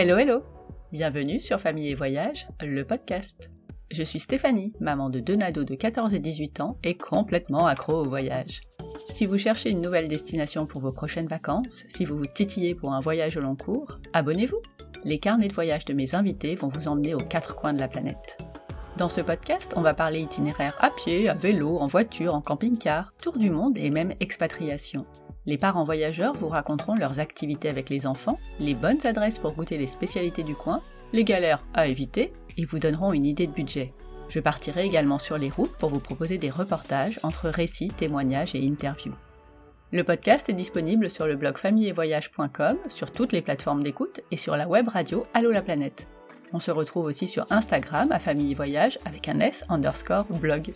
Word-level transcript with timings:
Hello 0.00 0.16
hello 0.16 0.44
Bienvenue 0.92 1.40
sur 1.40 1.58
Famille 1.58 1.88
et 1.88 1.96
Voyage, 1.96 2.46
le 2.62 2.84
podcast. 2.84 3.50
Je 3.90 4.04
suis 4.04 4.20
Stéphanie, 4.20 4.72
maman 4.78 5.10
de 5.10 5.18
deux 5.18 5.34
nados 5.34 5.64
de 5.64 5.74
14 5.74 6.14
et 6.14 6.20
18 6.20 6.60
ans 6.60 6.78
et 6.84 6.96
complètement 6.96 7.66
accro 7.66 7.94
au 7.94 8.04
voyage. 8.04 8.60
Si 9.08 9.26
vous 9.26 9.38
cherchez 9.38 9.70
une 9.70 9.80
nouvelle 9.80 10.06
destination 10.06 10.66
pour 10.66 10.82
vos 10.82 10.92
prochaines 10.92 11.26
vacances, 11.26 11.84
si 11.88 12.04
vous 12.04 12.16
vous 12.16 12.26
titillez 12.32 12.76
pour 12.76 12.92
un 12.92 13.00
voyage 13.00 13.36
au 13.38 13.40
long 13.40 13.56
cours, 13.56 13.98
abonnez-vous. 14.12 14.62
Les 15.02 15.18
carnets 15.18 15.48
de 15.48 15.52
voyage 15.52 15.84
de 15.84 15.94
mes 15.94 16.14
invités 16.14 16.54
vont 16.54 16.68
vous 16.68 16.86
emmener 16.86 17.14
aux 17.14 17.18
quatre 17.18 17.56
coins 17.56 17.72
de 17.72 17.80
la 17.80 17.88
planète. 17.88 18.38
Dans 18.98 19.08
ce 19.08 19.20
podcast, 19.20 19.72
on 19.74 19.80
va 19.80 19.94
parler 19.94 20.20
itinéraire 20.20 20.76
à 20.78 20.90
pied, 20.90 21.28
à 21.28 21.34
vélo, 21.34 21.76
en 21.80 21.88
voiture, 21.88 22.36
en 22.36 22.40
camping-car, 22.40 23.14
tour 23.20 23.36
du 23.36 23.50
monde 23.50 23.76
et 23.76 23.90
même 23.90 24.14
expatriation. 24.20 25.06
Les 25.48 25.56
parents 25.56 25.84
voyageurs 25.84 26.34
vous 26.34 26.50
raconteront 26.50 26.94
leurs 26.94 27.20
activités 27.20 27.70
avec 27.70 27.88
les 27.88 28.06
enfants, 28.06 28.38
les 28.60 28.74
bonnes 28.74 29.06
adresses 29.06 29.38
pour 29.38 29.54
goûter 29.54 29.78
les 29.78 29.86
spécialités 29.86 30.42
du 30.42 30.54
coin, 30.54 30.82
les 31.14 31.24
galères 31.24 31.64
à 31.72 31.86
éviter 31.86 32.34
et 32.58 32.66
vous 32.66 32.78
donneront 32.78 33.14
une 33.14 33.24
idée 33.24 33.46
de 33.46 33.52
budget. 33.52 33.94
Je 34.28 34.40
partirai 34.40 34.84
également 34.84 35.18
sur 35.18 35.38
les 35.38 35.48
routes 35.48 35.74
pour 35.78 35.88
vous 35.88 36.00
proposer 36.00 36.36
des 36.36 36.50
reportages 36.50 37.18
entre 37.22 37.48
récits, 37.48 37.88
témoignages 37.88 38.54
et 38.54 38.62
interviews. 38.62 39.14
Le 39.90 40.04
podcast 40.04 40.50
est 40.50 40.52
disponible 40.52 41.08
sur 41.08 41.26
le 41.26 41.36
blog 41.36 41.56
familleetvoyage.com, 41.56 42.76
sur 42.88 43.10
toutes 43.10 43.32
les 43.32 43.40
plateformes 43.40 43.82
d'écoute 43.82 44.20
et 44.30 44.36
sur 44.36 44.54
la 44.54 44.68
web 44.68 44.88
radio 44.88 45.24
Allo 45.32 45.50
la 45.50 45.62
planète. 45.62 46.08
On 46.52 46.58
se 46.58 46.70
retrouve 46.70 47.06
aussi 47.06 47.26
sur 47.26 47.46
Instagram 47.48 48.12
à 48.12 48.18
Famille 48.18 48.52
Voyage 48.52 48.98
avec 49.06 49.28
un 49.28 49.40
S 49.40 49.64
underscore 49.70 50.26
blog. 50.26 50.74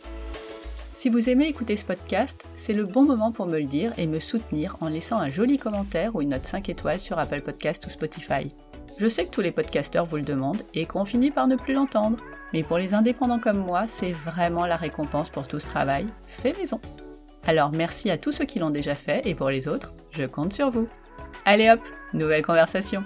Si 0.94 1.08
vous 1.08 1.30
aimez 1.30 1.46
écouter 1.46 1.76
ce 1.78 1.86
podcast, 1.86 2.44
c'est 2.54 2.74
le 2.74 2.84
bon 2.84 3.04
moment 3.04 3.32
pour 3.32 3.46
me 3.46 3.58
le 3.58 3.64
dire 3.64 3.92
et 3.98 4.06
me 4.06 4.20
soutenir 4.20 4.76
en 4.80 4.88
laissant 4.88 5.16
un 5.16 5.30
joli 5.30 5.56
commentaire 5.56 6.14
ou 6.14 6.20
une 6.20 6.28
note 6.28 6.46
5 6.46 6.68
étoiles 6.68 7.00
sur 7.00 7.18
Apple 7.18 7.40
Podcast 7.40 7.86
ou 7.86 7.90
Spotify. 7.90 8.54
Je 8.98 9.08
sais 9.08 9.24
que 9.24 9.30
tous 9.30 9.40
les 9.40 9.52
podcasteurs 9.52 10.04
vous 10.04 10.16
le 10.16 10.22
demandent 10.22 10.62
et 10.74 10.84
qu'on 10.84 11.06
finit 11.06 11.30
par 11.30 11.46
ne 11.46 11.56
plus 11.56 11.72
l'entendre, 11.72 12.18
mais 12.52 12.62
pour 12.62 12.76
les 12.76 12.92
indépendants 12.92 13.38
comme 13.38 13.64
moi, 13.64 13.84
c'est 13.88 14.12
vraiment 14.12 14.66
la 14.66 14.76
récompense 14.76 15.30
pour 15.30 15.48
tout 15.48 15.58
ce 15.58 15.66
travail 15.66 16.06
fait 16.26 16.56
maison. 16.58 16.78
Alors 17.46 17.72
merci 17.72 18.10
à 18.10 18.18
tous 18.18 18.32
ceux 18.32 18.44
qui 18.44 18.58
l'ont 18.58 18.70
déjà 18.70 18.94
fait 18.94 19.26
et 19.26 19.34
pour 19.34 19.48
les 19.48 19.68
autres, 19.68 19.94
je 20.10 20.24
compte 20.24 20.52
sur 20.52 20.70
vous. 20.70 20.88
Allez 21.46 21.70
hop, 21.70 21.80
nouvelle 22.12 22.44
conversation. 22.44 23.02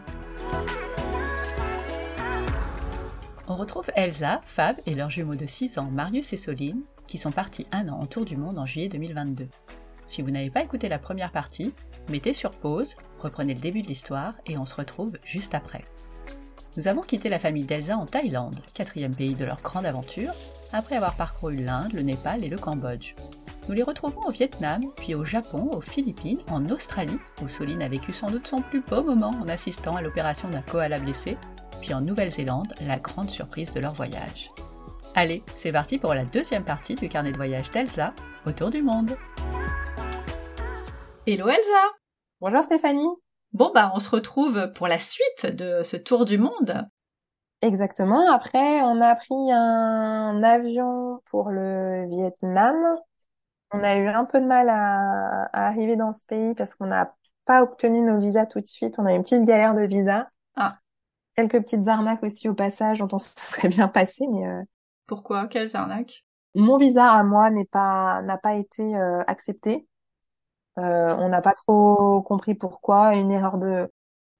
On 3.47 3.55
retrouve 3.55 3.91
Elsa, 3.95 4.41
Fab 4.45 4.77
et 4.87 4.97
leurs 4.97 5.09
jumeaux 5.09 5.37
de 5.37 5.47
6 5.47 5.79
ans, 5.79 5.89
Marius 5.93 6.33
et 6.33 6.37
Soline, 6.37 6.83
sont 7.19 7.33
partis 7.33 7.67
un 7.73 7.89
an 7.89 8.01
en 8.01 8.07
tour 8.07 8.25
du 8.25 8.37
monde 8.37 8.59
en 8.59 8.67
juillet 8.67 8.89
2022. 8.89 9.49
Si 10.07 10.23
vous 10.23 10.31
n'avez 10.31 10.51
pas 10.51 10.63
écouté 10.63 10.89
la 10.89 10.99
première 10.99 11.33
partie, 11.33 11.75
mettez 12.09 12.33
sur 12.33 12.53
pause, 12.53 12.97
reprenez 13.21 13.55
le 13.55 13.61
début 13.61 13.83
de 13.83 13.89
l'histoire 13.89 14.35
et 14.47 14.57
on 14.57 14.67
se 14.67 14.75
retrouve 14.75 15.19
juste 15.25 15.55
après. 15.55 15.85
Nous 16.77 16.89
avons 16.89 17.01
quitté 17.01 17.29
la 17.29 17.39
famille 17.39 17.65
d'Elsa 17.65 17.97
en 17.97 18.07
Thaïlande, 18.07 18.61
quatrième 18.75 19.15
pays 19.15 19.35
de 19.35 19.45
leur 19.45 19.63
grande 19.63 19.87
aventure, 19.87 20.35
après 20.73 20.97
avoir 20.97 21.17
parcouru 21.17 21.57
l'Inde, 21.57 21.95
le 21.95 22.03
Népal 22.03 22.45
et 22.45 22.49
le 22.49 22.59
Cambodge. 22.59 23.15
Nous 23.69 23.75
les 23.75 23.83
retrouvons 23.83 24.27
au 24.27 24.31
Vietnam, 24.31 24.83
puis 24.97 25.15
au 25.15 25.25
Japon, 25.25 25.71
aux 25.73 25.81
Philippines, 25.81 26.39
en 26.51 26.69
Australie, 26.71 27.19
où 27.43 27.49
Soline 27.49 27.83
a 27.83 27.89
vécu 27.89 28.13
sans 28.13 28.31
doute 28.31 28.47
son 28.47 28.61
plus 28.61 28.81
beau 28.81 29.03
moment 29.03 29.33
en 29.43 29.49
assistant 29.49 29.97
à 29.97 30.03
l'opération 30.03 30.49
d'un 30.49 30.63
koala 30.63 30.99
blessé, 30.99 31.37
puis 31.81 31.93
en 31.93 32.01
Nouvelle-Zélande, 32.01 32.73
la 32.87 32.99
grande 32.99 33.31
surprise 33.31 33.73
de 33.73 33.81
leur 33.81 33.95
voyage. 33.95 34.51
Allez, 35.19 35.43
c'est 35.55 35.73
parti 35.73 35.99
pour 35.99 36.13
la 36.13 36.27
deuxième 36.27 36.63
partie 36.63 36.95
du 36.95 37.09
carnet 37.09 37.33
de 37.33 37.37
voyage 37.37 37.71
d'Elsa, 37.71 38.13
autour 38.45 38.69
du 38.69 38.83
monde. 38.83 39.17
Hello 41.27 41.49
Elsa 41.49 41.87
Bonjour 42.43 42.63
Stéphanie 42.63 43.09
Bon 43.55 43.73
bah 43.75 43.93
on 43.95 43.99
se 43.99 44.11
retrouve 44.11 44.71
pour 44.75 44.89
la 44.89 44.99
suite 44.99 45.47
de 45.47 45.83
ce 45.85 45.97
tour 45.97 46.27
du 46.27 46.37
monde. 46.37 46.87
Exactement, 47.63 48.31
après 48.31 48.83
on 48.83 49.01
a 49.01 49.15
pris 49.15 49.35
un 49.53 50.43
avion 50.43 51.23
pour 51.31 51.49
le 51.49 52.07
Vietnam. 52.11 52.77
On 53.73 53.83
a 53.83 53.97
eu 53.97 54.09
un 54.09 54.27
peu 54.27 54.43
de 54.43 54.47
mal 54.47 54.69
à, 54.69 55.49
arriver 55.55 55.97
dans 55.97 56.13
ce 56.13 56.25
pays 56.27 56.55
parce 56.55 56.75
qu'on 56.75 56.89
n'a 56.89 57.15
pas 57.47 57.63
obtenu 57.63 58.03
nos 58.03 58.19
visas 58.19 58.45
tout 58.45 58.61
de 58.61 58.67
suite. 58.67 58.97
On 58.99 59.07
a 59.07 59.15
eu 59.15 59.17
une 59.17 59.23
petite 59.23 59.45
galère 59.45 59.75
de 59.75 59.87
visa. 59.87 60.29
Ah. 60.57 60.77
Quelques 61.37 61.63
petites 61.63 61.89
arnaques 61.89 62.23
aussi 62.23 62.51
au 62.51 62.55
passage 62.55 62.99
dont 62.99 63.09
on 63.13 63.19
se 63.19 63.33
serait 63.35 63.69
bien 63.69 63.89
passé, 63.89 64.27
mais 64.31 64.47
euh, 64.47 64.63
pourquoi? 65.07 65.47
Quelles 65.47 65.77
arnaques? 65.77 66.25
Mon 66.55 66.77
visa 66.77 67.13
à 67.13 67.23
moi 67.23 67.51
n'est 67.51 67.67
pas 67.67 68.23
n'a 68.23 68.39
pas 68.39 68.55
été 68.55 68.83
euh, 68.97 69.23
accepté. 69.27 69.87
Euh, 70.79 71.15
on 71.19 71.29
n'a 71.29 71.43
pas 71.43 71.53
trop 71.53 72.23
compris 72.23 72.55
pourquoi. 72.55 73.15
Une 73.15 73.31
erreur 73.31 73.59
de 73.59 73.91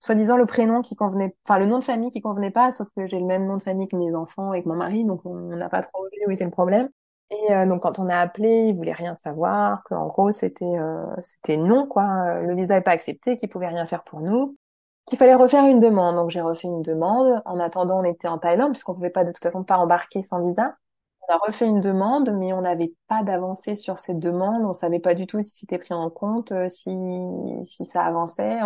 soi-disant 0.01 0.37
le 0.37 0.47
prénom 0.47 0.83
qui 0.83 0.95
convenait, 0.95 1.35
enfin 1.45 1.59
le 1.59 1.67
nom 1.67 1.79
de 1.79 1.85
famille 1.85 2.11
qui 2.11 2.21
convenait 2.21 2.51
pas, 2.51 2.71
sauf 2.71 2.89
que 2.97 3.07
j'ai 3.07 3.19
le 3.19 3.27
même 3.27 3.47
nom 3.47 3.57
de 3.57 3.63
famille 3.63 3.89
que 3.89 3.97
mes 3.97 4.15
enfants 4.15 4.53
et 4.53 4.63
que 4.63 4.69
mon 4.69 4.77
mari, 4.77 5.05
donc 5.05 5.25
on 5.25 5.35
n'a 5.57 5.69
pas 5.69 5.83
trop 5.83 6.05
vu 6.05 6.27
où 6.27 6.31
était 6.31 6.45
le 6.45 6.51
problème. 6.51 6.89
Et 7.31 7.53
euh, 7.53 7.67
donc 7.67 7.83
quand 7.83 7.99
on 7.99 8.09
a 8.09 8.17
appelé, 8.17 8.69
ils 8.69 8.77
voulaient 8.77 8.93
rien 8.93 9.17
savoir, 9.17 9.83
qu'en 9.85 10.07
gros 10.07 10.33
c'était 10.33 10.77
c'était 11.23 11.57
non 11.57 11.87
quoi, 11.87 12.41
le 12.43 12.55
visa 12.55 12.75
n'est 12.77 12.83
pas 12.83 12.93
accepté, 12.93 13.39
qu'ils 13.39 13.49
pouvaient 13.49 13.69
rien 13.69 13.87
faire 13.87 14.05
pour 14.05 14.21
nous 14.21 14.57
qu'il 15.07 15.19
fallait 15.19 15.35
refaire 15.35 15.65
une 15.67 15.81
demande. 15.81 16.17
Donc 16.17 16.31
j'ai 16.31 16.41
refait 16.41 16.69
une 16.69 16.83
demande. 16.83 17.43
En 17.45 17.59
attendant, 17.61 18.01
on 18.01 18.05
était 18.05 18.29
en 18.29 18.39
Thaïlande 18.39 18.73
puisqu'on 18.73 18.95
pouvait 18.95 19.11
pas 19.11 19.25
de 19.25 19.33
toute 19.33 19.43
façon 19.43 19.65
pas 19.65 19.79
embarquer 19.79 20.23
sans 20.23 20.45
visa. 20.45 20.77
On 21.29 21.35
a 21.35 21.39
refait 21.39 21.67
une 21.67 21.81
demande, 21.81 22.31
mais 22.35 22.53
on 22.53 22.63
n'avait 22.63 22.93
pas 23.09 23.23
d'avancée 23.25 23.75
sur 23.77 23.99
cette 23.99 24.19
demande. 24.19 24.65
On 24.65 24.73
savait 24.73 25.01
pas 25.01 25.15
du 25.15 25.27
tout 25.27 25.43
si 25.43 25.51
c'était 25.59 25.79
pris 25.79 25.95
en 25.95 26.11
compte, 26.11 26.53
euh, 26.53 26.69
si 26.69 26.91
si 27.63 27.85
ça 27.85 28.05
avançait. 28.05 28.59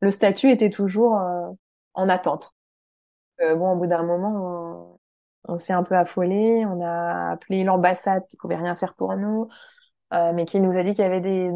Le 0.00 0.10
statut 0.10 0.50
était 0.50 0.70
toujours 0.70 1.18
euh, 1.18 1.50
en 1.94 2.08
attente. 2.08 2.52
Euh, 3.40 3.54
bon, 3.56 3.72
au 3.72 3.76
bout 3.76 3.86
d'un 3.86 4.02
moment, 4.02 4.98
on, 5.48 5.54
on 5.54 5.58
s'est 5.58 5.72
un 5.72 5.82
peu 5.82 5.96
affolé. 5.96 6.64
On 6.66 6.82
a 6.82 7.32
appelé 7.32 7.64
l'ambassade 7.64 8.26
qui 8.28 8.36
pouvait 8.36 8.56
rien 8.56 8.74
faire 8.74 8.94
pour 8.94 9.16
nous, 9.16 9.48
mais 10.12 10.46
qui 10.46 10.60
nous 10.60 10.76
a 10.76 10.82
dit 10.82 10.92
qu'il 10.92 11.02
y 11.04 11.06
avait 11.06 11.20
des 11.20 11.50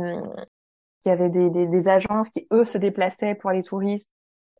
qu'il 1.00 1.10
y 1.10 1.12
avait 1.12 1.30
des, 1.30 1.50
des, 1.50 1.66
des, 1.66 1.88
agences 1.88 2.30
qui, 2.30 2.46
eux, 2.52 2.64
se 2.64 2.78
déplaçaient 2.78 3.34
pour 3.34 3.50
les 3.50 3.62
touristes. 3.62 4.10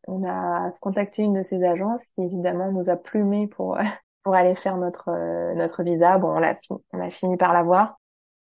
On 0.07 0.27
a 0.27 0.71
contacté 0.81 1.23
une 1.23 1.33
de 1.33 1.41
ces 1.41 1.63
agences 1.63 2.05
qui, 2.15 2.23
évidemment, 2.23 2.71
nous 2.71 2.89
a 2.89 2.95
plumé 2.95 3.47
pour, 3.47 3.77
pour 4.23 4.35
aller 4.35 4.55
faire 4.55 4.77
notre, 4.77 5.09
euh, 5.09 5.53
notre 5.53 5.83
visa. 5.83 6.17
Bon, 6.17 6.29
on 6.29 6.43
a, 6.43 6.55
fini, 6.55 6.79
on 6.93 6.99
a 6.99 7.09
fini 7.09 7.37
par 7.37 7.53
l'avoir. 7.53 7.99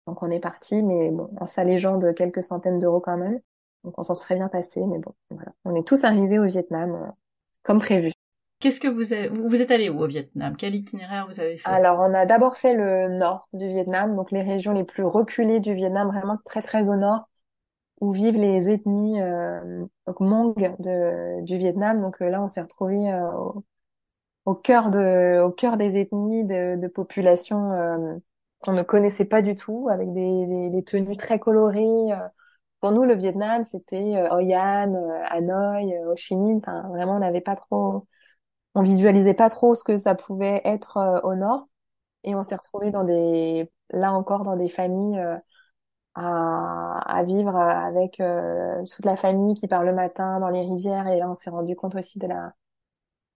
Donc, 0.07 0.23
on 0.23 0.31
est 0.31 0.41
parti, 0.41 0.83
mais 0.83 1.11
bon, 1.11 1.31
en 1.41 1.47
s'allégeant 1.47 1.99
de 1.99 2.13
quelques 2.13 2.43
centaines 2.43 2.79
d'euros 2.79 3.01
quand 3.01 3.19
même. 3.19 3.41
Donc, 3.85 3.99
on 3.99 4.03
s'en 4.03 4.15
serait 4.15 4.37
bien 4.37 4.49
passé, 4.49 4.85
mais 4.87 4.99
bon, 4.99 5.13
voilà. 5.31 5.53
On 5.65 5.75
est 5.75 5.87
tous 5.87 6.05
arrivés 6.05 6.39
au 6.39 6.47
Vietnam, 6.47 6.95
euh, 6.95 7.11
comme 7.63 7.79
prévu. 7.79 8.13
Qu'est-ce 8.61 8.81
que 8.81 8.89
vous 8.89 9.15
êtes, 9.15 9.31
vous 9.31 9.63
êtes 9.63 9.71
allé 9.71 9.89
où 9.89 10.01
au 10.01 10.07
Vietnam? 10.09 10.57
Quel 10.57 10.75
itinéraire 10.75 11.27
vous 11.29 11.39
avez 11.39 11.57
fait? 11.57 11.69
Alors, 11.69 12.01
on 12.01 12.13
a 12.13 12.27
d'abord 12.27 12.57
fait 12.57 12.75
le 12.75 13.09
nord 13.09 13.49
du 13.53 13.69
Vietnam, 13.69 14.17
donc 14.17 14.33
les 14.33 14.43
régions 14.43 14.73
les 14.73 14.83
plus 14.83 15.05
reculées 15.05 15.61
du 15.61 15.75
Vietnam, 15.75 16.09
vraiment 16.09 16.39
très 16.45 16.63
très 16.63 16.89
au 16.89 16.97
nord 16.97 17.28
où 18.01 18.13
vivent 18.13 18.37
les 18.37 18.71
ethnies 18.71 19.21
euh, 19.21 19.85
Hmong 20.07 20.55
de, 20.79 21.43
du 21.45 21.59
Vietnam. 21.59 22.01
Donc 22.01 22.23
euh, 22.23 22.31
là, 22.31 22.43
on 22.43 22.49
s'est 22.49 22.61
retrouvé 22.61 23.13
euh, 23.13 23.31
au, 23.33 23.65
au, 24.47 24.55
cœur 24.55 24.91
de, 24.91 25.41
au 25.43 25.51
cœur 25.51 25.77
des 25.77 25.99
ethnies 25.99 26.45
de, 26.45 26.77
de 26.77 26.89
populations 26.89 27.73
euh, 27.73 28.17
qu'on 28.61 28.73
ne 28.73 28.83
connaissait 28.83 29.25
pas 29.25 29.43
du 29.43 29.55
tout, 29.55 29.89
avec 29.91 30.13
des, 30.13 30.47
des, 30.47 30.71
des 30.71 30.85
tenues 30.85 31.17
très 31.17 31.39
colorées. 31.39 32.09
Pour 32.81 32.93
nous, 32.93 33.05
le 33.05 33.15
Vietnam, 33.15 33.65
c'était 33.65 34.21
Hoi 34.31 34.57
An, 34.57 34.95
Hanoï, 35.31 35.97
Ho 36.07 36.17
Chi 36.17 36.37
Minh. 36.37 36.59
Enfin, 36.59 36.89
vraiment, 36.89 37.17
on 37.17 37.19
n'avait 37.21 37.41
pas 37.41 37.57
trop, 37.57 38.07
on 38.75 38.83
visualisait 38.83 39.35
pas 39.35 39.51
trop 39.51 39.75
ce 39.75 39.85
que 39.85 39.97
ça 39.97 40.15
pouvait 40.15 40.61
être 40.65 41.23
au 41.25 41.35
nord. 41.37 41.69
Et 42.25 42.35
on 42.35 42.43
s'est 42.43 42.57
retrouvé 42.57 42.91
dans 42.91 43.05
des, 43.05 43.71
là 43.91 44.13
encore, 44.13 44.43
dans 44.43 44.57
des 44.57 44.69
familles 44.69 45.21
à, 46.19 46.99
à 47.07 47.23
vivre 47.23 47.57
avec 47.57 48.21
euh, 48.21 48.85
toute 48.85 49.05
la 49.05 49.17
famille 49.17 49.55
qui 49.55 49.69
part 49.69 49.85
le 49.85 49.93
matin 49.93 50.41
dans 50.41 50.49
les 50.49 50.63
rizières. 50.63 51.07
Et 51.09 51.19
là 51.19 51.31
on 51.31 51.35
s'est 51.35 51.51
rendu 51.51 51.77
compte 51.77 51.95
aussi 51.95 52.19
de 52.19 52.27
la 52.27 52.53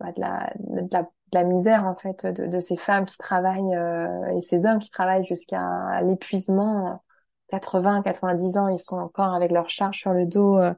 bah, 0.01 0.13
de 0.13 0.21
la, 0.21 0.53
de 0.59 0.89
la, 0.93 1.03
de 1.03 1.09
la 1.33 1.45
misère 1.45 1.85
en 1.87 1.95
fait 1.95 2.27
de, 2.27 2.47
de 2.47 2.61
ces 2.61 2.77
femmes 2.77 3.07
qui 3.07 3.17
travaillent 3.19 3.77
euh, 3.77 4.37
et 4.37 4.41
ces 4.41 4.67
hommes 4.67 4.81
qui 4.81 4.91
travaillent 4.91 5.25
jusqu'à 5.27 6.03
l'épuisement. 6.03 7.03
80 7.49 8.03
90 8.03 8.57
ans 8.57 8.69
ils 8.69 8.79
sont 8.79 8.97
encore 8.97 9.35
avec 9.35 9.53
leur 9.53 9.69
charge 9.69 9.99
sur 9.99 10.13
le 10.15 10.25
dos 10.27 10.59
euh. 10.59 10.73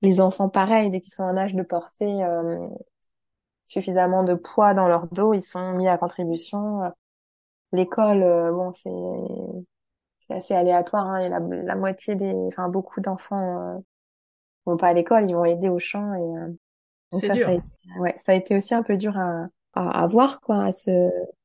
les 0.00 0.20
enfants 0.20 0.48
pareil 0.48 0.90
dès 0.90 1.00
qu'ils 1.00 1.12
sont 1.12 1.24
en 1.24 1.36
âge 1.36 1.54
de 1.54 1.62
porter 1.62 2.24
suffisamment 3.64 4.22
de 4.22 4.34
poids 4.34 4.74
dans 4.74 4.88
leur 4.88 5.08
dos 5.08 5.34
ils 5.34 5.42
sont 5.42 5.72
mis 5.72 5.88
à 5.88 5.98
contribution. 5.98 6.92
L'école 7.72 8.20
bon 8.52 8.72
c'est 8.74 8.90
c'est 10.32 10.54
assez 10.54 10.54
aléatoire. 10.54 11.06
Hein. 11.06 11.20
Il 11.20 11.30
y 11.30 11.32
a 11.32 11.40
la, 11.40 11.76
moitié 11.76 12.14
des, 12.14 12.34
enfin 12.48 12.68
beaucoup 12.68 13.00
d'enfants 13.00 13.76
euh, 13.76 13.78
vont 14.66 14.76
pas 14.76 14.88
à 14.88 14.92
l'école, 14.92 15.28
ils 15.28 15.34
vont 15.34 15.44
aider 15.44 15.68
au 15.68 15.78
champ 15.78 16.14
et 16.14 16.38
euh, 16.38 17.18
ça, 17.18 17.36
ça 17.36 17.48
a 17.48 17.52
été, 17.52 17.62
ouais, 17.98 18.14
ça 18.16 18.32
a 18.32 18.34
été 18.34 18.56
aussi 18.56 18.74
un 18.74 18.82
peu 18.82 18.96
dur 18.96 19.18
à, 19.18 19.48
à, 19.74 20.06
voir 20.06 20.40
quoi. 20.40 20.64
À 20.64 20.72
se, 20.72 20.90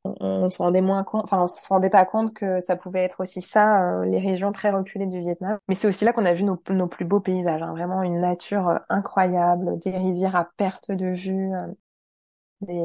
on, 0.04 0.16
on 0.20 0.50
se 0.50 0.62
rendait 0.62 0.82
moins 0.82 1.04
compte, 1.04 1.24
enfin 1.24 1.44
on 1.44 1.48
se 1.48 1.68
rendait 1.68 1.90
pas 1.90 2.06
compte 2.06 2.34
que 2.34 2.60
ça 2.60 2.76
pouvait 2.76 3.02
être 3.02 3.22
aussi 3.22 3.42
ça, 3.42 3.86
euh, 3.86 4.06
les 4.06 4.20
régions 4.20 4.52
très 4.52 4.70
reculées 4.70 5.08
du 5.08 5.20
Vietnam. 5.20 5.58
Mais 5.68 5.76
c'est 5.76 5.88
aussi 5.88 6.06
là 6.06 6.14
qu'on 6.14 6.26
a 6.26 6.34
vu 6.34 6.44
nos, 6.44 6.62
nos 6.70 6.88
plus 6.88 7.06
beaux 7.06 7.20
paysages, 7.20 7.62
hein. 7.62 7.72
vraiment 7.72 8.04
une 8.04 8.20
nature 8.20 8.70
euh, 8.70 8.78
incroyable, 8.90 9.78
des 9.80 9.92
rizières 9.92 10.36
à 10.36 10.50
perte 10.58 10.92
de 10.92 11.08
vue, 11.08 11.54
euh, 11.54 11.68
des, 12.62 12.82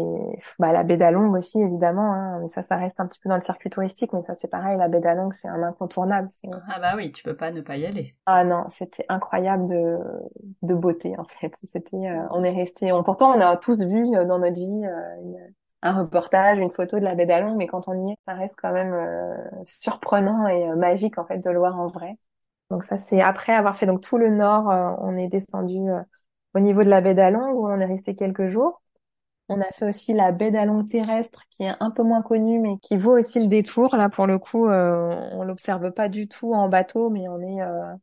bah, 0.58 0.72
la 0.72 0.82
baie 0.82 0.96
d'Along 0.96 1.34
aussi, 1.36 1.60
évidemment, 1.60 2.12
hein, 2.12 2.38
mais 2.40 2.48
ça, 2.48 2.62
ça 2.62 2.76
reste 2.76 3.00
un 3.00 3.06
petit 3.06 3.20
peu 3.20 3.28
dans 3.28 3.36
le 3.36 3.40
circuit 3.40 3.70
touristique, 3.70 4.12
mais 4.12 4.22
ça, 4.22 4.34
c'est 4.34 4.48
pareil, 4.48 4.78
la 4.78 4.88
baie 4.88 5.00
d'Along, 5.00 5.32
c'est 5.32 5.48
un 5.48 5.62
incontournable. 5.62 6.28
Ah 6.68 6.78
bah 6.80 6.94
oui, 6.96 7.12
tu 7.12 7.22
peux 7.22 7.36
pas 7.36 7.50
ne 7.50 7.60
pas 7.60 7.76
y 7.76 7.86
aller. 7.86 8.14
Ah 8.26 8.44
non, 8.44 8.64
c'était 8.68 9.04
incroyable 9.08 9.66
de, 9.66 9.98
de 10.62 10.74
beauté, 10.74 11.18
en 11.18 11.24
fait. 11.24 11.54
C'était, 11.64 11.96
euh, 12.08 12.26
on 12.30 12.44
est 12.44 12.50
resté, 12.54 12.92
on, 12.92 13.02
pourtant, 13.02 13.36
on 13.36 13.40
a 13.40 13.56
tous 13.56 13.82
vu 13.82 14.14
euh, 14.16 14.24
dans 14.24 14.38
notre 14.38 14.54
vie 14.54 14.86
euh, 14.86 15.48
un 15.82 15.92
reportage, 16.02 16.58
une 16.58 16.70
photo 16.70 16.98
de 17.00 17.04
la 17.04 17.16
baie 17.16 17.26
d'Along, 17.26 17.56
mais 17.56 17.66
quand 17.66 17.88
on 17.88 18.06
y 18.06 18.12
est, 18.12 18.16
ça 18.26 18.34
reste 18.34 18.54
quand 18.60 18.72
même 18.72 18.94
surprenant 19.64 20.46
et 20.46 20.68
magique, 20.76 21.18
en 21.18 21.24
fait, 21.26 21.38
de 21.38 21.50
le 21.50 21.58
voir 21.58 21.78
en 21.80 21.88
vrai. 21.88 22.16
Donc 22.70 22.84
ça, 22.84 22.98
c'est 22.98 23.20
après 23.20 23.52
avoir 23.54 23.76
fait 23.78 23.86
donc 23.86 24.02
tout 24.02 24.18
le 24.18 24.30
nord, 24.30 24.66
on 25.00 25.16
est 25.16 25.28
descendu 25.28 25.78
au 26.54 26.60
niveau 26.60 26.84
de 26.84 26.88
la 26.90 27.00
baie 27.00 27.14
d'Along, 27.14 27.52
où 27.54 27.68
on 27.68 27.78
est 27.80 27.84
resté 27.86 28.14
quelques 28.14 28.48
jours. 28.48 28.81
On 29.54 29.60
a 29.60 29.70
fait 29.72 29.88
aussi 29.88 30.14
la 30.14 30.32
baie 30.32 30.50
d'Along 30.50 30.88
terrestre 30.88 31.42
qui 31.50 31.64
est 31.64 31.72
un 31.78 31.90
peu 31.90 32.02
moins 32.02 32.22
connue 32.22 32.58
mais 32.58 32.78
qui 32.78 32.96
vaut 32.96 33.18
aussi 33.18 33.38
le 33.38 33.48
détour. 33.48 33.96
Là 33.96 34.08
pour 34.08 34.26
le 34.26 34.38
coup, 34.38 34.66
euh, 34.66 35.14
on 35.32 35.42
l'observe 35.42 35.90
pas 35.92 36.08
du 36.08 36.26
tout 36.26 36.54
en 36.54 36.68
bateau 36.68 37.10
mais 37.10 37.28
on 37.28 37.40
est 37.40 37.60
euh, 37.60 37.94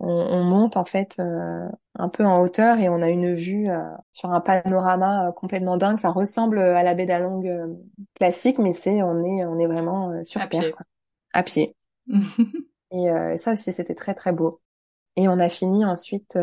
on, 0.00 0.42
monte 0.42 0.76
en 0.76 0.84
fait 0.84 1.16
euh, 1.18 1.68
un 1.98 2.08
peu 2.08 2.24
en 2.24 2.40
hauteur 2.40 2.78
et 2.78 2.88
on 2.88 3.02
a 3.02 3.08
une 3.08 3.34
vue 3.34 3.68
sur 4.12 4.30
un 4.32 4.40
panorama 4.40 5.32
complètement 5.36 5.76
dingue. 5.76 5.98
Ça 5.98 6.10
ressemble 6.10 6.60
à 6.60 6.82
la 6.82 6.94
baie 6.94 7.06
d'Along 7.06 7.44
classique 8.14 8.58
mais 8.58 8.72
c'est 8.72 9.02
on 9.02 9.22
est 9.22 9.44
on 9.44 9.58
est 9.58 9.66
vraiment 9.66 10.24
sur 10.24 10.40
à 10.40 10.46
terre 10.46 10.62
pied. 10.62 10.70
Quoi. 10.72 10.86
à 11.34 11.42
pied. 11.42 11.76
et 12.90 13.36
ça 13.36 13.52
aussi 13.52 13.72
c'était 13.72 13.94
très 13.94 14.14
très 14.14 14.32
beau. 14.32 14.60
Et 15.16 15.28
on 15.28 15.38
a 15.38 15.50
fini 15.50 15.84
ensuite 15.84 16.38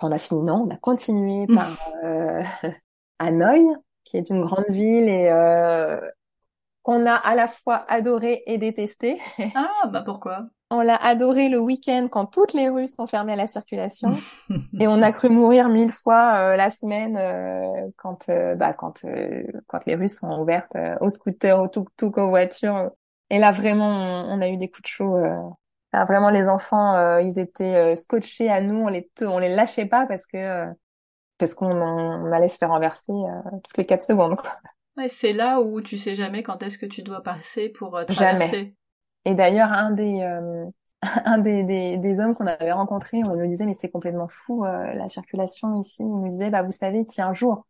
Enfin, 0.00 0.12
on 0.12 0.14
a 0.14 0.18
fini, 0.18 0.42
non, 0.42 0.66
on 0.68 0.70
a 0.70 0.76
continué 0.76 1.46
par 1.54 1.70
Hanoï, 3.18 3.64
qui 4.04 4.16
est 4.16 4.30
une 4.30 4.42
grande 4.42 4.68
ville 4.68 5.08
et 5.08 5.28
euh, 5.30 6.00
qu'on 6.82 7.04
a 7.04 7.14
à 7.14 7.34
la 7.34 7.48
fois 7.48 7.84
adoré 7.88 8.42
et 8.46 8.56
détesté. 8.56 9.20
Ah, 9.54 9.86
bah 9.88 10.02
pourquoi? 10.04 10.46
On 10.70 10.80
l'a 10.80 10.96
adoré 10.96 11.48
le 11.48 11.58
week-end 11.58 12.08
quand 12.10 12.26
toutes 12.26 12.54
les 12.54 12.68
rues 12.68 12.86
sont 12.86 13.06
fermées 13.06 13.34
à 13.34 13.36
la 13.36 13.46
circulation 13.46 14.10
et 14.80 14.88
on 14.88 15.02
a 15.02 15.12
cru 15.12 15.28
mourir 15.28 15.68
mille 15.68 15.90
fois 15.90 16.36
euh, 16.36 16.56
la 16.56 16.70
semaine 16.70 17.16
euh, 17.18 17.90
quand 17.96 18.28
euh, 18.28 18.54
bah 18.54 18.72
quand 18.74 19.02
quand 19.66 19.84
les 19.86 19.94
rues 19.94 20.08
sont 20.08 20.40
ouvertes 20.40 20.76
aux 21.00 21.10
scooters, 21.10 21.58
aux 21.58 21.68
tuk-tuk, 21.68 22.18
aux 22.18 22.28
voitures. 22.28 22.90
Et 23.30 23.38
là 23.38 23.50
vraiment 23.50 24.24
on, 24.28 24.40
a 24.40 24.48
eu 24.48 24.56
des 24.56 24.68
coups 24.68 24.82
de 24.82 24.88
chaud. 24.88 25.18
Là, 25.92 26.04
vraiment 26.04 26.30
les 26.30 26.48
enfants 26.48 27.18
ils 27.18 27.38
étaient 27.38 27.96
scotchés 27.96 28.50
à 28.50 28.62
nous, 28.62 28.76
on 28.76 28.88
les 28.88 29.10
on 29.22 29.38
les 29.38 29.54
lâchait 29.54 29.86
pas 29.86 30.06
parce 30.06 30.26
que 30.26 30.66
parce 31.38 31.54
qu'on 31.54 32.32
allait 32.32 32.48
se 32.48 32.58
faire 32.58 32.70
renverser 32.70 33.12
euh, 33.12 33.50
toutes 33.64 33.78
les 33.78 33.86
quatre 33.86 34.02
secondes. 34.02 34.36
Quoi. 34.36 34.50
Ouais, 34.96 35.08
c'est 35.08 35.32
là 35.32 35.60
où 35.60 35.80
tu 35.80 35.96
sais 35.96 36.14
jamais 36.14 36.42
quand 36.42 36.62
est-ce 36.62 36.76
que 36.76 36.86
tu 36.86 37.02
dois 37.02 37.22
passer 37.22 37.68
pour 37.68 37.96
euh, 37.96 38.04
traverser. 38.04 38.56
Jamais. 38.56 38.74
Et 39.24 39.34
d'ailleurs, 39.34 39.72
un 39.72 39.92
des 39.92 40.20
euh, 40.22 40.66
un 41.24 41.38
des, 41.38 41.62
des, 41.62 41.96
des 41.98 42.18
hommes 42.18 42.34
qu'on 42.34 42.46
avait 42.46 42.72
rencontrés, 42.72 43.22
on 43.24 43.36
nous 43.36 43.46
disait 43.46 43.66
mais 43.66 43.74
c'est 43.74 43.90
complètement 43.90 44.28
fou 44.28 44.64
la 44.64 45.08
circulation 45.08 45.80
ici. 45.80 46.02
Il 46.02 46.08
nous 46.08 46.28
disait 46.28 46.50
bah 46.50 46.62
vous 46.62 46.72
savez 46.72 47.04
si 47.04 47.22
un 47.22 47.32
jour 47.32 47.66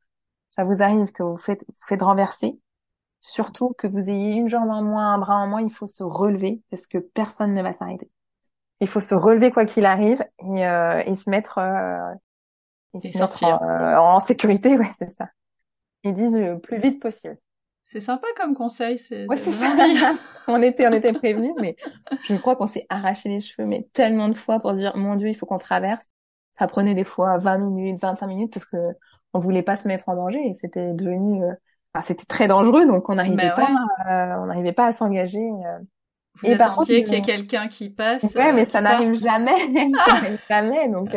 ça 0.50 0.64
vous 0.64 0.82
arrive 0.82 1.12
que 1.12 1.22
vous 1.22 1.36
faites 1.36 1.64
vous 1.68 1.86
faites 1.86 2.02
renverser, 2.02 2.58
surtout 3.20 3.74
que 3.76 3.86
vous 3.86 4.08
ayez 4.08 4.36
une 4.36 4.48
jambe 4.48 4.70
en 4.70 4.82
moins, 4.82 5.12
un 5.12 5.18
bras 5.18 5.36
en 5.36 5.46
moins, 5.46 5.60
il 5.60 5.70
faut 5.70 5.86
se 5.86 6.02
relever 6.02 6.62
parce 6.70 6.86
que 6.86 6.96
personne 6.96 7.52
ne 7.52 7.62
va 7.62 7.74
s'arrêter. 7.74 8.10
Il 8.80 8.88
faut 8.88 9.00
se 9.00 9.14
relever 9.14 9.50
quoi 9.50 9.66
qu'il 9.66 9.84
arrive 9.84 10.24
et, 10.38 10.60
et 10.62 11.16
se 11.16 11.28
mettre 11.28 11.58
et, 12.94 13.12
sortir 13.12 13.62
euh, 13.62 13.96
en 13.96 14.20
sécurité, 14.20 14.76
ouais, 14.78 14.90
c'est 14.98 15.10
ça. 15.10 15.28
Ils 16.04 16.14
disent 16.14 16.36
le 16.36 16.58
plus 16.58 16.80
vite 16.80 17.00
possible. 17.00 17.38
C'est 17.84 18.00
sympa 18.00 18.26
comme 18.36 18.54
conseil. 18.54 18.98
C'est 18.98 19.26
ouais, 19.28 19.36
c'est 19.36 19.50
ça. 19.50 19.74
on 20.48 20.60
était, 20.60 20.86
on 20.86 20.92
était 20.92 21.12
prévenus, 21.12 21.54
mais 21.58 21.74
je 22.24 22.34
crois 22.34 22.54
qu'on 22.54 22.66
s'est 22.66 22.86
arraché 22.90 23.30
les 23.30 23.40
cheveux, 23.40 23.66
mais 23.66 23.80
tellement 23.94 24.28
de 24.28 24.34
fois 24.34 24.60
pour 24.60 24.74
dire, 24.74 24.94
mon 24.96 25.16
Dieu, 25.16 25.28
il 25.28 25.34
faut 25.34 25.46
qu'on 25.46 25.58
traverse. 25.58 26.04
Ça 26.58 26.66
prenait 26.66 26.94
des 26.94 27.04
fois 27.04 27.38
20 27.38 27.58
minutes, 27.58 27.98
25 28.02 28.26
minutes, 28.26 28.52
parce 28.52 28.66
que 28.66 28.76
on 29.32 29.38
voulait 29.38 29.62
pas 29.62 29.76
se 29.76 29.88
mettre 29.88 30.08
en 30.08 30.16
danger 30.16 30.38
et 30.48 30.54
c'était 30.54 30.92
devenu, 30.92 31.44
euh... 31.44 31.52
enfin, 31.94 32.04
c'était 32.04 32.26
très 32.26 32.46
dangereux, 32.48 32.86
donc 32.86 33.08
on 33.08 33.14
n'arrivait 33.14 33.52
pas, 33.54 33.70
euh, 34.08 34.42
on 34.42 34.46
n'arrivait 34.46 34.72
pas 34.72 34.86
à 34.86 34.92
s'engager. 34.92 35.38
Euh. 35.38 35.78
Vous 36.36 36.48
et 36.48 36.52
êtes 36.52 36.58
par 36.58 36.74
contre, 36.74 36.88
qu'il 36.88 37.08
y 37.08 37.14
ait 37.14 37.22
quelqu'un 37.22 37.68
qui 37.68 37.90
passe. 37.90 38.34
Ouais, 38.34 38.52
mais 38.52 38.64
ça 38.64 38.80
n'arrive 38.80 39.14
jamais, 39.14 39.56
ça 40.06 40.12
n'arrive 40.12 40.40
jamais, 40.48 40.88
donc 40.88 41.16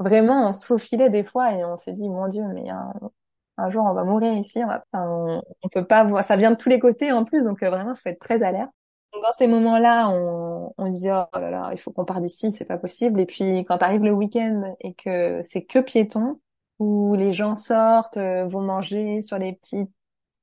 vraiment 0.00 0.48
on 0.48 0.52
se 0.52 0.66
faufilait 0.66 1.10
des 1.10 1.22
fois 1.22 1.52
et 1.52 1.64
on 1.64 1.76
s'est 1.76 1.92
dit 1.92 2.08
mon 2.08 2.26
Dieu 2.28 2.42
mais 2.54 2.68
un, 2.70 3.70
jour 3.70 3.84
on 3.84 3.92
va 3.92 4.04
mourir 4.04 4.32
ici 4.32 4.62
on, 4.64 4.66
va, 4.66 4.82
on, 4.94 5.68
peut 5.70 5.84
pas 5.84 6.02
voir 6.02 6.24
ça 6.24 6.36
vient 6.36 6.50
de 6.50 6.56
tous 6.56 6.70
les 6.70 6.80
côtés 6.80 7.12
en 7.12 7.24
plus 7.24 7.44
donc 7.44 7.62
euh, 7.62 7.70
vraiment 7.70 7.94
faut 7.94 8.08
être 8.08 8.18
très 8.18 8.42
alerte. 8.42 8.70
Donc 9.12 9.22
dans 9.22 9.32
ces 9.36 9.46
moments-là 9.46 10.08
on, 10.08 10.72
on 10.78 10.88
disait 10.88 11.12
oh 11.12 11.38
là 11.38 11.50
là 11.50 11.68
il 11.72 11.78
faut 11.78 11.92
qu'on 11.92 12.04
parte 12.04 12.22
d'ici 12.22 12.50
c'est 12.52 12.64
pas 12.64 12.78
possible. 12.78 13.20
Et 13.20 13.26
puis 13.26 13.64
quand 13.66 13.82
arrive 13.82 14.02
le 14.02 14.12
week-end 14.12 14.74
et 14.80 14.94
que 14.94 15.42
c'est 15.44 15.62
que 15.62 15.78
piéton 15.80 16.40
où 16.78 17.14
les 17.14 17.34
gens 17.34 17.54
sortent 17.54 18.16
euh, 18.16 18.46
vont 18.46 18.62
manger 18.62 19.20
sur 19.22 19.38
les 19.38 19.52
petites 19.52 19.90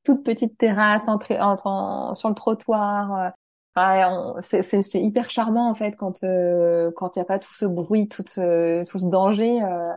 toutes 0.03 0.23
petites 0.23 0.57
terrasses 0.57 1.09
entre, 1.09 1.33
entre 1.33 2.13
sur 2.15 2.29
le 2.29 2.35
trottoir 2.35 3.33
euh, 3.77 4.41
c'est 4.41 5.01
hyper 5.01 5.29
charmant 5.29 5.69
en 5.69 5.75
fait 5.75 5.95
quand 5.95 6.23
euh, 6.23 6.91
quand 6.95 7.15
il 7.15 7.19
y 7.19 7.21
a 7.21 7.25
pas 7.25 7.37
tout 7.37 7.53
ce 7.53 7.65
bruit, 7.65 8.07
tout 8.07 8.23
ce, 8.27 8.83
tout 8.85 8.97
ce 8.97 9.07
danger. 9.07 9.61
Euh, 9.61 9.93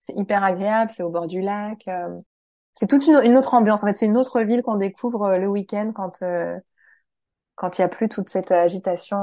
c'est 0.00 0.16
hyper 0.16 0.42
agréable, 0.42 0.90
c'est 0.94 1.02
au 1.02 1.10
bord 1.10 1.26
du 1.26 1.40
lac. 1.40 1.86
Euh, 1.86 2.08
c'est 2.74 2.88
toute 2.88 3.06
une, 3.06 3.20
une, 3.24 3.36
autre 3.36 3.54
ambiance. 3.54 3.82
En 3.82 3.86
fait, 3.86 3.96
c'est 3.96 4.06
une 4.06 4.16
autre 4.16 4.40
ville 4.40 4.62
qu'on 4.62 4.76
découvre 4.76 5.24
euh, 5.24 5.38
le 5.38 5.46
week-end 5.46 5.92
quand 5.94 6.20
quand 7.54 7.78
il 7.78 7.82
y 7.82 7.84
a 7.84 7.88
plus 7.88 8.08
toute 8.08 8.30
cette 8.30 8.50
agitation 8.52 9.18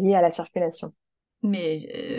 liée 0.00 0.14
à 0.14 0.22
la 0.22 0.30
circulation. 0.30 0.94
Mais 1.42 1.76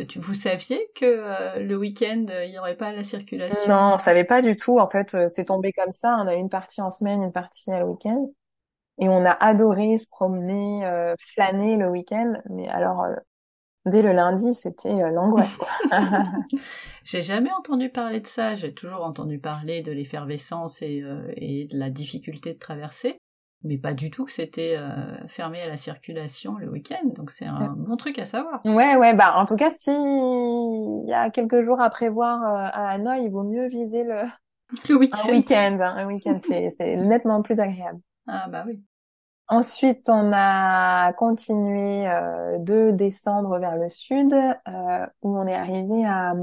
tu, 0.08 0.20
vous 0.20 0.36
saviez 0.36 0.88
que 0.94 1.58
le 1.60 1.76
week-end 1.76 2.28
il 2.46 2.52
y 2.52 2.60
aurait 2.60 2.78
pas 2.78 2.92
la 2.92 3.04
circulation? 3.04 3.68
Non, 3.68 3.96
on 3.96 3.98
savait 3.98 4.24
pas 4.24 4.44
du 4.44 4.56
tout. 4.56 4.78
En 4.78 4.88
fait, 4.88 5.18
c'est 5.30 5.46
tombé 5.46 5.74
comme 5.74 5.92
ça. 5.92 6.16
On 6.20 6.28
a 6.28 6.36
une 6.36 6.50
partie 6.50 6.80
en 6.82 6.92
semaine, 6.92 7.24
une 7.24 7.32
partie 7.32 7.72
le 7.72 7.86
week-end. 7.86 8.30
Et 9.00 9.10
on 9.10 9.26
a 9.26 9.32
adoré 9.32 9.98
se 9.98 10.08
promener, 10.08 10.86
euh, 10.86 11.16
flâner 11.20 11.78
le 11.78 11.90
week-end. 11.90 12.34
Mais 12.50 12.68
alors, 12.68 13.04
euh, 13.04 13.16
dès 13.86 14.02
le 14.02 14.12
lundi, 14.12 14.54
c'était 14.54 15.02
euh, 15.02 15.10
l'angoisse. 15.10 15.58
J'ai 17.04 17.22
jamais 17.22 17.52
entendu 17.52 17.90
parler 17.90 18.20
de 18.20 18.28
ça. 18.28 18.56
J'ai 18.56 18.74
toujours 18.74 19.04
entendu 19.04 19.40
parler 19.40 19.82
de 19.82 19.92
l'effervescence 19.92 20.82
et, 20.82 21.04
et, 21.36 21.66
de 21.66 21.78
la 21.78 21.90
difficulté 21.90 22.54
de 22.54 22.60
traverser, 22.60 23.18
mais 23.64 23.78
pas 23.78 23.94
du 23.94 24.12
tout 24.12 24.26
que 24.26 24.32
c'était 24.32 24.78
fermé 25.28 25.62
à 25.62 25.68
la 25.68 25.78
circulation 25.78 26.58
le 26.58 26.70
week-end. 26.70 27.06
Donc 27.16 27.32
c'est 27.32 27.46
un 27.46 27.74
bon 27.76 27.98
truc 27.98 28.20
à 28.20 28.26
savoir. 28.26 28.62
Ouais, 28.64 28.96
ouais. 28.96 29.14
Bah 29.14 29.34
en 29.36 29.46
tout 29.46 29.58
cas, 29.58 29.70
si 29.70 29.92
il 29.92 31.06
y 31.08 31.14
a 31.14 31.30
quelques 31.30 31.64
jours 31.66 31.82
à 31.82 31.90
prévoir 31.90 32.42
à 32.44 32.92
Hanoï, 32.92 33.26
il 33.26 33.32
vaut 33.32 33.44
mieux 33.44 33.68
viser 33.68 34.04
le 34.04 34.24
le 34.88 34.96
week-end. 34.98 35.28
Un 35.28 35.32
week-end, 35.32 35.78
hein. 35.82 35.96
un 35.98 36.08
week-end, 36.08 36.40
c'est 36.48 36.96
nettement 36.96 37.42
plus 37.42 37.60
agréable. 37.60 38.00
Ah 38.28 38.48
bah 38.50 38.64
oui. 38.68 38.84
Ensuite, 39.50 40.10
on 40.10 40.32
a 40.34 41.14
continué 41.14 42.08
euh, 42.10 42.58
de 42.60 42.92
descendre 42.92 43.60
vers 43.60 43.78
le 43.78 43.90
sud, 43.90 44.34
euh, 44.34 45.08
où 45.22 45.38
on 45.38 45.48
est 45.48 45.56
arrivé 45.56 46.06
à, 46.06 46.34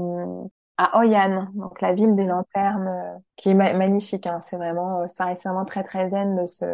à 0.77 0.99
Hoi 0.99 1.15
An, 1.17 1.45
donc 1.55 1.81
la 1.81 1.93
ville 1.93 2.15
des 2.15 2.25
lanternes, 2.25 2.87
euh, 2.87 3.19
qui 3.37 3.49
est 3.49 3.53
magnifique. 3.55 4.27
Hein. 4.27 4.41
C'est 4.41 4.57
vraiment, 4.57 5.07
ça 5.09 5.15
paraît 5.17 5.35
vraiment 5.35 5.65
très 5.65 5.83
très 5.83 6.09
zen 6.09 6.35
de 6.37 6.45
se 6.45 6.65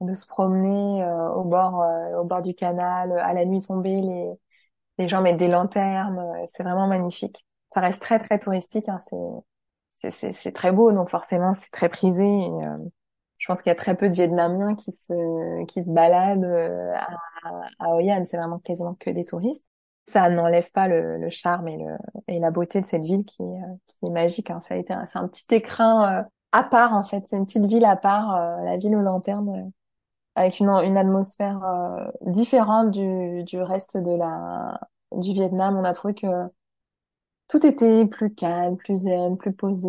de 0.00 0.14
se 0.14 0.26
promener 0.26 1.04
au 1.36 1.44
bord 1.44 1.84
au 2.18 2.24
bord 2.24 2.42
du 2.42 2.54
canal 2.54 3.12
à 3.18 3.32
la 3.34 3.44
nuit 3.44 3.60
tombée. 3.60 4.00
Les 4.00 4.30
les 4.98 5.08
gens 5.08 5.22
mettent 5.22 5.38
des 5.38 5.48
lanternes, 5.48 6.22
c'est 6.48 6.62
vraiment 6.62 6.86
magnifique. 6.88 7.46
Ça 7.74 7.80
reste 7.80 8.02
très 8.02 8.18
très 8.18 8.38
touristique. 8.38 8.88
Hein. 8.88 9.00
C'est 10.00 10.10
c'est 10.10 10.32
c'est 10.32 10.52
très 10.52 10.72
beau, 10.72 10.92
donc 10.92 11.10
forcément 11.10 11.54
c'est 11.54 11.70
très 11.70 11.88
prisé. 11.90 12.24
Et, 12.26 12.50
je 13.40 13.46
pense 13.46 13.62
qu'il 13.62 13.70
y 13.70 13.72
a 13.72 13.74
très 13.74 13.96
peu 13.96 14.08
de 14.08 14.14
Vietnamiens 14.14 14.74
qui 14.76 14.92
se 14.92 15.64
qui 15.64 15.82
se 15.82 15.90
baladent 15.90 16.44
euh, 16.44 16.92
à, 16.94 17.62
à 17.78 17.88
Hoi 17.94 18.12
An. 18.12 18.22
C'est 18.26 18.36
vraiment 18.36 18.58
quasiment 18.58 18.94
que 18.94 19.08
des 19.10 19.24
touristes. 19.24 19.64
Ça 20.06 20.28
n'enlève 20.28 20.70
pas 20.72 20.88
le, 20.88 21.16
le, 21.16 21.30
charme 21.30 21.68
et, 21.68 21.78
le, 21.78 21.96
et 22.28 22.38
la 22.38 22.50
beauté 22.50 22.80
de 22.80 22.86
cette 22.86 23.04
ville 23.04 23.24
qui, 23.24 23.42
euh, 23.42 23.74
qui 23.86 24.06
est 24.06 24.10
magique. 24.10 24.50
Hein. 24.50 24.60
Ça 24.60 24.74
a 24.74 24.76
été 24.76 24.94
c'est 25.06 25.18
un 25.18 25.26
petit 25.26 25.46
écrin 25.54 26.20
euh, 26.20 26.22
à 26.52 26.64
part 26.64 26.92
en 26.92 27.02
fait. 27.02 27.24
C'est 27.28 27.36
une 27.38 27.46
petite 27.46 27.64
ville 27.64 27.84
à 27.86 27.96
part, 27.96 28.62
la 28.62 28.76
ville 28.76 28.94
aux 28.94 29.00
lanternes, 29.00 29.72
avec 30.34 30.60
une, 30.60 30.68
une 30.68 30.98
atmosphère 30.98 31.60
différente 32.20 32.90
du, 32.90 33.42
du 33.44 33.62
reste 33.62 33.96
de 33.96 34.16
la 34.16 34.80
du 35.12 35.32
Vietnam. 35.32 35.78
On 35.78 35.84
a 35.84 35.94
trouvé 35.94 36.12
que 36.14 36.26
tout 37.48 37.64
était 37.66 38.04
plus 38.04 38.34
calme, 38.34 38.76
plus 38.76 38.98
zen, 38.98 39.38
plus 39.38 39.52
posé 39.54 39.88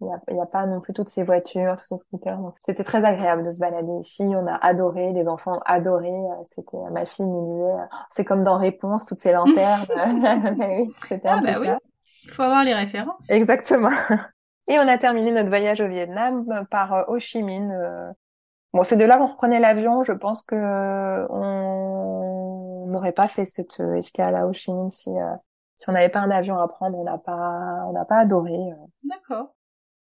Il 0.00 0.06
n'y 0.06 0.40
a, 0.40 0.42
a, 0.42 0.46
pas 0.46 0.66
non 0.66 0.80
plus 0.80 0.92
toutes 0.92 1.08
ces 1.08 1.22
voitures, 1.22 1.76
tous 1.76 1.86
ces 1.86 1.96
scooters. 1.96 2.36
Donc 2.38 2.54
c'était 2.60 2.84
très 2.84 3.04
agréable 3.04 3.44
de 3.44 3.50
se 3.50 3.58
balader 3.58 3.92
ici. 4.00 4.22
On 4.22 4.46
a 4.46 4.54
adoré, 4.56 5.12
les 5.12 5.26
enfants 5.26 5.56
ont 5.56 5.62
adoré. 5.64 6.12
C'était 6.44 6.76
ma 6.90 7.06
fille 7.06 7.26
nous 7.26 7.46
disait, 7.46 7.72
oh, 7.74 7.96
c'est 8.10 8.24
comme 8.24 8.44
dans 8.44 8.58
Réponse, 8.58 9.06
toutes 9.06 9.20
ces 9.20 9.32
lanternes. 9.32 9.84
c'était 11.08 11.28
un 11.28 11.42
ah, 11.42 11.52
peu 11.54 11.64
bah 11.64 11.78
Il 12.24 12.30
faut 12.30 12.42
avoir 12.42 12.64
les 12.64 12.74
références. 12.74 13.30
Exactement. 13.30 13.90
Et 14.68 14.78
on 14.78 14.86
a 14.86 14.98
terminé 14.98 15.30
notre 15.30 15.48
voyage 15.48 15.80
au 15.80 15.88
Vietnam 15.88 16.66
par 16.70 16.92
euh, 16.92 17.02
Ho 17.08 17.18
Chi 17.18 17.42
Minh. 17.42 17.70
Euh. 17.72 18.10
Bon, 18.74 18.82
c'est 18.82 18.96
de 18.96 19.04
là 19.04 19.16
qu'on 19.16 19.28
reprenait 19.28 19.60
l'avion. 19.60 20.02
Je 20.02 20.12
pense 20.12 20.42
que 20.42 21.26
on 21.30 22.86
n'aurait 22.88 23.12
pas 23.12 23.28
fait 23.28 23.46
cette 23.46 23.80
escale 23.96 24.34
à 24.34 24.46
Ho 24.46 24.52
Chi 24.52 24.72
Minh 24.72 24.90
si 24.90 25.10
si 25.78 25.90
on 25.90 25.92
n'avait 25.92 26.08
pas 26.08 26.20
un 26.20 26.30
avion 26.30 26.58
à 26.58 26.68
prendre, 26.68 26.98
on 26.98 27.04
n'a 27.04 27.18
pas, 27.18 27.84
on 27.86 27.92
n'a 27.92 28.04
pas 28.04 28.18
adoré. 28.18 28.54
Euh. 28.54 28.86
D'accord. 29.04 29.54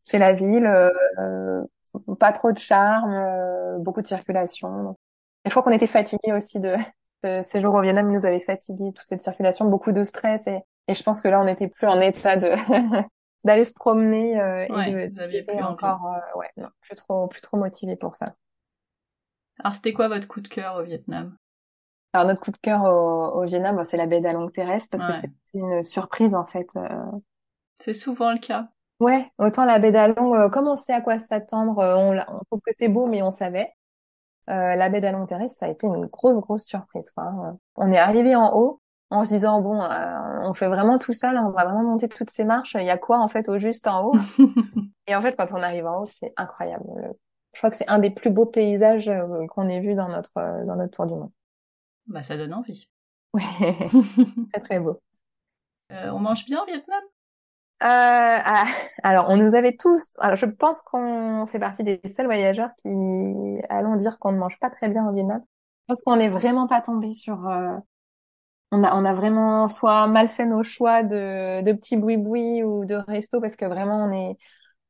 C'est 0.07 0.19
la 0.19 0.33
ville, 0.33 0.67
euh, 0.67 1.65
pas 2.21 2.33
trop 2.33 2.53
de 2.53 2.59
charme, 2.59 3.13
euh, 3.13 3.79
beaucoup 3.79 4.03
de 4.03 4.07
circulation. 4.07 4.97
Et 5.45 5.49
je 5.49 5.51
crois 5.51 5.65
qu'on 5.65 5.73
était 5.73 5.89
fatigués 5.89 6.33
aussi 6.33 6.61
de, 6.61 6.77
de 7.25 7.41
ces 7.43 7.61
jours 7.61 7.75
au 7.75 7.81
Vietnam, 7.81 8.09
ils 8.09 8.15
nous 8.15 8.25
avaient 8.25 8.41
fatigués 8.41 8.93
toute 8.95 9.09
cette 9.09 9.21
circulation, 9.21 9.65
beaucoup 9.65 9.91
de 9.91 10.05
stress 10.05 10.47
et, 10.47 10.61
et 10.87 10.95
je 10.95 11.03
pense 11.03 11.21
que 11.21 11.27
là 11.27 11.41
on 11.41 11.45
n'était 11.45 11.67
plus 11.67 11.89
en 11.89 12.01
état 12.01 12.37
de 12.37 12.53
d'aller 13.45 13.65
se 13.65 13.73
promener 13.73 14.41
euh, 14.41 14.67
et 14.87 15.09
de, 15.09 15.41
plus 15.43 15.63
encore, 15.63 16.17
ouais, 16.37 16.51
non, 16.57 16.69
plus 16.83 16.95
trop, 16.95 17.27
plus 17.27 17.41
trop 17.41 17.57
motivé 17.57 17.97
pour 17.97 18.15
ça. 18.15 18.35
Alors 19.59 19.75
c'était 19.75 19.93
quoi 19.93 20.07
votre 20.07 20.29
coup 20.29 20.41
de 20.41 20.49
cœur 20.49 20.77
au 20.77 20.85
Vietnam? 20.85 21.37
Alors 22.13 22.29
notre 22.29 22.41
coup 22.41 22.53
de 22.53 22.59
cœur 22.59 22.85
au, 22.85 23.41
au 23.41 23.45
Vietnam, 23.45 23.83
c'est 23.85 23.97
la 23.97 24.07
baie 24.07 24.21
d'Along 24.21 24.51
Terrestre 24.51 24.89
parce 24.91 25.05
que 25.05 25.21
c'est 25.21 25.59
une 25.59 25.83
surprise 25.83 26.35
en 26.37 26.47
fait. 26.47 26.69
Euh. 26.77 26.89
C'est 27.79 27.93
souvent 27.93 28.33
le 28.33 28.39
cas. 28.39 28.69
Ouais, 29.01 29.31
autant 29.39 29.65
la 29.65 29.79
baie 29.79 29.93
d'Along, 29.93 30.35
euh, 30.35 30.49
comme 30.49 30.69
on 30.69 30.77
sait 30.77 30.95
à 30.95 31.01
quoi 31.01 31.19
s'attendre, 31.19 31.79
euh, 31.79 31.97
on, 31.97 32.17
on, 32.17 32.45
trouve 32.47 32.61
que 32.65 32.73
c'est 32.77 32.89
beau, 32.89 33.07
mais 33.07 33.23
on 33.23 33.31
savait. 33.31 33.73
la 34.47 34.89
baie 34.89 35.01
d'Along 35.01 35.27
Terrestre, 35.27 35.59
ça 35.59 35.67
a 35.67 35.69
été 35.69 35.87
une 35.87 36.07
grosse 36.07 36.39
grosse 36.41 36.65
surprise. 36.65 37.11
Quoi. 37.11 37.25
Hein. 37.25 37.59
On 37.75 37.93
est 37.93 37.99
arrivé 37.99 38.35
en 38.37 38.55
haut 38.55 38.81
en 39.11 39.25
se 39.25 39.31
disant 39.31 39.61
bon, 39.61 39.81
on 40.43 40.53
fait 40.55 40.69
vraiment 40.69 40.99
tout 40.99 41.13
ça, 41.13 41.33
là, 41.33 41.43
on 41.45 41.51
va 41.51 41.65
vraiment 41.65 41.83
monter 41.83 42.09
toutes 42.09 42.31
ces 42.31 42.45
marches. 42.45 42.75
Il 42.75 42.87
y 42.87 42.91
a 42.91 42.99
quoi 42.99 43.19
en 43.19 43.29
fait 43.29 43.49
au 43.49 43.59
juste 43.59 43.87
en 43.87 44.07
haut? 44.07 44.17
Et 45.07 45.15
en 45.15 45.23
fait, 45.23 45.37
quand 45.37 45.49
on 45.53 45.63
arrive 45.63 45.87
en 45.87 46.03
haut, 46.03 46.07
c'est 46.07 46.33
incroyable. 46.37 46.85
Je 47.53 47.59
crois 47.59 47.71
que 47.71 47.77
c'est 47.77 47.89
un 47.89 47.99
des 47.99 48.11
plus 48.11 48.31
beaux 48.31 48.47
paysages 48.47 49.11
qu'on 49.51 49.69
ait 49.69 49.81
vu 49.81 49.95
dans 49.95 50.09
notre 50.09 50.33
dans 50.65 50.77
notre 50.77 50.97
tour 50.97 51.07
du 51.07 51.15
monde. 51.15 51.31
Bah, 52.07 52.23
ça 52.23 52.37
donne 52.37 52.55
envie. 52.55 52.89
Ouais, 53.35 53.43
très 54.53 54.63
très 54.63 54.81
beau. 54.81 55.01
Euh, 55.93 56.11
on 56.11 56.19
mange 56.19 56.45
bien 56.45 56.63
au 56.63 56.67
Vietnam? 56.67 57.03
euh, 57.03 57.16
ah, 57.81 58.67
alors, 59.03 59.27
on 59.29 59.37
nous 59.37 59.55
avait 59.55 59.77
tous. 59.77 60.13
Alors, 60.19 60.37
je 60.37 60.47
pense 60.47 60.83
qu'on 60.83 61.47
fait 61.47 61.59
partie 61.59 61.83
des 61.85 62.01
seuls 62.07 62.27
voyageurs 62.27 62.71
qui 62.83 62.89
allons 63.69 63.97
dire 63.97 64.19
qu'on 64.19 64.33
ne 64.33 64.39
mange 64.39 64.59
pas 64.59 64.71
très 64.71 64.89
bien 64.89 65.07
au 65.09 65.13
Vietnam. 65.13 65.43
Je 65.89 65.95
pense 65.95 66.03
qu'on 66.03 66.17
n'est 66.17 66.29
vraiment 66.29 66.67
pas 66.67 66.81
tombé 66.81 67.13
sur. 67.13 67.47
Euh... 67.49 67.77
On 68.73 68.83
a, 68.85 68.97
on 68.97 69.05
a 69.05 69.15
vraiment 69.15 69.69
soit 69.69 70.07
mal 70.09 70.29
fait 70.29 70.45
nos 70.47 70.63
choix 70.65 71.03
de, 71.05 71.63
de 71.63 71.73
petits 71.73 71.97
boui-boui 71.97 72.65
ou 72.65 72.85
de 72.85 72.95
resto 72.97 73.41
parce 73.41 73.57
que 73.57 73.65
vraiment 73.65 74.05
on 74.05 74.13
est, 74.13 74.37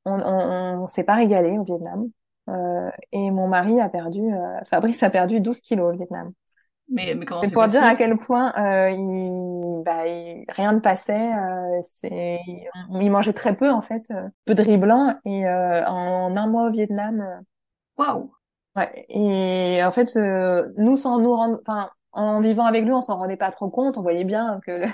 on, 0.07 0.21
on, 0.21 0.85
on 0.85 0.89
s'est 0.89 1.05
pas 1.05 1.17
régalé 1.17 1.59
au 1.59 1.65
Vietnam. 1.65 2.11
Euh, 2.51 2.91
et 3.13 3.31
mon 3.31 3.49
mari 3.49 3.81
a 3.81 3.89
perdu, 3.91 4.21
euh, 4.35 4.61
Fabrice 4.71 5.03
a 5.03 5.11
perdu 5.11 5.41
12 5.41 5.61
kilos 5.63 5.95
au 5.95 5.97
Vietnam. 5.97 6.33
Mais, 6.89 7.15
mais 7.17 7.25
comment 7.25 7.43
c'est 7.43 7.53
pour 7.53 7.67
dire 7.67 7.83
à 7.83 7.97
quel 7.97 8.17
point 8.17 8.53
euh, 8.57 8.91
il, 8.91 9.83
bah, 9.85 10.03
rien 10.49 10.73
ne 10.73 10.79
passait. 10.79 11.33
Euh, 11.35 11.81
c'est, 11.83 12.39
il, 12.47 13.11
mangeait 13.11 13.33
très 13.33 13.57
peu 13.57 13.71
en 13.71 13.83
fait, 13.83 14.05
euh, 14.13 14.29
peu 14.45 14.55
de 14.55 14.63
riz 14.63 14.79
blanc 14.79 15.17
et 15.25 15.47
euh, 15.47 15.85
en 15.87 16.37
un 16.37 16.47
mois 16.47 16.69
au 16.69 16.71
Vietnam. 16.71 17.21
Euh, 17.21 17.41
Waouh. 17.99 18.33
Ouais. 18.77 19.07
Et 19.09 19.83
en 19.83 19.91
fait, 19.91 20.15
nous 20.77 20.97
sans 20.97 21.19
nous 21.19 21.35
rendre, 21.35 21.59
enfin, 21.67 21.91
en 22.13 22.41
vivant 22.41 22.67
avec 22.67 22.85
lui, 22.85 22.93
on 22.93 23.01
s'en 23.01 23.17
rendait 23.17 23.37
pas 23.37 23.51
trop 23.51 23.71
compte. 23.71 23.99
On 23.99 24.03
voyait 24.03 24.25
bien 24.25 24.61
que 24.65 24.71
le, 24.71 24.87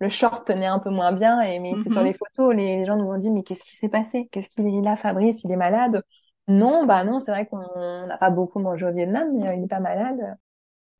le 0.00 0.08
short 0.08 0.46
tenait 0.46 0.66
un 0.66 0.80
peu 0.80 0.90
moins 0.90 1.12
bien. 1.12 1.42
Et 1.42 1.60
mais 1.60 1.74
c'est 1.82 1.90
sur 1.90 2.00
mhm. 2.00 2.06
les 2.06 2.12
photos, 2.12 2.54
les, 2.56 2.78
les 2.78 2.86
gens 2.86 2.96
nous 2.96 3.06
ont 3.06 3.18
dit 3.18 3.30
mais 3.30 3.42
qu'est-ce 3.44 3.64
qui 3.64 3.76
s'est 3.76 3.88
passé? 3.88 4.28
Qu'est-ce 4.32 4.48
qu'il 4.48 4.66
est 4.66 4.82
là, 4.82 4.96
Fabrice? 4.96 5.44
Il 5.44 5.52
est 5.52 5.56
malade? 5.56 6.02
Non, 6.48 6.86
bah 6.86 7.04
non, 7.04 7.20
c'est 7.20 7.30
vrai 7.30 7.46
qu'on 7.46 7.58
n'a 8.06 8.18
pas 8.18 8.30
beaucoup 8.30 8.58
mangé 8.58 8.86
au 8.86 8.92
Vietnam, 8.92 9.28
mais 9.34 9.58
il 9.58 9.64
est 9.64 9.68
pas 9.68 9.80
malade. 9.80 10.36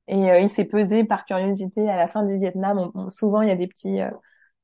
Et 0.09 0.31
euh, 0.31 0.39
il 0.39 0.49
s'est 0.49 0.65
pesé 0.65 1.05
par 1.05 1.25
curiosité 1.25 1.89
à 1.89 1.97
la 1.97 2.07
fin 2.07 2.23
du 2.23 2.39
Vietnam. 2.39 2.91
souvent, 3.11 3.43
il 3.43 3.49
y 3.49 3.53
a 3.53 3.57
des 3.57 3.67
petits 3.67 4.01
euh, 4.01 4.11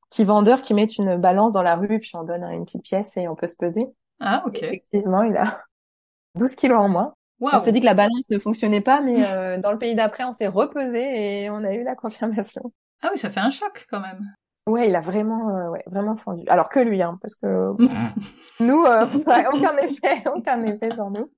petits 0.09 0.23
vendeurs 0.23 0.61
qui 0.61 0.73
mettent 0.73 0.97
une 0.97 1.17
balance 1.17 1.53
dans 1.53 1.63
la 1.63 1.75
rue, 1.75 1.99
puis 1.99 2.11
on 2.13 2.23
donne 2.23 2.43
une 2.43 2.65
petite 2.65 2.83
pièce 2.83 3.17
et 3.17 3.27
on 3.27 3.35
peut 3.35 3.47
se 3.47 3.55
peser. 3.55 3.87
Ah, 4.19 4.43
ok. 4.45 4.61
effectivement, 4.61 5.23
il 5.23 5.35
a 5.35 5.63
12 6.35 6.55
kilos 6.55 6.79
en 6.79 6.89
moins. 6.89 7.13
On 7.41 7.59
s'est 7.59 7.71
dit 7.71 7.81
que 7.81 7.85
la 7.85 7.93
balance 7.93 8.29
ne 8.29 8.39
fonctionnait 8.39 8.81
pas, 8.81 9.01
mais 9.01 9.25
euh, 9.27 9.57
dans 9.57 9.71
le 9.71 9.77
pays 9.77 9.95
d'après, 9.95 10.23
on 10.23 10.33
s'est 10.33 10.47
repesé 10.47 11.43
et 11.43 11.49
on 11.49 11.63
a 11.63 11.73
eu 11.73 11.83
la 11.83 11.95
confirmation. 11.95 12.71
Ah 13.01 13.09
oui, 13.11 13.17
ça 13.17 13.29
fait 13.29 13.41
un 13.41 13.49
choc 13.49 13.85
quand 13.89 13.99
même. 13.99 14.33
Ouais, 14.65 14.87
il 14.87 14.95
a 14.95 15.01
vraiment, 15.01 15.49
euh, 15.49 15.69
ouais, 15.69 15.83
vraiment 15.87 16.15
fondu. 16.15 16.47
Alors 16.47 16.69
que 16.69 16.79
lui, 16.79 17.01
hein, 17.01 17.19
parce 17.21 17.35
que 17.35 17.73
nous, 18.63 18.85
euh, 18.85 19.05
aucun 19.53 19.77
effet, 19.77 20.23
aucun 20.33 20.63
effet 20.65 20.89
sur 20.95 21.09
nous. 21.09 21.29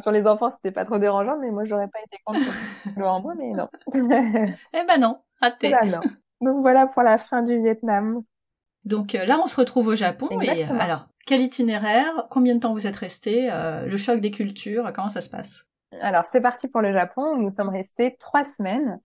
sur 0.00 0.10
les 0.10 0.26
enfants, 0.26 0.50
c'était 0.50 0.72
pas 0.72 0.86
trop 0.86 0.98
dérangeant, 0.98 1.36
mais 1.38 1.50
moi, 1.50 1.64
j'aurais 1.64 1.88
pas 1.88 1.98
été 2.06 2.18
contre 2.24 2.40
le 2.96 3.04
en 3.04 3.20
moi, 3.20 3.34
mais 3.36 3.50
non. 3.50 3.68
eh 3.94 4.84
ben 4.86 4.98
non, 4.98 5.18
raté. 5.42 5.68
Là, 5.68 5.84
non. 5.84 6.00
Donc 6.40 6.62
voilà 6.62 6.86
pour 6.86 7.02
la 7.02 7.18
fin 7.18 7.42
du 7.42 7.58
Vietnam. 7.58 8.22
Donc 8.84 9.14
euh, 9.14 9.26
là, 9.26 9.38
on 9.42 9.46
se 9.46 9.56
retrouve 9.56 9.88
au 9.88 9.96
Japon. 9.96 10.28
Exactement. 10.30 10.78
Et 10.78 10.82
alors, 10.82 11.08
quel 11.26 11.40
itinéraire 11.40 12.28
Combien 12.30 12.54
de 12.54 12.60
temps 12.60 12.72
vous 12.72 12.86
êtes 12.86 12.96
resté 12.96 13.50
Le 13.86 13.96
choc 13.96 14.20
des 14.20 14.30
cultures 14.30 14.90
Comment 14.94 15.08
ça 15.08 15.22
se 15.22 15.30
passe? 15.30 15.66
Alors, 16.02 16.24
c'est 16.24 16.40
parti 16.40 16.68
pour 16.68 16.82
le 16.82 16.92
Japon. 16.92 17.36
Nous 17.36 17.48
sommes 17.48 17.70
restés 17.70 18.16
trois 18.18 18.44
semaines. 18.44 19.00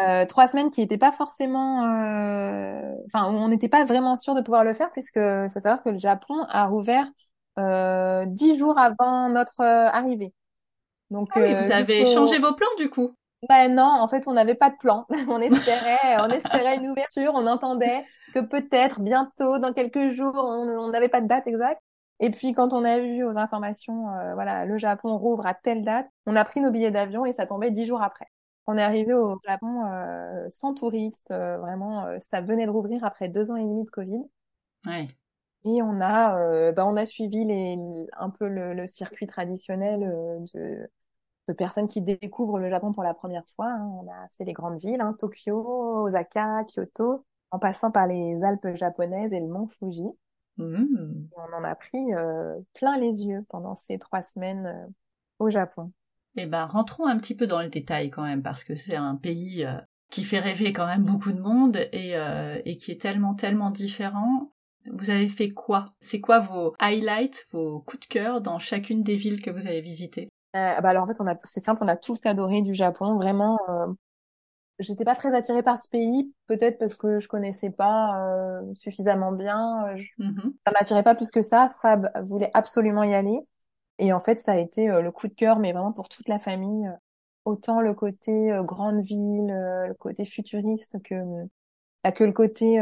Euh, 0.00 0.26
trois 0.26 0.48
semaines 0.48 0.70
qui 0.70 0.80
n'étaient 0.80 0.98
pas 0.98 1.12
forcément, 1.12 1.84
euh... 1.84 2.92
enfin, 3.06 3.26
on 3.26 3.48
n'était 3.48 3.68
pas 3.68 3.84
vraiment 3.84 4.16
sûr 4.16 4.34
de 4.34 4.40
pouvoir 4.40 4.64
le 4.64 4.74
faire 4.74 4.90
puisque 4.90 5.16
il 5.16 5.48
faut 5.52 5.60
savoir 5.60 5.82
que 5.82 5.90
le 5.90 5.98
Japon 5.98 6.44
a 6.48 6.66
rouvert 6.66 7.06
euh, 7.58 8.24
dix 8.26 8.58
jours 8.58 8.78
avant 8.78 9.28
notre 9.28 9.60
euh, 9.60 9.88
arrivée. 9.88 10.32
Donc, 11.10 11.28
ah 11.34 11.40
oui, 11.40 11.54
vous 11.54 11.70
avez 11.70 12.04
changé 12.04 12.38
vos 12.38 12.54
plans 12.54 12.66
du 12.78 12.90
coup? 12.90 13.14
Ben 13.48 13.72
non, 13.72 13.84
en 13.84 14.08
fait, 14.08 14.26
on 14.26 14.32
n'avait 14.32 14.54
pas 14.54 14.70
de 14.70 14.76
plan. 14.76 15.06
on 15.28 15.40
espérait, 15.40 16.18
on 16.18 16.30
espérait 16.30 16.76
une 16.76 16.88
ouverture. 16.88 17.32
On 17.34 17.46
entendait 17.46 18.04
que 18.32 18.40
peut-être 18.40 19.00
bientôt, 19.00 19.58
dans 19.58 19.72
quelques 19.72 20.14
jours, 20.14 20.34
on 20.34 20.88
n'avait 20.88 21.08
pas 21.08 21.20
de 21.20 21.28
date 21.28 21.46
exacte. 21.46 21.80
Et 22.20 22.30
puis 22.30 22.52
quand 22.52 22.72
on 22.72 22.84
a 22.84 22.98
vu 22.98 23.24
aux 23.24 23.36
informations, 23.38 24.08
euh, 24.10 24.34
voilà, 24.34 24.64
le 24.64 24.78
Japon 24.78 25.18
rouvre 25.18 25.46
à 25.46 25.54
telle 25.54 25.82
date, 25.82 26.08
on 26.26 26.36
a 26.36 26.44
pris 26.44 26.60
nos 26.60 26.70
billets 26.70 26.90
d'avion 26.90 27.26
et 27.26 27.32
ça 27.32 27.46
tombait 27.46 27.70
dix 27.70 27.86
jours 27.86 28.02
après. 28.02 28.26
On 28.66 28.78
est 28.78 28.82
arrivé 28.82 29.12
au 29.12 29.38
Japon 29.46 29.84
euh, 29.86 30.46
sans 30.50 30.72
touristes, 30.72 31.30
euh, 31.30 31.58
vraiment, 31.58 32.06
euh, 32.06 32.18
ça 32.20 32.40
venait 32.40 32.64
de 32.64 32.70
rouvrir 32.70 33.04
après 33.04 33.28
deux 33.28 33.50
ans 33.50 33.56
et 33.56 33.62
demi 33.62 33.84
de 33.84 33.90
Covid. 33.90 34.22
Ouais. 34.86 35.08
Et 35.66 35.82
on 35.82 36.00
a, 36.00 36.72
bah, 36.72 36.86
on 36.86 36.96
a 36.96 37.06
suivi 37.06 37.44
les, 37.44 37.78
un 38.18 38.28
peu 38.28 38.48
le, 38.48 38.74
le 38.74 38.86
circuit 38.86 39.26
traditionnel 39.26 40.00
de, 40.52 40.90
de 41.46 41.52
personnes 41.54 41.88
qui 41.88 42.02
découvrent 42.02 42.58
le 42.58 42.68
Japon 42.68 42.92
pour 42.92 43.02
la 43.02 43.14
première 43.14 43.48
fois. 43.48 43.70
Hein. 43.70 43.90
On 44.02 44.06
a 44.10 44.28
fait 44.36 44.44
les 44.44 44.52
grandes 44.52 44.78
villes, 44.78 45.00
hein, 45.00 45.14
Tokyo, 45.18 46.04
Osaka, 46.04 46.64
Kyoto, 46.64 47.24
en 47.50 47.58
passant 47.58 47.90
par 47.90 48.06
les 48.06 48.44
Alpes 48.44 48.74
japonaises 48.74 49.32
et 49.32 49.40
le 49.40 49.46
mont 49.46 49.68
Fuji. 49.68 50.06
Mmh. 50.58 51.28
On 51.34 51.56
en 51.56 51.64
a 51.64 51.74
pris 51.74 52.08
plein 52.74 52.98
les 52.98 53.24
yeux 53.24 53.44
pendant 53.48 53.74
ces 53.74 53.98
trois 53.98 54.22
semaines 54.22 54.92
au 55.38 55.48
Japon. 55.48 55.92
Eh 56.36 56.46
ben, 56.46 56.66
rentrons 56.66 57.06
un 57.06 57.16
petit 57.18 57.36
peu 57.36 57.46
dans 57.46 57.62
le 57.62 57.68
détail 57.68 58.10
quand 58.10 58.22
même, 58.22 58.42
parce 58.42 58.64
que 58.64 58.74
c'est 58.74 58.96
un 58.96 59.14
pays 59.14 59.64
euh, 59.64 59.76
qui 60.10 60.24
fait 60.24 60.40
rêver 60.40 60.72
quand 60.72 60.86
même 60.86 61.04
beaucoup 61.04 61.32
de 61.32 61.40
monde 61.40 61.76
et, 61.92 62.16
euh, 62.16 62.60
et 62.64 62.76
qui 62.76 62.90
est 62.90 63.00
tellement, 63.00 63.34
tellement 63.34 63.70
différent. 63.70 64.50
Vous 64.92 65.10
avez 65.10 65.28
fait 65.28 65.50
quoi? 65.50 65.86
C'est 66.00 66.20
quoi 66.20 66.40
vos 66.40 66.74
highlights, 66.78 67.46
vos 67.52 67.80
coups 67.80 68.00
de 68.00 68.12
cœur 68.12 68.40
dans 68.40 68.58
chacune 68.58 69.02
des 69.02 69.16
villes 69.16 69.40
que 69.40 69.50
vous 69.50 69.66
avez 69.66 69.80
visitées? 69.80 70.28
Euh, 70.56 70.80
bah 70.80 70.90
alors 70.90 71.04
en 71.04 71.06
fait, 71.06 71.20
on 71.20 71.26
a, 71.26 71.36
c'est 71.44 71.60
simple, 71.60 71.82
on 71.82 71.88
a 71.88 71.96
tous 71.96 72.18
adoré 72.24 72.62
du 72.62 72.74
Japon, 72.74 73.14
vraiment. 73.16 73.58
J'étais 74.80 75.04
pas 75.04 75.14
très 75.14 75.34
attirée 75.34 75.62
par 75.62 75.78
ce 75.78 75.88
pays, 75.88 76.34
peut-être 76.48 76.78
parce 76.78 76.96
que 76.96 77.20
je 77.20 77.28
connaissais 77.28 77.70
pas 77.70 78.60
suffisamment 78.74 79.32
bien. 79.32 79.86
Mm-hmm. 80.18 80.52
Ça 80.66 80.72
m'attirait 80.72 81.02
pas 81.04 81.14
plus 81.14 81.30
que 81.30 81.42
ça. 81.42 81.70
Fab 81.80 82.10
voulait 82.24 82.50
absolument 82.54 83.04
y 83.04 83.14
aller. 83.14 83.38
Et 83.98 84.12
en 84.12 84.20
fait, 84.20 84.38
ça 84.38 84.52
a 84.52 84.56
été 84.56 84.90
euh, 84.90 85.02
le 85.02 85.12
coup 85.12 85.28
de 85.28 85.34
cœur, 85.34 85.58
mais 85.58 85.72
vraiment 85.72 85.92
pour 85.92 86.08
toute 86.08 86.28
la 86.28 86.38
famille. 86.38 86.90
Autant 87.44 87.80
le 87.80 87.94
côté 87.94 88.52
euh, 88.52 88.62
grande 88.62 89.00
ville, 89.00 89.50
euh, 89.50 89.88
le 89.88 89.94
côté 89.94 90.24
futuriste 90.24 91.02
que 91.02 91.14
bah, 92.02 92.12
que 92.12 92.24
le 92.24 92.32
côté 92.32 92.78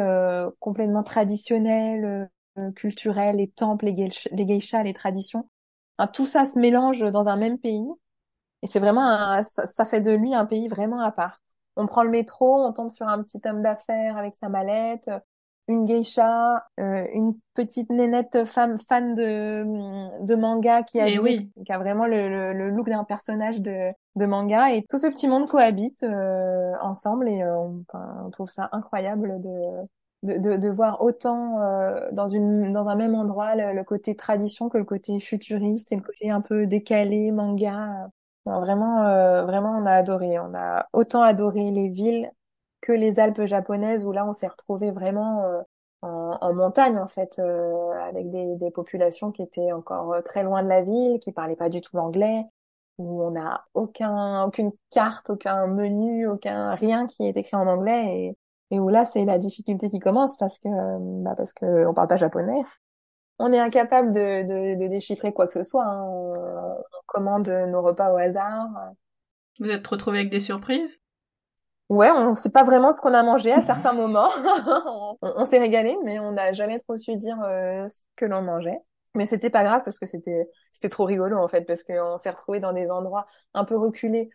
complètement 0.59 1.05
traditionnel, 1.05 2.29
culturel, 2.75 3.37
les 3.37 3.49
temples, 3.49 3.87
les, 3.87 4.09
les 4.33 4.47
geishas, 4.47 4.83
les 4.83 4.95
traditions. 4.95 5.49
tout 6.13 6.27
ça 6.27 6.45
se 6.45 6.59
mélange 6.59 7.01
dans 7.01 7.29
un 7.29 7.37
même 7.37 7.59
pays. 7.59 7.87
Et 8.63 8.67
c'est 8.67 8.81
vraiment 8.81 9.43
ça, 9.45 9.67
ça, 9.69 9.85
fait 9.85 10.01
de 10.01 10.11
lui 10.11 10.35
un 10.35 10.45
pays 10.45 10.67
vraiment 10.67 11.01
à 11.01 11.13
part. 11.13 11.41
On 11.77 11.87
prend 11.87 12.03
le 12.03 12.11
métro, 12.11 12.65
on 12.65 12.73
tombe 12.73 12.91
sur 12.91 13.07
un 13.09 13.23
petit 13.23 13.41
homme 13.45 13.63
d'affaires 13.63 14.17
avec 14.17 14.35
sa 14.35 14.49
mallette. 14.49 15.09
Une 15.69 15.85
geisha, 15.85 16.67
euh, 16.81 17.07
une 17.13 17.35
petite 17.55 17.91
nénette 17.91 18.45
femme 18.45 18.79
fan 18.81 19.15
de, 19.15 19.65
de 20.25 20.35
manga 20.35 20.83
qui 20.83 21.01
a, 21.01 21.07
qui 21.07 21.73
a 21.73 21.79
vraiment 21.79 22.07
le, 22.07 22.53
le, 22.53 22.71
look 22.71 22.89
d'un 22.89 23.05
personnage 23.05 23.61
de, 23.61 23.93
de 24.17 24.27
manga 24.27 24.73
et 24.73 24.85
tout 24.89 24.99
ce 24.99 25.07
petit 25.07 25.29
monde 25.29 25.49
cohabite 25.49 26.03
euh, 26.03 26.73
ensemble 26.81 27.29
et 27.29 27.43
euh, 27.43 27.57
on, 27.57 27.85
on, 28.25 28.31
trouve 28.31 28.51
ça 28.51 28.69
incroyable 28.73 29.41
de, 29.41 30.39
de, 30.39 30.57
de, 30.57 30.69
voir 30.69 31.01
autant 31.03 31.59
dans, 32.13 32.29
une, 32.29 32.73
dans 32.73 32.89
un 32.89 32.97
même 32.97 33.15
endroit 33.15 33.55
le, 33.55 33.83
côté 33.85 34.17
tradition 34.17 34.69
que 34.69 34.79
le 34.79 34.85
côté 34.85 35.19
futuriste 35.21 35.93
et 35.93 35.97
le 35.97 36.03
côté 36.03 36.31
un 36.31 36.41
peu 36.41 36.67
décalé 36.67 37.31
manga. 37.31 38.09
vraiment, 38.47 39.03
vraiment, 39.45 39.77
on 39.81 39.87
a 39.87 39.93
adoré. 39.93 40.39
On 40.39 40.55
a 40.55 40.87
autant 40.93 41.23
adoré 41.23 41.71
les 41.71 41.89
villes 41.89 42.31
que 42.83 42.93
les 42.93 43.19
Alpes 43.19 43.47
japonaises 43.47 44.05
où 44.05 44.13
là 44.13 44.27
on 44.27 44.35
s'est 44.35 44.49
retrouvé 44.49 44.91
vraiment 44.91 45.45
euh, 45.45 45.63
en, 46.03 46.37
en, 46.41 46.53
montagne 46.53 46.99
en 46.99 47.09
fait 47.09 47.39
euh, 47.39 47.93
avec 48.09 48.29
des, 48.29 48.57
des, 48.57 48.71
populations 48.71 49.31
qui 49.31 49.43
étaient 49.43 49.73
encore 49.73 50.13
euh, 50.13 50.21
très 50.21 50.43
loin 50.43 50.63
de 50.63 50.69
la 50.69 50.83
ville, 50.83 51.19
qui 51.21 51.33
parlaient 51.33 51.57
pas 51.57 51.71
du 51.71 51.81
tout 51.81 51.97
l'anglais, 51.97 52.45
où 52.99 53.23
on 53.23 53.31
n'a 53.31 53.65
aucun 53.73 54.45
aucune 54.45 54.73
carte, 54.91 55.31
aucun 55.31 55.69
menu, 55.69 56.29
aucun 56.29 56.75
rien 56.75 57.07
qui 57.07 57.25
est 57.25 57.37
écrit 57.37 57.57
en 57.57 57.69
anglais 57.69 58.37
et, 58.71 58.77
et 58.77 58.81
où 58.81 58.89
là 58.89 59.05
c'est 59.05 59.25
la 59.25 59.39
difficulté 59.39 59.89
qui 59.89 60.01
commence 60.01 60.37
parce 60.37 60.59
que 60.59 60.69
bah 61.23 61.35
parce 61.37 61.53
que 61.53 61.87
on 61.87 61.95
parle 61.95 62.09
pas 62.09 62.17
japonais. 62.17 62.63
On 63.39 63.53
est 63.53 63.59
incapable 63.59 64.13
de, 64.13 64.43
de, 64.43 64.83
de 64.83 64.89
déchiffrer 64.89 65.33
quoi 65.33 65.47
que 65.47 65.55
ce 65.55 65.65
soit. 65.65 65.85
Hein. 65.85 66.03
On, 66.05 66.83
commande 67.07 67.49
nos 67.49 67.83
repas 67.83 68.11
au 68.13 68.17
hasard. 68.17 68.69
Vous 69.59 69.69
êtes 69.69 69.87
retrouvé 69.87 70.21
avec 70.21 70.31
des 70.31 70.39
surprises? 70.39 70.99
Ouais, 71.93 72.11
on 72.11 72.31
ne 72.31 72.35
sait 72.35 72.49
pas 72.51 72.63
vraiment 72.63 72.91
ce 72.91 73.03
qu'on 73.03 73.13
a 73.13 73.23
mangé 73.23 73.53
à 73.53 73.61
certains 73.61 73.93
moments. 73.93 74.31
on, 75.21 75.45
s'est 75.45 75.59
régalé, 75.59 75.95
mais 76.03 76.19
on 76.19 76.33
n'a 76.33 76.53
jamais 76.53 76.79
trop 76.79 76.97
su 76.97 77.17
dire 77.17 77.37
euh, 77.45 77.87
ce 77.91 78.01
que 78.17 78.25
l'on 78.25 78.41
mangeait. 78.41 78.79
Mais 79.15 79.27
c'était 79.27 79.51
pas 79.51 79.63
grave 79.63 79.83
parce 79.85 79.99
que 79.99 80.07
c'était 80.07 80.49
c'était 80.71 80.89
trop 80.89 81.05
rigolo 81.05 81.37
en 81.37 81.49
fait 81.49 81.67
parce 81.67 81.83
qu'on 81.83 82.17
s'est 82.17 82.31
retrouvé 82.31 82.61
dans 82.61 82.73
des 82.73 82.91
endroits 82.91 83.27
un 83.53 83.67
peu 83.67 83.77
reculés 83.77 84.31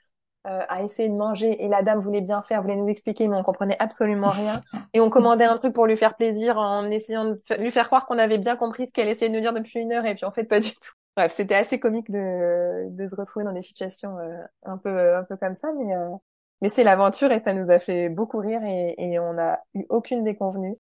euh, 0.45 0.61
à 0.69 0.83
essayer 0.83 1.09
de 1.09 1.15
manger 1.15 1.63
et 1.63 1.67
la 1.67 1.81
dame 1.81 1.99
voulait 1.99 2.21
bien 2.21 2.43
faire, 2.43 2.61
voulait 2.61 2.75
nous 2.75 2.89
expliquer 2.89 3.27
mais 3.27 3.35
on 3.35 3.41
comprenait 3.41 3.75
absolument 3.79 4.29
rien 4.29 4.61
et 4.93 4.99
on 4.99 5.09
commandait 5.09 5.45
un 5.45 5.57
truc 5.57 5.73
pour 5.73 5.87
lui 5.87 5.97
faire 5.97 6.15
plaisir 6.15 6.59
en 6.59 6.87
essayant 6.91 7.25
de 7.25 7.41
lui 7.57 7.71
faire 7.71 7.87
croire 7.87 8.05
qu'on 8.05 8.19
avait 8.19 8.37
bien 8.37 8.55
compris 8.55 8.85
ce 8.85 8.91
qu'elle 8.93 9.07
essayait 9.07 9.31
de 9.31 9.35
nous 9.35 9.41
dire 9.41 9.53
depuis 9.53 9.79
une 9.79 9.93
heure 9.93 10.05
et 10.05 10.13
puis 10.13 10.25
en 10.25 10.31
fait 10.31 10.43
pas 10.43 10.59
du 10.59 10.75
tout. 10.75 10.91
Bref, 11.15 11.31
c'était 11.31 11.55
assez 11.55 11.79
comique 11.79 12.11
de 12.11 12.87
de 12.91 13.07
se 13.07 13.15
retrouver 13.15 13.45
dans 13.45 13.53
des 13.53 13.63
situations 13.63 14.19
euh, 14.19 14.43
un 14.61 14.77
peu 14.77 15.15
un 15.15 15.23
peu 15.23 15.37
comme 15.37 15.55
ça 15.55 15.69
mais 15.75 15.91
mais 16.61 16.69
c'est 16.69 16.83
l'aventure 16.83 17.31
et 17.31 17.39
ça 17.39 17.53
nous 17.53 17.71
a 17.71 17.79
fait 17.79 18.09
beaucoup 18.09 18.39
rire 18.39 18.63
et, 18.63 18.95
et 18.97 19.19
on 19.19 19.33
n'a 19.33 19.61
eu 19.75 19.85
aucune 19.89 20.23
déconvenue. 20.23 20.77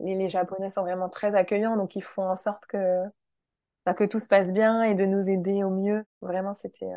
Les, 0.00 0.28
Japonais 0.28 0.70
sont 0.70 0.82
vraiment 0.82 1.08
très 1.08 1.34
accueillants, 1.34 1.76
donc 1.76 1.96
ils 1.96 2.02
font 2.02 2.28
en 2.28 2.36
sorte 2.36 2.64
que 2.66 3.02
que 3.96 4.04
tout 4.04 4.18
se 4.18 4.28
passe 4.28 4.52
bien 4.52 4.82
et 4.82 4.94
de 4.94 5.04
nous 5.06 5.30
aider 5.30 5.62
au 5.64 5.70
mieux. 5.70 6.04
Vraiment, 6.20 6.54
c'était. 6.54 6.92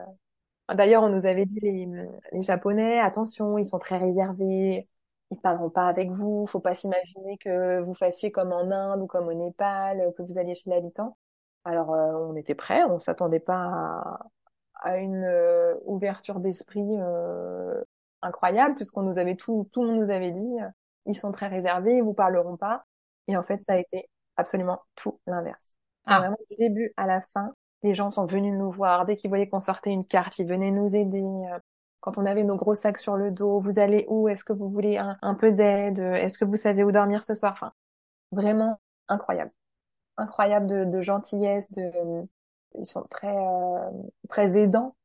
Euh, 0.69 0.73
d'ailleurs, 0.75 1.03
on 1.03 1.09
nous 1.09 1.25
avait 1.25 1.45
dit 1.45 1.59
les, 1.61 2.41
Japonais, 2.41 2.99
attention, 2.99 3.57
ils 3.57 3.67
sont 3.67 3.79
très 3.79 3.97
réservés, 3.97 4.87
ils 5.31 5.39
parleront 5.39 5.69
pas 5.69 5.87
avec 5.87 6.11
vous. 6.11 6.47
Faut 6.47 6.59
pas 6.59 6.75
s'imaginer 6.75 7.37
que 7.37 7.79
vous 7.81 7.93
fassiez 7.93 8.31
comme 8.31 8.51
en 8.51 8.71
Inde 8.71 9.01
ou 9.01 9.07
comme 9.07 9.27
au 9.27 9.33
Népal, 9.33 10.13
que 10.17 10.23
vous 10.23 10.39
alliez 10.39 10.55
chez 10.55 10.69
l'habitant. 10.69 11.17
Alors, 11.65 11.93
euh, 11.93 12.13
on 12.13 12.35
était 12.35 12.55
prêts, 12.55 12.83
on 12.85 12.99
s'attendait 12.99 13.39
pas 13.39 13.55
à, 13.55 14.19
à 14.81 14.97
une 14.97 15.23
euh, 15.23 15.75
ouverture 15.85 16.39
d'esprit 16.39 16.81
incroyable 18.21 18.75
puisqu'on 18.75 19.03
nous 19.03 19.17
avait 19.17 19.35
tout, 19.35 19.69
tout 19.71 19.83
le 19.83 19.89
monde 19.89 19.99
nous 19.99 20.11
avait 20.11 20.31
dit, 20.31 20.57
euh, 20.61 20.67
ils 21.05 21.15
sont 21.15 21.31
très 21.31 21.47
réservés, 21.47 21.97
ils 21.97 22.03
vous 22.03 22.13
parleront 22.13 22.57
pas. 22.57 22.85
Et 23.27 23.37
en 23.37 23.43
fait, 23.43 23.61
ça 23.61 23.73
a 23.73 23.77
été 23.77 24.09
absolument 24.37 24.81
tout 24.95 25.19
l'inverse. 25.27 25.75
Ah. 26.05 26.19
Vraiment, 26.19 26.37
du 26.49 26.55
début 26.57 26.93
à 26.97 27.05
la 27.05 27.21
fin, 27.21 27.53
les 27.83 27.93
gens 27.93 28.11
sont 28.11 28.25
venus 28.25 28.53
nous 28.53 28.71
voir. 28.71 29.05
Dès 29.05 29.15
qu'ils 29.15 29.29
voyaient 29.29 29.49
qu'on 29.49 29.61
sortait 29.61 29.91
une 29.91 30.05
carte, 30.05 30.39
ils 30.39 30.47
venaient 30.47 30.71
nous 30.71 30.95
aider. 30.95 31.21
Euh, 31.21 31.59
quand 32.01 32.17
on 32.17 32.25
avait 32.25 32.43
nos 32.43 32.55
gros 32.55 32.75
sacs 32.75 32.97
sur 32.97 33.17
le 33.17 33.31
dos, 33.31 33.59
vous 33.59 33.77
allez 33.77 34.05
où? 34.07 34.29
Est-ce 34.29 34.43
que 34.43 34.53
vous 34.53 34.69
voulez 34.69 34.97
un, 34.97 35.35
peu 35.35 35.51
d'aide? 35.51 35.99
Est-ce 35.99 36.37
que 36.37 36.45
vous 36.45 36.55
savez 36.55 36.83
où 36.83 36.91
dormir 36.91 37.25
ce 37.25 37.35
soir? 37.35 37.51
Enfin, 37.53 37.73
vraiment 38.31 38.79
incroyable, 39.09 39.51
incroyable 40.17 40.67
de, 40.67 40.85
de 40.85 41.01
gentillesse. 41.01 41.69
De, 41.71 41.91
ils 42.79 42.85
sont 42.85 43.03
très 43.09 43.35
euh, 43.35 43.91
très 44.29 44.57
aidants 44.57 44.95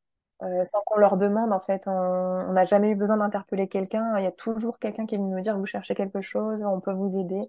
euh, 0.42 0.64
sans 0.64 0.80
qu'on 0.86 0.98
leur 0.98 1.16
demande 1.16 1.52
en 1.52 1.60
fait. 1.60 1.86
On 1.86 2.52
n'a 2.52 2.64
jamais 2.64 2.90
eu 2.90 2.96
besoin 2.96 3.16
d'interpeller 3.16 3.68
quelqu'un. 3.68 4.18
Il 4.18 4.24
y 4.24 4.26
a 4.26 4.32
toujours 4.32 4.78
quelqu'un 4.78 5.06
qui 5.06 5.14
est 5.14 5.18
venu 5.18 5.30
nous 5.30 5.40
dire 5.40 5.56
vous 5.56 5.66
cherchez 5.66 5.94
quelque 5.94 6.20
chose, 6.20 6.64
on 6.64 6.80
peut 6.80 6.92
vous 6.92 7.18
aider. 7.18 7.42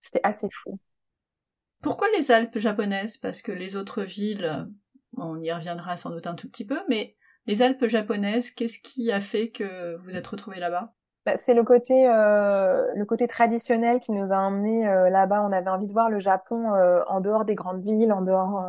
C'était 0.00 0.20
assez 0.22 0.48
fou. 0.50 0.78
Pourquoi 1.82 2.08
les 2.16 2.30
Alpes 2.30 2.58
japonaises? 2.58 3.16
Parce 3.16 3.42
que 3.42 3.52
les 3.52 3.76
autres 3.76 4.02
villes, 4.02 4.68
on 5.16 5.40
y 5.40 5.52
reviendra 5.52 5.96
sans 5.96 6.10
doute 6.10 6.26
un 6.26 6.34
tout 6.34 6.48
petit 6.48 6.64
peu, 6.64 6.80
mais 6.88 7.16
les 7.46 7.62
Alpes 7.62 7.86
japonaises, 7.86 8.50
qu'est-ce 8.50 8.80
qui 8.80 9.12
a 9.12 9.20
fait 9.20 9.50
que 9.50 9.96
vous 9.98 10.16
êtes 10.16 10.26
retrouvés 10.26 10.58
là-bas? 10.58 10.92
Bah, 11.24 11.36
c'est 11.36 11.54
le 11.54 11.64
côté 11.64 12.08
euh, 12.08 12.84
le 12.94 13.04
côté 13.04 13.26
traditionnel 13.26 14.00
qui 14.00 14.12
nous 14.12 14.32
a 14.32 14.36
emmenés 14.36 14.88
euh, 14.88 15.10
là-bas. 15.10 15.42
On 15.42 15.52
avait 15.52 15.70
envie 15.70 15.86
de 15.86 15.92
voir 15.92 16.10
le 16.10 16.18
Japon 16.18 16.70
en 17.06 17.20
dehors 17.20 17.44
des 17.44 17.54
grandes 17.54 17.82
villes, 17.82 18.12
en 18.12 18.22
dehors 18.22 18.64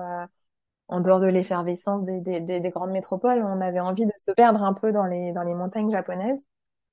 en 0.87 1.01
dehors 1.01 1.19
de 1.19 1.27
l'effervescence 1.27 2.03
des, 2.05 2.21
des, 2.21 2.39
des, 2.41 2.69
grandes 2.69 2.91
métropoles, 2.91 3.43
on 3.43 3.61
avait 3.61 3.79
envie 3.79 4.05
de 4.05 4.13
se 4.17 4.31
perdre 4.31 4.63
un 4.63 4.73
peu 4.73 4.91
dans 4.91 5.05
les, 5.05 5.33
dans 5.33 5.43
les 5.43 5.53
montagnes 5.53 5.91
japonaises 5.91 6.43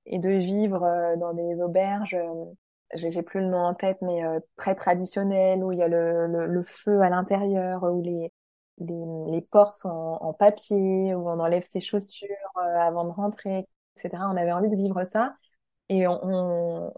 et 0.07 0.19
de 0.19 0.31
vivre 0.31 0.83
euh, 0.85 1.17
dans 1.17 1.33
des 1.33 1.61
auberges, 1.63 2.15
euh, 2.15 2.45
j'ai 2.95 3.23
plus 3.23 3.41
le 3.41 3.47
nom 3.47 3.59
en 3.59 3.75
tête, 3.75 3.99
mais 4.03 4.25
euh, 4.25 4.41
très 4.57 4.75
traditionnelles, 4.75 5.65
où 5.65 5.73
il 5.73 5.79
y 5.79 5.83
a 5.83 5.89
le, 5.89 6.27
le, 6.27 6.63
feu 6.63 7.01
à 7.03 7.09
l'intérieur, 7.09 7.83
où 7.85 8.03
les, 8.03 8.33
les, 8.79 9.05
les, 9.33 9.41
portes 9.43 9.77
sont 9.77 9.89
en, 9.89 10.33
papier, 10.33 11.15
où 11.15 11.29
on 11.29 11.41
enlève 11.41 11.65
ses 11.65 11.81
chaussures 11.81 12.29
avant 12.57 13.05
de 13.05 13.11
rentrer, 13.11 13.67
etc. 13.97 14.25
On 14.31 14.37
avait 14.37 14.53
envie 14.53 14.69
de 14.69 14.77
vivre 14.77 15.05
ça 15.05 15.35
et 15.89 16.07
on, 16.07 16.21
on, 16.23 16.93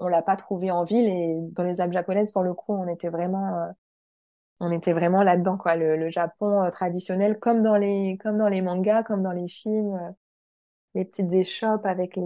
on 0.00 0.08
l'a 0.08 0.22
pas 0.22 0.36
trouvé 0.36 0.70
en 0.70 0.84
ville 0.84 1.08
et 1.08 1.36
dans 1.52 1.62
les 1.62 1.80
Alpes 1.80 1.92
japonaises, 1.92 2.32
pour 2.32 2.42
le 2.42 2.54
coup, 2.54 2.72
on 2.74 2.88
était 2.88 3.08
vraiment 3.08 3.72
on 4.60 4.70
était 4.72 4.92
vraiment 4.92 5.22
là-dedans 5.22 5.56
quoi. 5.56 5.76
Le, 5.76 5.96
le 5.96 6.10
Japon 6.10 6.62
euh, 6.62 6.70
traditionnel 6.70 7.38
comme 7.38 7.62
dans 7.62 7.76
les 7.76 8.18
comme 8.18 8.38
dans 8.38 8.48
les 8.48 8.62
mangas 8.62 9.02
comme 9.04 9.22
dans 9.22 9.32
les 9.32 9.48
films 9.48 9.94
euh, 9.94 10.10
les 10.94 11.04
petites 11.04 11.32
échoppes 11.32 11.86
avec 11.86 12.16
les, 12.16 12.22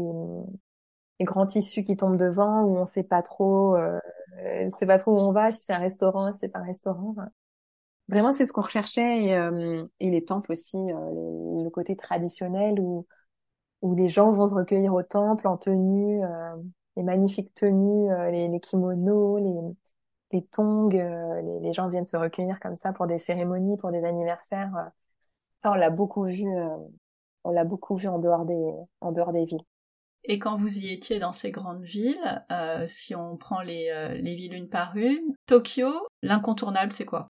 les 1.21 1.25
grands 1.25 1.47
tissus 1.47 1.85
qui 1.85 1.97
tombent 1.97 2.17
devant 2.17 2.63
où 2.63 2.77
on 2.79 2.87
sait 2.87 3.03
pas 3.03 3.23
trop 3.23 3.77
euh, 3.77 3.99
c'est 4.79 4.87
pas 4.87 4.99
trop 4.99 5.13
où 5.13 5.19
on 5.21 5.33
va 5.33 5.53
si 5.53 5.63
c'est 5.65 5.73
un 5.73 5.79
restaurant 5.79 6.33
si 6.33 6.41
c'est 6.41 6.49
pas 6.49 6.61
un 6.61 6.65
restaurant 6.65 7.15
vraiment 8.09 8.33
c'est 8.33 8.47
ce 8.47 8.53
qu'on 8.53 8.63
recherchait 8.63 9.25
et, 9.25 9.35
euh, 9.35 9.85
et, 10.01 10.11
les 10.11 10.25
temples 10.25 10.53
aussi 10.53 10.77
le 10.77 11.69
côté 11.71 11.97
traditionnel 11.97 12.81
où 12.81 13.07
où 13.83 13.95
les 13.95 14.09
gens 14.09 14.31
vont 14.31 14.47
se 14.49 14.55
recueillir 14.55 14.95
au 14.95 15.03
temple 15.03 15.47
en 15.49 15.57
tenue 15.57 16.21
les 16.97 17.03
magnifiques 17.03 17.53
tenues 17.55 18.09
les, 18.31 18.49
les 18.49 18.61
kimonos 18.61 19.39
les 19.39 19.75
les 20.33 20.43
tongs, 20.43 20.91
euh, 20.93 21.61
les, 21.61 21.73
gens 21.73 21.89
viennent 21.89 22.07
se 22.07 22.17
recueillir 22.17 22.59
comme 22.61 22.77
ça 22.77 22.93
pour 22.93 23.07
des 23.07 23.19
cérémonies, 23.19 23.77
pour 23.77 23.93
des 23.93 24.05
anniversaires. 24.05 24.75
Euh. 24.77 24.89
ça, 25.57 25.71
on 25.73 25.75
l'a 25.75 25.91
beaucoup 25.91 26.25
vu, 26.25 26.47
euh, 26.47 26.69
on 27.45 27.51
l'a 27.51 27.65
beaucoup 27.65 27.97
vu 27.97 28.09
en 28.09 28.19
dehors 28.19 28.45
des, 28.45 28.73
en 29.01 29.13
dehors 29.13 29.33
des 29.33 29.45
villes. 29.45 29.63
Et 30.25 30.39
quand 30.39 30.57
vous 30.57 30.79
y 30.79 30.93
étiez 30.93 31.19
dans 31.19 31.33
ces 31.33 31.51
grandes 31.51 31.83
villes, 31.83 32.45
si 32.87 33.17
on 33.17 33.37
prend 33.37 33.61
les, 33.61 33.91
les 34.23 34.37
villes 34.37 34.55
une 34.55 34.69
par 34.69 34.97
une, 34.97 35.35
Tokyo, 35.47 35.91
l'incontournable, 36.23 36.93
c'est 36.93 37.05
quoi? 37.05 37.29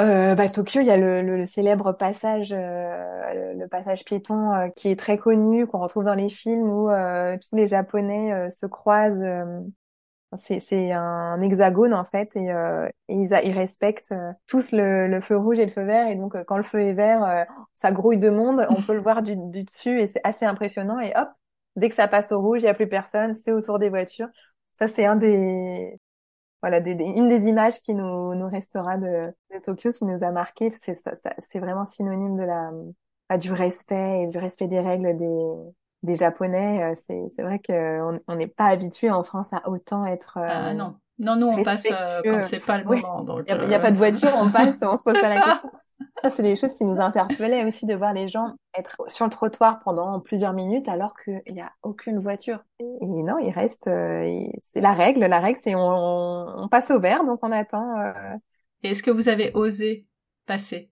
Euh, 0.00 0.34
bah, 0.34 0.48
Tokyo, 0.48 0.80
il 0.80 0.88
y 0.88 0.90
a 0.90 0.96
le, 0.96 1.22
le, 1.22 1.46
célèbre 1.46 1.92
passage, 1.92 2.52
le, 2.52 3.66
passage 3.68 4.04
piéton 4.04 4.72
qui 4.74 4.88
est 4.88 4.98
très 4.98 5.18
connu, 5.18 5.68
qu'on 5.68 5.78
retrouve 5.78 6.04
dans 6.04 6.16
les 6.16 6.30
films 6.30 6.68
où 6.68 6.88
tous 6.88 7.54
les 7.54 7.68
Japonais 7.68 8.50
se 8.50 8.66
croisent 8.66 9.24
c'est 10.36 10.92
un 10.92 11.40
hexagone 11.40 11.94
en 11.94 12.04
fait 12.04 12.36
et, 12.36 12.52
euh, 12.52 12.88
ils, 13.08 13.30
ils, 13.44 13.52
respectent 13.52 14.12
euh, 14.12 14.32
tous 14.46 14.72
le, 14.72 15.20
feu 15.22 15.38
rouge 15.38 15.58
et 15.58 15.64
le 15.64 15.70
feu 15.70 15.84
vert 15.84 16.08
et 16.08 16.16
donc 16.16 16.34
euh, 16.34 16.44
quand 16.44 16.58
le 16.58 16.62
feu 16.62 16.80
est 16.82 16.92
vert, 16.92 17.46
ça 17.74 17.92
grouille 17.92 18.18
de 18.18 18.28
monde, 18.28 18.66
on 18.68 18.82
peut 18.82 18.94
le 18.94 19.00
voir 19.00 19.22
du, 19.22 19.36
du 19.36 19.64
dessus 19.64 20.00
et 20.00 20.06
c'est 20.06 20.20
assez 20.24 20.44
impressionnant 20.44 21.00
et 21.00 21.12
hop, 21.16 21.28
dès 21.76 21.88
que 21.88 21.94
ça 21.94 22.08
passe 22.08 22.30
au 22.32 22.40
rouge, 22.40 22.60
il 22.60 22.66
y 22.66 22.68
a 22.68 22.74
plus 22.74 22.88
personne, 22.88 23.36
c'est 23.36 23.52
autour 23.52 23.78
des 23.78 23.88
voitures. 23.88 24.28
Ça 24.72 24.86
c'est 24.86 25.06
un 25.06 25.16
des 25.16 25.98
voilà 26.60 26.80
des, 26.80 26.92
une 26.92 27.28
des 27.28 27.46
images 27.46 27.78
qui 27.80 27.94
nous, 27.94 28.34
nous 28.34 28.48
restera 28.48 28.98
de, 28.98 29.32
de 29.54 29.58
Tokyo 29.62 29.92
qui 29.92 30.04
nous 30.04 30.22
a 30.24 30.30
marqué. 30.30 30.70
C'est 30.70 30.94
c'est 31.38 31.58
vraiment 31.58 31.86
synonyme 31.86 32.36
de 32.36 32.42
la 32.42 32.70
bah, 33.30 33.38
du 33.38 33.52
respect 33.52 34.22
et 34.22 34.26
du 34.26 34.38
respect 34.38 34.68
des 34.68 34.80
règles 34.80 35.16
des 35.16 35.54
des 36.02 36.14
Japonais, 36.14 36.82
euh, 36.82 37.28
c'est 37.28 37.42
vrai 37.42 37.60
qu'on 37.60 38.20
on 38.26 38.36
n'est 38.36 38.46
pas 38.46 38.66
habitué 38.66 39.10
en 39.10 39.24
France 39.24 39.52
à 39.52 39.68
autant 39.68 40.06
être. 40.06 40.38
ah 40.38 40.74
non, 40.74 40.96
non, 41.18 41.34
nous 41.34 41.46
on 41.46 41.62
passe 41.62 41.86
euh, 41.90 42.22
comme 42.22 42.44
c'est 42.44 42.64
pas 42.64 42.78
le 42.78 42.84
moment. 42.84 43.24
Il 43.48 43.68
n'y 43.68 43.74
a, 43.74 43.80
pas 43.80 43.90
de 43.90 43.96
voiture, 43.96 44.30
on 44.36 44.50
passe, 44.50 44.78
on 44.82 44.96
se 44.96 45.02
pose 45.02 45.14
pas 45.20 45.34
la 45.34 45.40
question. 45.40 45.70
Ça, 46.22 46.30
c'est 46.30 46.42
des 46.42 46.54
choses 46.54 46.74
qui 46.74 46.84
nous 46.84 47.00
interpellaient 47.00 47.64
aussi 47.64 47.86
de 47.86 47.94
voir 47.94 48.12
les 48.12 48.28
gens 48.28 48.54
être 48.76 48.96
sur 49.08 49.24
le 49.24 49.30
trottoir 49.30 49.80
pendant 49.80 50.20
plusieurs 50.20 50.52
minutes 50.52 50.88
alors 50.88 51.16
qu'il 51.16 51.42
n'y 51.48 51.60
a 51.60 51.72
aucune 51.82 52.20
voiture. 52.20 52.62
Et 52.78 53.06
non, 53.06 53.38
il 53.38 53.50
reste, 53.50 53.88
euh, 53.88 54.46
c'est 54.60 54.80
la 54.80 54.94
règle. 54.94 55.20
La 55.26 55.40
règle, 55.40 55.58
c'est 55.60 55.74
on, 55.74 56.62
on, 56.62 56.68
passe 56.68 56.92
au 56.92 57.00
vert, 57.00 57.24
donc 57.24 57.40
on 57.42 57.50
attend. 57.50 57.98
Euh... 58.00 58.36
Est-ce 58.84 59.02
que 59.02 59.10
vous 59.10 59.28
avez 59.28 59.50
osé 59.54 60.06
passer? 60.46 60.90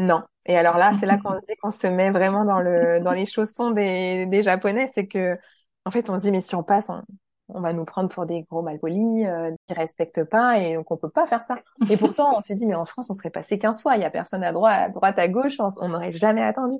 Non. 0.00 0.22
Et 0.50 0.56
alors 0.56 0.78
là, 0.78 0.92
c'est 0.98 1.06
là 1.06 1.16
qu'on 1.22 1.40
se 1.40 1.46
dit 1.46 1.56
qu'on 1.62 1.70
se 1.70 1.86
met 1.86 2.10
vraiment 2.10 2.44
dans 2.44 2.58
le 2.60 2.98
dans 3.00 3.12
les 3.12 3.24
chaussons 3.24 3.70
des, 3.70 4.26
des 4.26 4.42
Japonais, 4.42 4.88
c'est 4.92 5.06
que 5.06 5.38
en 5.84 5.92
fait, 5.92 6.10
on 6.10 6.18
se 6.18 6.24
dit 6.24 6.32
mais 6.32 6.40
si 6.40 6.56
on 6.56 6.64
passe, 6.64 6.90
on, 6.90 7.02
on 7.48 7.60
va 7.60 7.72
nous 7.72 7.84
prendre 7.84 8.08
pour 8.08 8.26
des 8.26 8.42
gros 8.42 8.60
malpolis 8.60 9.26
euh, 9.26 9.52
qui 9.68 9.74
respectent 9.74 10.24
pas 10.24 10.58
et 10.58 10.74
donc 10.74 10.90
on 10.90 10.96
peut 10.96 11.08
pas 11.08 11.26
faire 11.28 11.42
ça. 11.42 11.56
Et 11.88 11.96
pourtant, 11.96 12.36
on 12.36 12.42
s'est 12.42 12.54
dit 12.54 12.66
mais 12.66 12.74
en 12.74 12.84
France, 12.84 13.10
on 13.10 13.14
serait 13.14 13.30
passé 13.30 13.60
15 13.60 13.80
fois, 13.80 13.94
il 13.94 14.02
y 14.02 14.04
a 14.04 14.10
personne 14.10 14.42
à 14.42 14.50
droite, 14.52 14.80
à 14.80 14.88
droite 14.88 15.18
à 15.20 15.28
gauche, 15.28 15.58
on 15.60 15.88
n'aurait 15.88 16.12
jamais 16.12 16.42
attendu. 16.42 16.78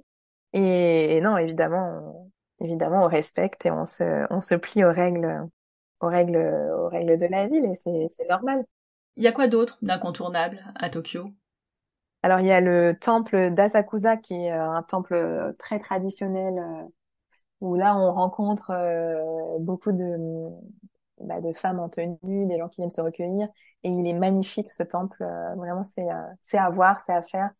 Et, 0.52 1.20
non, 1.20 1.38
évidemment, 1.38 2.32
on, 2.58 2.64
évidemment, 2.64 3.04
on 3.04 3.08
respecte 3.08 3.64
et 3.66 3.70
on 3.70 3.86
se 3.86 4.26
on 4.30 4.40
se 4.40 4.56
plie 4.56 4.84
aux 4.84 4.92
règles 4.92 5.48
aux 6.00 6.08
règles 6.08 6.38
aux 6.76 6.88
règles 6.88 7.18
de 7.18 7.26
la 7.26 7.46
ville 7.46 7.66
et 7.66 7.74
c'est 7.74 8.08
c'est 8.16 8.28
normal. 8.28 8.64
Il 9.16 9.22
y 9.22 9.28
a 9.28 9.32
quoi 9.32 9.46
d'autre 9.46 9.78
d'incontournable 9.82 10.64
à 10.74 10.90
Tokyo? 10.90 11.30
Alors 12.22 12.40
il 12.40 12.46
y 12.46 12.52
a 12.52 12.60
le 12.60 12.94
temple 12.98 13.50
d'Asakusa 13.50 14.16
qui 14.16 14.34
est 14.34 14.52
euh, 14.52 14.70
un 14.70 14.82
temple 14.82 15.52
très 15.58 15.78
traditionnel 15.78 16.58
euh, 16.58 16.84
où 17.60 17.76
là 17.76 17.96
on 17.96 18.12
rencontre 18.14 18.70
euh, 18.72 19.58
beaucoup 19.60 19.92
de, 19.92 20.06
bah, 21.20 21.40
de 21.40 21.52
femmes 21.52 21.80
en 21.80 21.88
tenue, 21.88 22.46
des 22.46 22.58
gens 22.58 22.68
qui 22.68 22.80
viennent 22.80 22.90
se 22.90 23.00
recueillir, 23.00 23.48
et 23.82 23.90
il 23.90 24.06
est 24.06 24.14
magnifique 24.14 24.70
ce 24.70 24.82
temple. 24.82 25.22
Euh, 25.22 25.54
vraiment, 25.56 25.84
c'est 25.84 26.08
euh, 26.10 26.14
c'est 26.42 26.58
à 26.58 26.70
voir, 26.70 27.00
c'est 27.00 27.12
à 27.12 27.22
faire. 27.22 27.50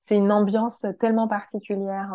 C'est 0.00 0.16
une 0.16 0.30
ambiance 0.32 0.86
tellement 1.00 1.26
particulière, 1.28 2.12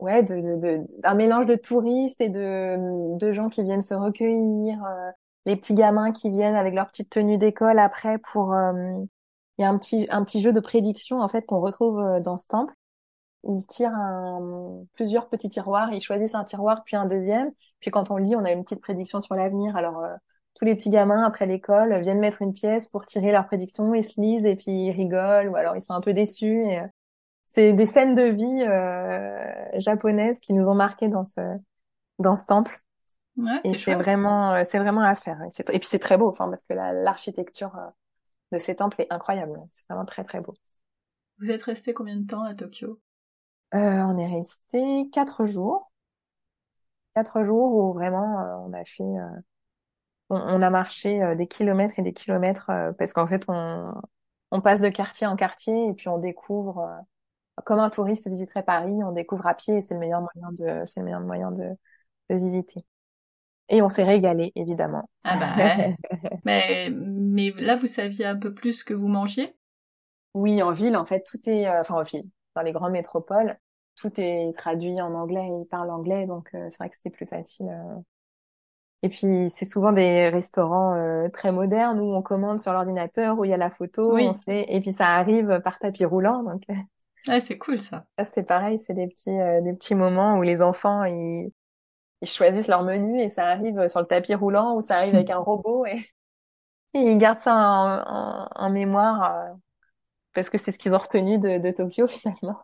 ouais, 0.00 0.22
de, 0.24 0.34
de, 0.36 0.56
de 0.78 0.86
d'un 1.00 1.14
mélange 1.14 1.46
de 1.46 1.56
touristes 1.56 2.20
et 2.20 2.28
de 2.28 3.16
de 3.18 3.32
gens 3.32 3.48
qui 3.48 3.62
viennent 3.62 3.82
se 3.82 3.94
recueillir, 3.94 4.78
les 5.46 5.56
petits 5.56 5.74
gamins 5.74 6.12
qui 6.12 6.30
viennent 6.30 6.56
avec 6.56 6.74
leur 6.74 6.88
petite 6.88 7.10
tenue 7.10 7.38
d'école 7.38 7.78
après 7.78 8.18
pour 8.32 8.54
il 9.58 9.62
y 9.62 9.64
a 9.64 9.68
un 9.70 9.78
petit 9.78 10.06
un 10.10 10.24
petit 10.24 10.40
jeu 10.40 10.52
de 10.52 10.60
prédiction 10.60 11.20
en 11.20 11.28
fait 11.28 11.42
qu'on 11.46 11.60
retrouve 11.60 12.20
dans 12.20 12.38
ce 12.38 12.46
temple 12.46 12.74
ils 13.44 13.66
tirent 13.66 13.94
un, 13.94 14.84
plusieurs 14.94 15.28
petits 15.28 15.48
tiroirs, 15.48 15.92
ils 15.92 16.00
choisissent 16.00 16.34
un 16.34 16.44
tiroir 16.44 16.82
puis 16.84 16.96
un 16.96 17.06
deuxième. 17.06 17.52
Puis 17.80 17.90
quand 17.90 18.10
on 18.10 18.16
lit, 18.16 18.34
on 18.36 18.44
a 18.44 18.52
une 18.52 18.64
petite 18.64 18.80
prédiction 18.80 19.20
sur 19.20 19.34
l'avenir. 19.34 19.76
Alors 19.76 19.98
euh, 19.98 20.14
tous 20.54 20.64
les 20.64 20.74
petits 20.74 20.90
gamins 20.90 21.24
après 21.24 21.46
l'école 21.46 22.00
viennent 22.00 22.18
mettre 22.18 22.42
une 22.42 22.52
pièce 22.52 22.88
pour 22.88 23.06
tirer 23.06 23.30
leur 23.30 23.46
prédiction, 23.46 23.94
ils 23.94 24.02
se 24.02 24.20
lisent 24.20 24.44
et 24.44 24.56
puis 24.56 24.86
ils 24.86 24.90
rigolent 24.90 25.48
ou 25.48 25.56
alors 25.56 25.76
ils 25.76 25.82
sont 25.82 25.94
un 25.94 26.00
peu 26.00 26.12
déçus. 26.12 26.64
Et, 26.64 26.80
euh, 26.80 26.86
c'est 27.46 27.72
des 27.72 27.86
scènes 27.86 28.14
de 28.14 28.24
vie 28.24 28.62
euh, 28.62 29.80
japonaises 29.80 30.38
qui 30.40 30.52
nous 30.52 30.66
ont 30.66 30.74
marqué 30.74 31.08
dans 31.08 31.24
ce 31.24 31.40
dans 32.18 32.36
ce 32.36 32.44
temple. 32.44 32.76
Ouais, 33.36 33.60
et 33.62 33.78
c'est 33.78 33.94
vraiment 33.94 34.52
euh, 34.52 34.64
c'est 34.68 34.78
vraiment 34.78 35.02
à 35.02 35.14
faire. 35.14 35.38
Et, 35.44 35.74
et 35.74 35.78
puis 35.78 35.88
c'est 35.88 36.00
très 36.00 36.18
beau, 36.18 36.28
enfin 36.28 36.48
parce 36.48 36.64
que 36.64 36.74
l'architecture 36.74 37.78
de 38.52 38.58
ces 38.58 38.76
temples 38.76 39.02
est 39.02 39.12
incroyable. 39.12 39.54
C'est 39.72 39.86
vraiment 39.88 40.06
très 40.06 40.24
très 40.24 40.40
beau. 40.40 40.54
Vous 41.38 41.50
êtes 41.50 41.62
resté 41.62 41.94
combien 41.94 42.16
de 42.16 42.26
temps 42.26 42.42
à 42.42 42.54
Tokyo? 42.54 43.00
Euh, 43.74 43.78
on 43.78 44.16
est 44.16 44.26
resté 44.26 45.08
quatre 45.12 45.46
jours. 45.46 45.92
Quatre 47.14 47.44
jours 47.44 47.74
où 47.74 47.92
vraiment 47.92 48.40
euh, 48.40 48.56
on 48.66 48.72
a 48.72 48.84
fait, 48.84 49.02
euh, 49.02 49.40
on, 50.30 50.62
a 50.62 50.70
marché 50.70 51.34
des 51.36 51.46
kilomètres 51.46 51.98
et 51.98 52.02
des 52.02 52.12
kilomètres 52.12 52.70
parce 52.98 53.12
qu'en 53.12 53.26
fait 53.26 53.44
on, 53.48 53.92
on 54.50 54.60
passe 54.60 54.80
de 54.80 54.88
quartier 54.88 55.26
en 55.26 55.36
quartier 55.36 55.88
et 55.88 55.94
puis 55.94 56.08
on 56.08 56.18
découvre, 56.18 56.86
comme 57.64 57.80
un 57.80 57.90
touriste 57.90 58.28
visiterait 58.28 58.62
Paris, 58.62 59.02
on 59.04 59.12
découvre 59.12 59.46
à 59.46 59.54
pied 59.54 59.78
et 59.78 59.82
c'est 59.82 59.94
le 59.94 60.00
meilleur 60.00 60.20
moyen 60.20 60.52
de, 60.52 60.84
c'est 60.86 61.00
le 61.00 61.04
meilleur 61.04 61.20
moyen 61.20 61.50
de, 61.50 61.70
de 62.30 62.36
visiter. 62.36 62.84
Et 63.68 63.82
on 63.82 63.88
s'est 63.88 64.04
régalé, 64.04 64.52
évidemment. 64.54 65.08
Ah 65.24 65.36
bah, 65.36 65.88
mais, 66.44 66.90
mais 66.90 67.52
là, 67.58 67.76
vous 67.76 67.86
saviez 67.86 68.24
un 68.24 68.36
peu 68.36 68.54
plus 68.54 68.82
que 68.82 68.94
vous 68.94 69.08
mangiez? 69.08 69.54
Oui, 70.34 70.62
en 70.62 70.70
ville, 70.70 70.96
en 70.96 71.04
fait, 71.04 71.24
tout 71.24 71.38
est, 71.48 71.68
enfin 71.68 71.96
en 71.96 72.02
ville, 72.02 72.24
dans 72.54 72.62
les 72.62 72.72
grandes 72.72 72.92
métropoles, 72.92 73.58
tout 73.96 74.12
est 74.20 74.56
traduit 74.56 75.00
en 75.00 75.14
anglais, 75.14 75.46
ils 75.46 75.66
parlent 75.68 75.90
anglais, 75.90 76.26
donc 76.26 76.48
euh, 76.54 76.66
c'est 76.70 76.78
vrai 76.78 76.88
que 76.88 76.96
c'était 76.96 77.10
plus 77.10 77.26
facile. 77.26 77.68
Euh. 77.68 78.00
Et 79.02 79.08
puis 79.08 79.48
c'est 79.48 79.64
souvent 79.64 79.92
des 79.92 80.28
restaurants 80.28 80.94
euh, 80.94 81.28
très 81.28 81.52
modernes 81.52 82.00
où 82.00 82.14
on 82.14 82.22
commande 82.22 82.60
sur 82.60 82.72
l'ordinateur, 82.72 83.38
où 83.38 83.44
il 83.44 83.50
y 83.50 83.54
a 83.54 83.58
la 83.58 83.70
photo, 83.70 84.16
on 84.16 84.34
sait, 84.34 84.66
et 84.68 84.80
puis 84.80 84.92
ça 84.92 85.06
arrive 85.06 85.60
par 85.62 85.78
tapis 85.78 86.04
roulant, 86.04 86.42
donc. 86.42 86.62
Ouais, 87.26 87.40
c'est 87.40 87.58
cool 87.58 87.80
ça. 87.80 88.06
Ça 88.18 88.24
c'est 88.24 88.42
pareil, 88.42 88.78
c'est 88.80 88.94
des 88.94 89.06
petits 89.06 89.36
des 89.62 89.74
petits 89.74 89.94
moments 89.94 90.38
où 90.38 90.42
les 90.42 90.62
enfants 90.62 91.04
ils 91.04 91.52
ils 92.22 92.28
choisissent 92.28 92.68
leur 92.68 92.82
menu 92.82 93.20
et 93.20 93.30
ça 93.30 93.46
arrive 93.46 93.88
sur 93.88 94.00
le 94.00 94.06
tapis 94.06 94.34
roulant 94.34 94.76
ou 94.76 94.82
ça 94.82 94.96
arrive 94.96 95.14
avec 95.14 95.30
un 95.30 95.38
robot 95.38 95.86
et, 95.86 96.04
ils 96.94 97.18
gardent 97.18 97.38
ça 97.38 97.54
en, 97.54 98.48
en 98.54 98.70
mémoire 98.70 99.56
parce 100.38 100.50
que 100.50 100.58
c'est 100.58 100.72
ce 100.72 100.78
qu'ils 100.78 100.94
ont 100.94 100.98
retenu 100.98 101.38
de, 101.38 101.58
de 101.58 101.70
Tokyo 101.70 102.06
finalement. 102.08 102.60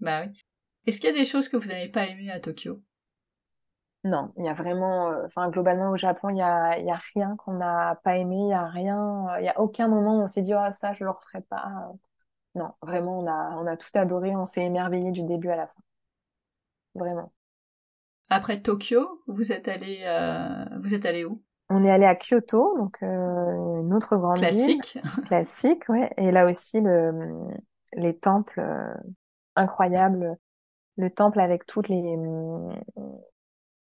Bah 0.00 0.22
oui. 0.24 0.40
Est-ce 0.86 1.00
qu'il 1.00 1.10
y 1.10 1.12
a 1.12 1.16
des 1.16 1.24
choses 1.24 1.48
que 1.48 1.56
vous 1.56 1.68
n'avez 1.68 1.88
pas 1.88 2.06
aimées 2.06 2.30
à 2.30 2.40
Tokyo? 2.40 2.82
Non, 4.04 4.32
il 4.36 4.44
y 4.44 4.48
a 4.48 4.54
vraiment, 4.54 5.10
euh, 5.10 5.26
enfin 5.26 5.48
globalement 5.50 5.90
au 5.90 5.96
Japon, 5.96 6.30
il 6.30 6.38
y 6.38 6.42
a, 6.42 6.78
y 6.80 6.90
a 6.90 6.98
rien 7.14 7.36
qu'on 7.36 7.52
n'a 7.52 8.00
pas 8.02 8.16
aimé, 8.16 8.36
il 8.36 8.48
y 8.48 8.52
a 8.52 8.66
rien, 8.66 9.26
il 9.38 9.44
y 9.44 9.48
a 9.48 9.60
aucun 9.60 9.86
moment 9.86 10.18
où 10.18 10.22
on 10.22 10.28
s'est 10.28 10.42
dit 10.42 10.54
oh 10.54 10.72
ça 10.72 10.92
je 10.94 11.04
le 11.04 11.10
referai 11.10 11.42
pas. 11.42 11.92
Non, 12.54 12.72
vraiment 12.82 13.18
on 13.20 13.26
a, 13.26 13.56
on 13.58 13.66
a 13.66 13.76
tout 13.76 13.90
adoré, 13.94 14.34
on 14.34 14.46
s'est 14.46 14.64
émerveillé 14.64 15.12
du 15.12 15.22
début 15.22 15.50
à 15.50 15.56
la 15.56 15.66
fin. 15.68 15.82
Vraiment. 16.94 17.32
Après 18.32 18.60
Tokyo, 18.62 19.22
vous 19.28 19.52
êtes 19.52 19.68
allé, 19.68 20.00
euh, 20.04 20.64
vous 20.80 20.94
êtes 20.94 21.06
allé 21.06 21.24
où? 21.24 21.42
On 21.70 21.82
est 21.82 21.90
allé 21.90 22.04
à 22.04 22.14
Kyoto, 22.14 22.76
donc 22.78 22.98
euh, 23.02 23.80
une 23.80 23.94
autre 23.94 24.16
grande 24.16 24.40
Classique. 24.40 24.98
ville. 24.98 25.02
Classique. 25.24 25.88
ouais. 25.88 26.12
Et 26.18 26.30
là 26.30 26.46
aussi, 26.50 26.80
le, 26.80 27.12
les 27.94 28.16
temples 28.18 28.60
euh, 28.60 28.94
incroyables, 29.56 30.36
le 30.98 31.10
temple 31.10 31.40
avec 31.40 31.66
toutes 31.66 31.88
les 31.88 32.02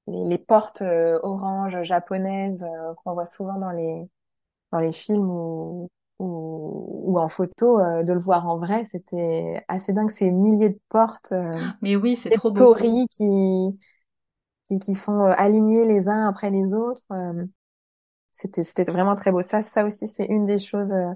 les, 0.07 0.23
les 0.29 0.37
portes 0.37 0.81
euh, 0.81 1.19
oranges 1.23 1.83
japonaises 1.83 2.65
qu'on 3.03 3.13
voit 3.13 3.25
souvent 3.25 3.59
dans 3.59 3.71
les 3.71 4.09
dans 4.71 4.79
les 4.79 4.93
films 4.93 5.29
ou 5.29 5.89
ou, 6.19 7.03
ou 7.05 7.19
en 7.19 7.27
photo, 7.29 7.79
de 8.03 8.13
le 8.13 8.19
voir 8.19 8.47
en 8.47 8.57
vrai, 8.57 8.85
c'était 8.85 9.63
assez 9.67 9.93
dingue. 9.93 10.11
Ces 10.11 10.31
milliers 10.31 10.69
de 10.69 10.79
portes. 10.89 11.33
Mais 11.81 11.95
oui, 11.95 12.15
c'est 12.15 12.31
trop 12.31 12.51
beau. 12.51 12.75
qui 13.09 13.79
qui, 14.69 14.79
qui 14.79 14.95
sont 14.95 15.21
alignés 15.21 15.85
les 15.85 16.09
uns 16.09 16.27
après 16.27 16.49
les 16.49 16.73
autres 16.73 17.05
c'était 18.37 18.63
c'était 18.63 18.83
vraiment 18.83 19.15
très 19.15 19.31
beau. 19.31 19.41
Ça, 19.41 19.63
ça 19.63 19.85
aussi, 19.85 20.07
c'est 20.07 20.25
une 20.25 20.45
des 20.45 20.59
choses 20.59 20.93
euh, 20.93 21.11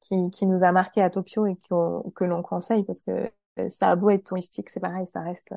qui, 0.00 0.30
qui 0.30 0.46
nous 0.46 0.64
a 0.64 0.72
marqué 0.72 1.00
à 1.00 1.10
Tokyo 1.10 1.46
et 1.46 1.56
que 1.56 2.24
l'on 2.24 2.42
conseille 2.42 2.82
parce 2.84 3.02
que 3.02 3.30
euh, 3.60 3.68
ça 3.68 3.90
a 3.90 3.96
beau 3.96 4.10
être 4.10 4.24
touristique, 4.24 4.68
c'est 4.68 4.80
pareil, 4.80 5.06
ça 5.06 5.20
reste 5.20 5.54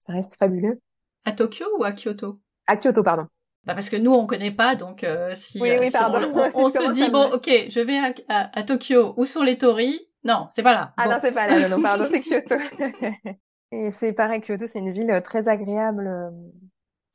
ça 0.00 0.12
reste 0.12 0.36
fabuleux. 0.36 0.80
À 1.24 1.32
Tokyo 1.32 1.66
ou 1.78 1.84
à 1.84 1.92
Kyoto? 1.92 2.40
À 2.66 2.76
Kyoto, 2.76 3.02
pardon. 3.02 3.26
Bah 3.64 3.74
parce 3.74 3.90
que 3.90 3.96
nous 3.96 4.12
on 4.12 4.26
connaît 4.26 4.52
pas, 4.52 4.76
donc 4.76 5.02
euh, 5.04 5.34
si, 5.34 5.60
oui, 5.60 5.72
oui, 5.78 5.90
pardon. 5.90 6.30
on, 6.54 6.70
se 6.70 6.92
dit 6.92 7.10
bon, 7.10 7.32
ok, 7.32 7.50
je 7.68 7.80
vais 7.80 7.98
à, 8.28 8.50
à, 8.58 8.62
Tokyo. 8.62 9.12
Où 9.16 9.26
sont 9.26 9.42
les 9.42 9.58
torii 9.58 10.08
Non, 10.24 10.48
c'est 10.54 10.62
pas 10.62 10.72
là. 10.72 10.94
Ah 10.96 11.08
non, 11.08 11.18
c'est 11.20 11.32
pas 11.32 11.48
là. 11.48 11.68
Non, 11.68 11.76
non 11.76 11.82
pardon, 11.82 12.06
c'est 12.08 12.22
Kyoto. 12.22 12.54
et 13.72 13.90
c'est 13.90 14.12
pareil, 14.12 14.40
Kyoto, 14.40 14.66
c'est 14.66 14.78
une 14.78 14.92
ville 14.92 15.20
très 15.22 15.48
agréable 15.48 16.08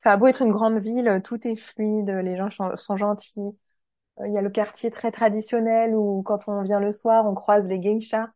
ça 0.01 0.13
a 0.13 0.17
beau 0.17 0.25
être 0.27 0.41
une 0.41 0.51
grande 0.51 0.79
ville, 0.79 1.21
tout 1.23 1.47
est 1.47 1.55
fluide, 1.55 2.09
les 2.09 2.35
gens 2.35 2.49
sont 2.75 2.97
gentils. 2.97 3.55
Euh, 4.19 4.27
il 4.27 4.33
y 4.33 4.37
a 4.37 4.41
le 4.41 4.49
quartier 4.49 4.91
très 4.91 5.11
traditionnel 5.11 5.95
où 5.95 6.23
quand 6.23 6.47
on 6.47 6.63
vient 6.63 6.79
le 6.79 6.91
soir, 6.91 7.25
on 7.27 7.35
croise 7.35 7.67
les 7.67 7.81
geishas. 7.81 8.27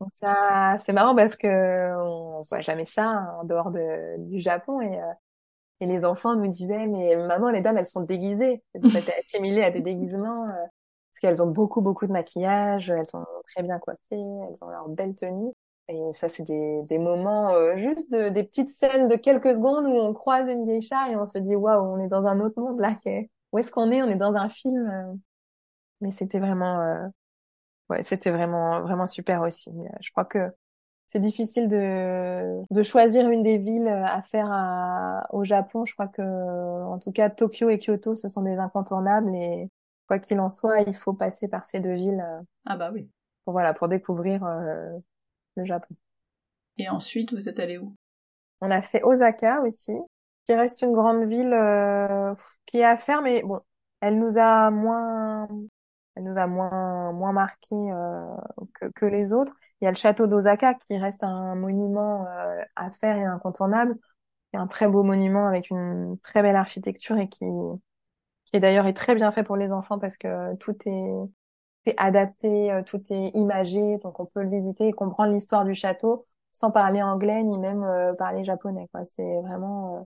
Donc 0.00 0.10
ça, 0.20 0.78
c'est 0.86 0.92
marrant 0.94 1.16
parce 1.16 1.36
que 1.36 1.48
on 1.96 2.42
voit 2.42 2.60
jamais 2.62 2.86
ça 2.86 3.06
hein, 3.06 3.36
en 3.40 3.44
dehors 3.44 3.70
de, 3.72 4.16
du 4.30 4.40
Japon 4.40 4.80
et, 4.82 5.00
euh, 5.00 5.12
et 5.80 5.86
les 5.86 6.04
enfants 6.04 6.36
nous 6.36 6.48
disaient 6.48 6.86
mais 6.88 7.16
maman 7.16 7.50
les 7.50 7.60
dames 7.62 7.78
elles 7.78 7.86
sont 7.86 8.02
déguisées, 8.02 8.62
êtes 8.74 8.84
assimilées 9.20 9.64
à 9.64 9.70
des 9.72 9.82
déguisements 9.82 10.44
euh, 10.48 10.52
parce 11.12 11.20
qu'elles 11.22 11.42
ont 11.42 11.50
beaucoup 11.50 11.82
beaucoup 11.82 12.06
de 12.06 12.12
maquillage, 12.12 12.90
elles 12.90 13.06
sont 13.06 13.26
très 13.54 13.62
bien 13.64 13.78
coiffées, 13.80 14.00
elles 14.12 14.56
ont 14.62 14.68
leur 14.70 14.88
belle 14.90 15.14
tenue. 15.16 15.52
Et 15.92 16.12
ça, 16.14 16.28
c'est 16.30 16.44
des, 16.44 16.82
des 16.88 16.98
moments 16.98 17.52
euh, 17.52 17.76
juste 17.76 18.10
de, 18.10 18.30
des 18.30 18.44
petites 18.44 18.70
scènes 18.70 19.08
de 19.08 19.16
quelques 19.16 19.54
secondes 19.54 19.84
où 19.84 19.90
on 19.94 20.14
croise 20.14 20.48
une 20.48 20.64
geisha 20.64 21.10
et 21.10 21.16
on 21.16 21.26
se 21.26 21.36
dit 21.36 21.54
waouh, 21.54 21.84
on 21.84 22.02
est 22.02 22.08
dans 22.08 22.26
un 22.26 22.40
autre 22.40 22.58
monde 22.60 22.80
là. 22.80 22.96
Où 23.52 23.58
est-ce 23.58 23.70
qu'on 23.70 23.90
est? 23.90 24.02
On 24.02 24.08
est 24.08 24.16
dans 24.16 24.36
un 24.36 24.48
film. 24.48 24.88
Euh. 24.88 25.14
Mais 26.00 26.10
c'était 26.10 26.38
vraiment, 26.38 26.80
euh, 26.80 27.06
ouais, 27.90 28.02
c'était 28.02 28.30
vraiment 28.30 28.80
vraiment 28.80 29.06
super 29.06 29.42
aussi. 29.42 29.70
Je 30.00 30.10
crois 30.12 30.24
que 30.24 30.50
c'est 31.08 31.20
difficile 31.20 31.68
de 31.68 32.62
de 32.70 32.82
choisir 32.82 33.28
une 33.28 33.42
des 33.42 33.58
villes 33.58 33.88
à 33.88 34.22
faire 34.22 34.48
à, 34.50 35.26
au 35.30 35.44
Japon. 35.44 35.84
Je 35.84 35.92
crois 35.92 36.08
que 36.08 36.22
en 36.22 36.98
tout 36.98 37.12
cas 37.12 37.28
Tokyo 37.28 37.68
et 37.68 37.78
Kyoto, 37.78 38.14
ce 38.14 38.28
sont 38.28 38.42
des 38.42 38.56
incontournables 38.56 39.34
et 39.36 39.68
quoi 40.08 40.18
qu'il 40.18 40.40
en 40.40 40.48
soit, 40.48 40.80
il 40.80 40.94
faut 40.94 41.12
passer 41.12 41.48
par 41.48 41.66
ces 41.66 41.80
deux 41.80 41.94
villes. 41.94 42.24
ah 42.64 42.76
bah 42.78 42.90
oui. 42.94 43.10
Pour 43.44 43.52
voilà, 43.52 43.74
pour 43.74 43.88
découvrir 43.88 44.42
le 45.56 45.64
Japon. 45.64 45.94
Et 46.78 46.88
ensuite, 46.88 47.32
vous 47.32 47.48
êtes 47.48 47.58
allé 47.58 47.78
où? 47.78 47.94
On 48.60 48.70
a 48.70 48.80
fait 48.80 49.02
Osaka 49.02 49.60
aussi, 49.62 49.92
qui 50.46 50.54
reste 50.54 50.82
une 50.82 50.92
grande 50.92 51.24
ville 51.24 51.52
euh, 51.52 52.34
qui 52.66 52.78
est 52.78 52.84
à 52.84 52.96
faire, 52.96 53.22
mais 53.22 53.42
bon, 53.42 53.60
elle 54.00 54.18
nous 54.18 54.38
a 54.38 54.70
moins, 54.70 55.48
elle 56.14 56.24
nous 56.24 56.38
a 56.38 56.46
moins 56.46 57.12
moins 57.12 57.32
marqué 57.32 57.74
euh, 57.74 58.26
que, 58.74 58.86
que 58.86 59.06
les 59.06 59.32
autres. 59.32 59.54
Il 59.80 59.84
y 59.84 59.88
a 59.88 59.90
le 59.90 59.96
château 59.96 60.26
d'Osaka 60.26 60.74
qui 60.74 60.96
reste 60.96 61.24
un 61.24 61.54
monument 61.56 62.26
euh, 62.28 62.62
à 62.76 62.90
faire 62.92 63.16
et 63.16 63.24
incontournable. 63.24 63.96
C'est 64.52 64.58
un 64.58 64.66
très 64.66 64.88
beau 64.88 65.02
monument 65.02 65.46
avec 65.48 65.70
une 65.70 66.18
très 66.22 66.42
belle 66.42 66.56
architecture 66.56 67.18
et 67.18 67.28
qui 67.28 67.44
qui 68.44 68.60
d'ailleurs 68.60 68.86
est 68.86 68.92
très 68.94 69.14
bien 69.14 69.32
fait 69.32 69.42
pour 69.42 69.56
les 69.56 69.72
enfants 69.72 69.98
parce 69.98 70.16
que 70.16 70.54
tout 70.56 70.76
est 70.86 71.14
c'est 71.84 71.94
adapté, 71.98 72.72
euh, 72.72 72.82
tout 72.82 73.02
est 73.10 73.28
imagé, 73.34 73.98
donc 73.98 74.20
on 74.20 74.26
peut 74.26 74.42
le 74.42 74.48
visiter 74.50 74.88
et 74.88 74.92
comprendre 74.92 75.32
l'histoire 75.32 75.64
du 75.64 75.74
château 75.74 76.26
sans 76.52 76.70
parler 76.70 77.02
anglais 77.02 77.42
ni 77.42 77.58
même 77.58 77.82
euh, 77.82 78.14
parler 78.14 78.44
japonais. 78.44 78.88
Quoi. 78.92 79.04
C'est 79.06 79.40
vraiment 79.42 79.96
euh, 79.98 80.02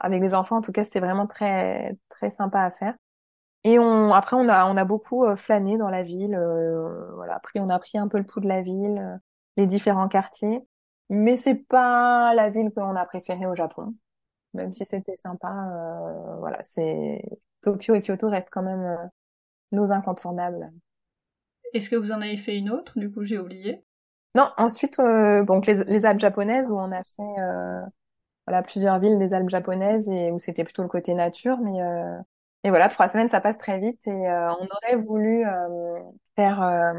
avec 0.00 0.22
les 0.22 0.34
enfants 0.34 0.58
en 0.58 0.62
tout 0.62 0.72
cas, 0.72 0.84
c'est 0.84 1.00
vraiment 1.00 1.26
très 1.26 1.96
très 2.08 2.30
sympa 2.30 2.62
à 2.62 2.70
faire. 2.70 2.94
Et 3.64 3.78
on 3.78 4.12
après 4.12 4.36
on 4.36 4.48
a 4.48 4.66
on 4.66 4.76
a 4.76 4.84
beaucoup 4.84 5.24
flâné 5.36 5.78
dans 5.78 5.90
la 5.90 6.02
ville. 6.02 6.38
voilà, 7.14 7.36
après 7.36 7.60
on 7.60 7.70
a 7.70 7.78
pris 7.78 7.98
un 7.98 8.08
peu 8.08 8.18
le 8.18 8.24
pouls 8.24 8.40
de 8.40 8.48
la 8.48 8.62
ville, 8.62 9.20
les 9.56 9.66
différents 9.66 10.08
quartiers. 10.08 10.60
Mais 11.10 11.36
c'est 11.36 11.54
pas 11.54 12.34
la 12.34 12.50
ville 12.50 12.70
que 12.72 12.80
l'on 12.80 12.96
a 12.96 13.06
préférée 13.06 13.46
au 13.46 13.54
Japon, 13.56 13.94
même 14.54 14.72
si 14.72 14.84
c'était 14.84 15.16
sympa. 15.16 15.52
voilà, 16.40 16.62
c'est 16.62 17.22
Tokyo 17.62 17.94
et 17.94 18.02
Kyoto 18.02 18.28
restent 18.28 18.50
quand 18.50 18.62
même 18.62 19.10
nos 19.72 19.92
incontournables. 19.92 20.72
Est-ce 21.74 21.90
que 21.90 21.96
vous 21.96 22.12
en 22.12 22.20
avez 22.20 22.36
fait 22.36 22.56
une 22.56 22.70
autre? 22.70 22.98
Du 22.98 23.10
coup, 23.10 23.22
j'ai 23.24 23.38
oublié. 23.38 23.84
Non, 24.36 24.50
ensuite, 24.58 24.98
euh, 24.98 25.44
donc 25.44 25.66
les, 25.66 25.82
les, 25.84 26.04
Alpes 26.04 26.20
japonaises 26.20 26.70
où 26.70 26.76
on 26.76 26.92
a 26.92 27.02
fait 27.02 27.40
euh, 27.40 27.80
voilà 28.46 28.62
plusieurs 28.62 28.98
villes 28.98 29.18
des 29.18 29.32
Alpes 29.32 29.48
japonaises 29.48 30.10
et 30.10 30.30
où 30.30 30.38
c'était 30.38 30.62
plutôt 30.62 30.82
le 30.82 30.88
côté 30.88 31.14
nature, 31.14 31.56
mais 31.58 31.80
euh, 31.80 32.18
et 32.62 32.68
voilà 32.68 32.90
trois 32.90 33.08
semaines 33.08 33.30
ça 33.30 33.40
passe 33.40 33.56
très 33.56 33.78
vite 33.78 34.06
et 34.06 34.10
on 34.10 34.66
aurait 34.66 34.96
voulu 34.96 35.44
faire 36.34 36.92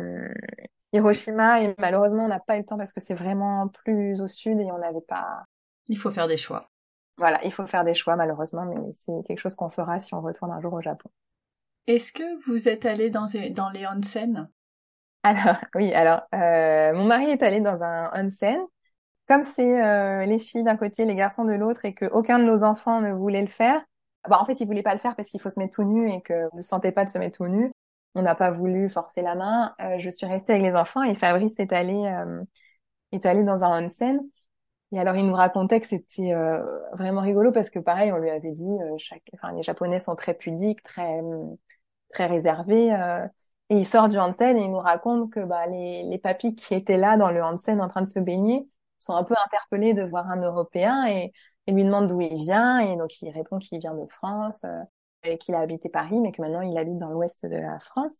Hiroshima 0.94 1.62
et 1.62 1.76
malheureusement 1.78 2.24
on 2.24 2.28
n'a 2.28 2.40
pas 2.40 2.56
eu 2.56 2.60
le 2.60 2.66
temps 2.66 2.78
parce 2.78 2.94
que 2.94 3.02
c'est 3.02 3.14
vraiment 3.14 3.68
plus 3.68 4.20
au 4.22 4.28
sud 4.28 4.60
et 4.60 4.72
on 4.72 4.80
n'avait 4.80 5.02
pas. 5.02 5.44
Il 5.90 5.98
faut 5.98 6.10
faire 6.10 6.28
des 6.28 6.38
choix. 6.38 6.72
Voilà, 7.18 7.44
il 7.44 7.52
faut 7.52 7.68
faire 7.68 7.84
des 7.84 7.94
choix 7.94 8.16
malheureusement, 8.16 8.66
mais 8.66 8.94
c'est 8.94 9.28
quelque 9.28 9.40
chose 9.40 9.56
qu'on 9.56 9.70
fera 9.70 10.00
si 10.00 10.16
on 10.16 10.22
retourne 10.22 10.52
un 10.52 10.62
jour 10.62 10.74
au 10.74 10.82
Japon. 10.82 11.10
Est-ce 11.86 12.12
que 12.12 12.46
vous 12.48 12.68
êtes 12.68 12.86
allé 12.86 13.10
dans, 13.12 13.28
dans 13.52 13.70
les 13.70 13.86
onsen 13.86 14.50
alors, 15.24 15.58
oui, 15.76 15.94
alors, 15.94 16.22
euh, 16.34 16.94
mon 16.94 17.06
mari 17.06 17.30
est 17.32 17.44
allé 17.44 17.60
dans 17.62 17.84
un 17.84 18.12
onsen. 18.26 18.60
Comme 19.28 19.44
c'est 19.44 19.84
euh, 19.84 20.26
les 20.26 20.40
filles 20.40 20.64
d'un 20.64 20.78
côté, 20.78 21.06
les 21.06 21.16
garçons 21.16 21.46
de 21.46 21.54
l'autre, 21.54 21.86
et 21.86 21.94
que 21.94 22.06
aucun 22.08 22.40
de 22.40 22.46
nos 22.46 22.64
enfants 22.64 23.02
ne 23.02 23.12
voulait 23.14 23.42
le 23.42 23.48
faire, 23.48 23.82
bah, 24.30 24.40
en 24.42 24.46
fait, 24.46 24.60
il 24.62 24.68
voulait 24.68 24.84
pas 24.84 24.94
le 24.94 25.00
faire 25.00 25.16
parce 25.16 25.30
qu'il 25.30 25.42
faut 25.42 25.50
se 25.52 25.60
mettre 25.60 25.76
tout 25.76 25.84
nu 25.86 26.12
et 26.12 26.22
que 26.22 26.50
ne 26.56 26.62
sentez 26.62 26.92
pas 26.92 27.06
de 27.06 27.12
se 27.12 27.18
mettre 27.20 27.38
tout 27.40 27.48
nu. 27.48 27.72
On 28.16 28.24
n'a 28.24 28.36
pas 28.36 28.52
voulu 28.52 28.90
forcer 28.90 29.22
la 29.24 29.36
main. 29.36 29.76
Euh, 29.82 30.00
je 30.00 30.10
suis 30.10 30.26
restée 30.28 30.54
avec 30.54 30.66
les 30.66 30.76
enfants 30.76 31.04
et 31.04 31.16
Fabrice 31.16 31.60
est 31.60 31.74
allé, 31.74 31.94
euh, 31.96 32.44
est 33.14 33.26
allé 33.26 33.44
dans 33.44 33.64
un 33.64 33.86
onsen. 33.86 34.20
Et 34.94 35.00
alors, 35.00 35.16
il 35.18 35.28
nous 35.28 35.36
racontait 35.36 35.82
que 35.82 35.88
c'était 35.88 36.34
euh, 36.34 36.64
vraiment 36.94 37.22
rigolo 37.22 37.52
parce 37.52 37.70
que 37.72 37.80
pareil, 37.80 38.12
on 38.14 38.18
lui 38.18 38.30
avait 38.32 38.54
dit, 38.54 38.70
chaque, 39.00 39.24
enfin, 39.36 39.54
les 39.54 39.64
Japonais 39.64 40.00
sont 40.00 40.16
très 40.16 40.34
pudiques, 40.36 40.84
très, 40.84 41.22
très 42.10 42.28
réservés. 42.28 42.92
Et 43.70 43.78
il 43.80 43.86
sort 43.86 44.08
du 44.10 44.18
Hansen 44.18 44.56
et 44.58 44.62
il 44.64 44.72
nous 44.72 44.80
raconte 44.80 45.32
que 45.32 45.42
bah, 45.42 45.68
les, 45.68 46.04
les 46.04 46.18
papis 46.18 46.56
qui 46.56 46.74
étaient 46.74 46.98
là 46.98 47.18
dans 47.18 47.32
le 47.32 47.44
Hansen 47.44 47.82
en 47.82 47.90
train 47.90 48.02
de 48.02 48.08
se 48.08 48.20
baigner 48.20 48.68
sont 49.00 49.14
un 49.16 49.24
peu 49.24 49.36
interpellés 49.46 49.94
de 49.94 50.04
voir 50.04 50.30
un 50.30 50.42
Européen 50.42 51.06
et, 51.08 51.34
et 51.68 51.72
lui 51.74 51.84
demandent 51.84 52.08
d'où 52.08 52.22
il 52.22 52.38
vient. 52.38 52.80
Et 52.80 52.96
donc 52.96 53.22
il 53.22 53.30
répond 53.32 53.60
qu'il 53.60 53.80
vient 53.80 53.94
de 53.94 54.06
France 54.10 54.64
euh, 54.64 54.82
et 55.24 55.38
qu'il 55.38 55.54
a 55.56 55.60
habité 55.60 55.90
Paris, 55.90 56.20
mais 56.20 56.32
que 56.32 56.42
maintenant 56.42 56.62
il 56.62 56.78
habite 56.78 56.98
dans 56.98 57.10
l'ouest 57.10 57.46
de 57.46 57.56
la 57.58 57.80
France. 57.80 58.16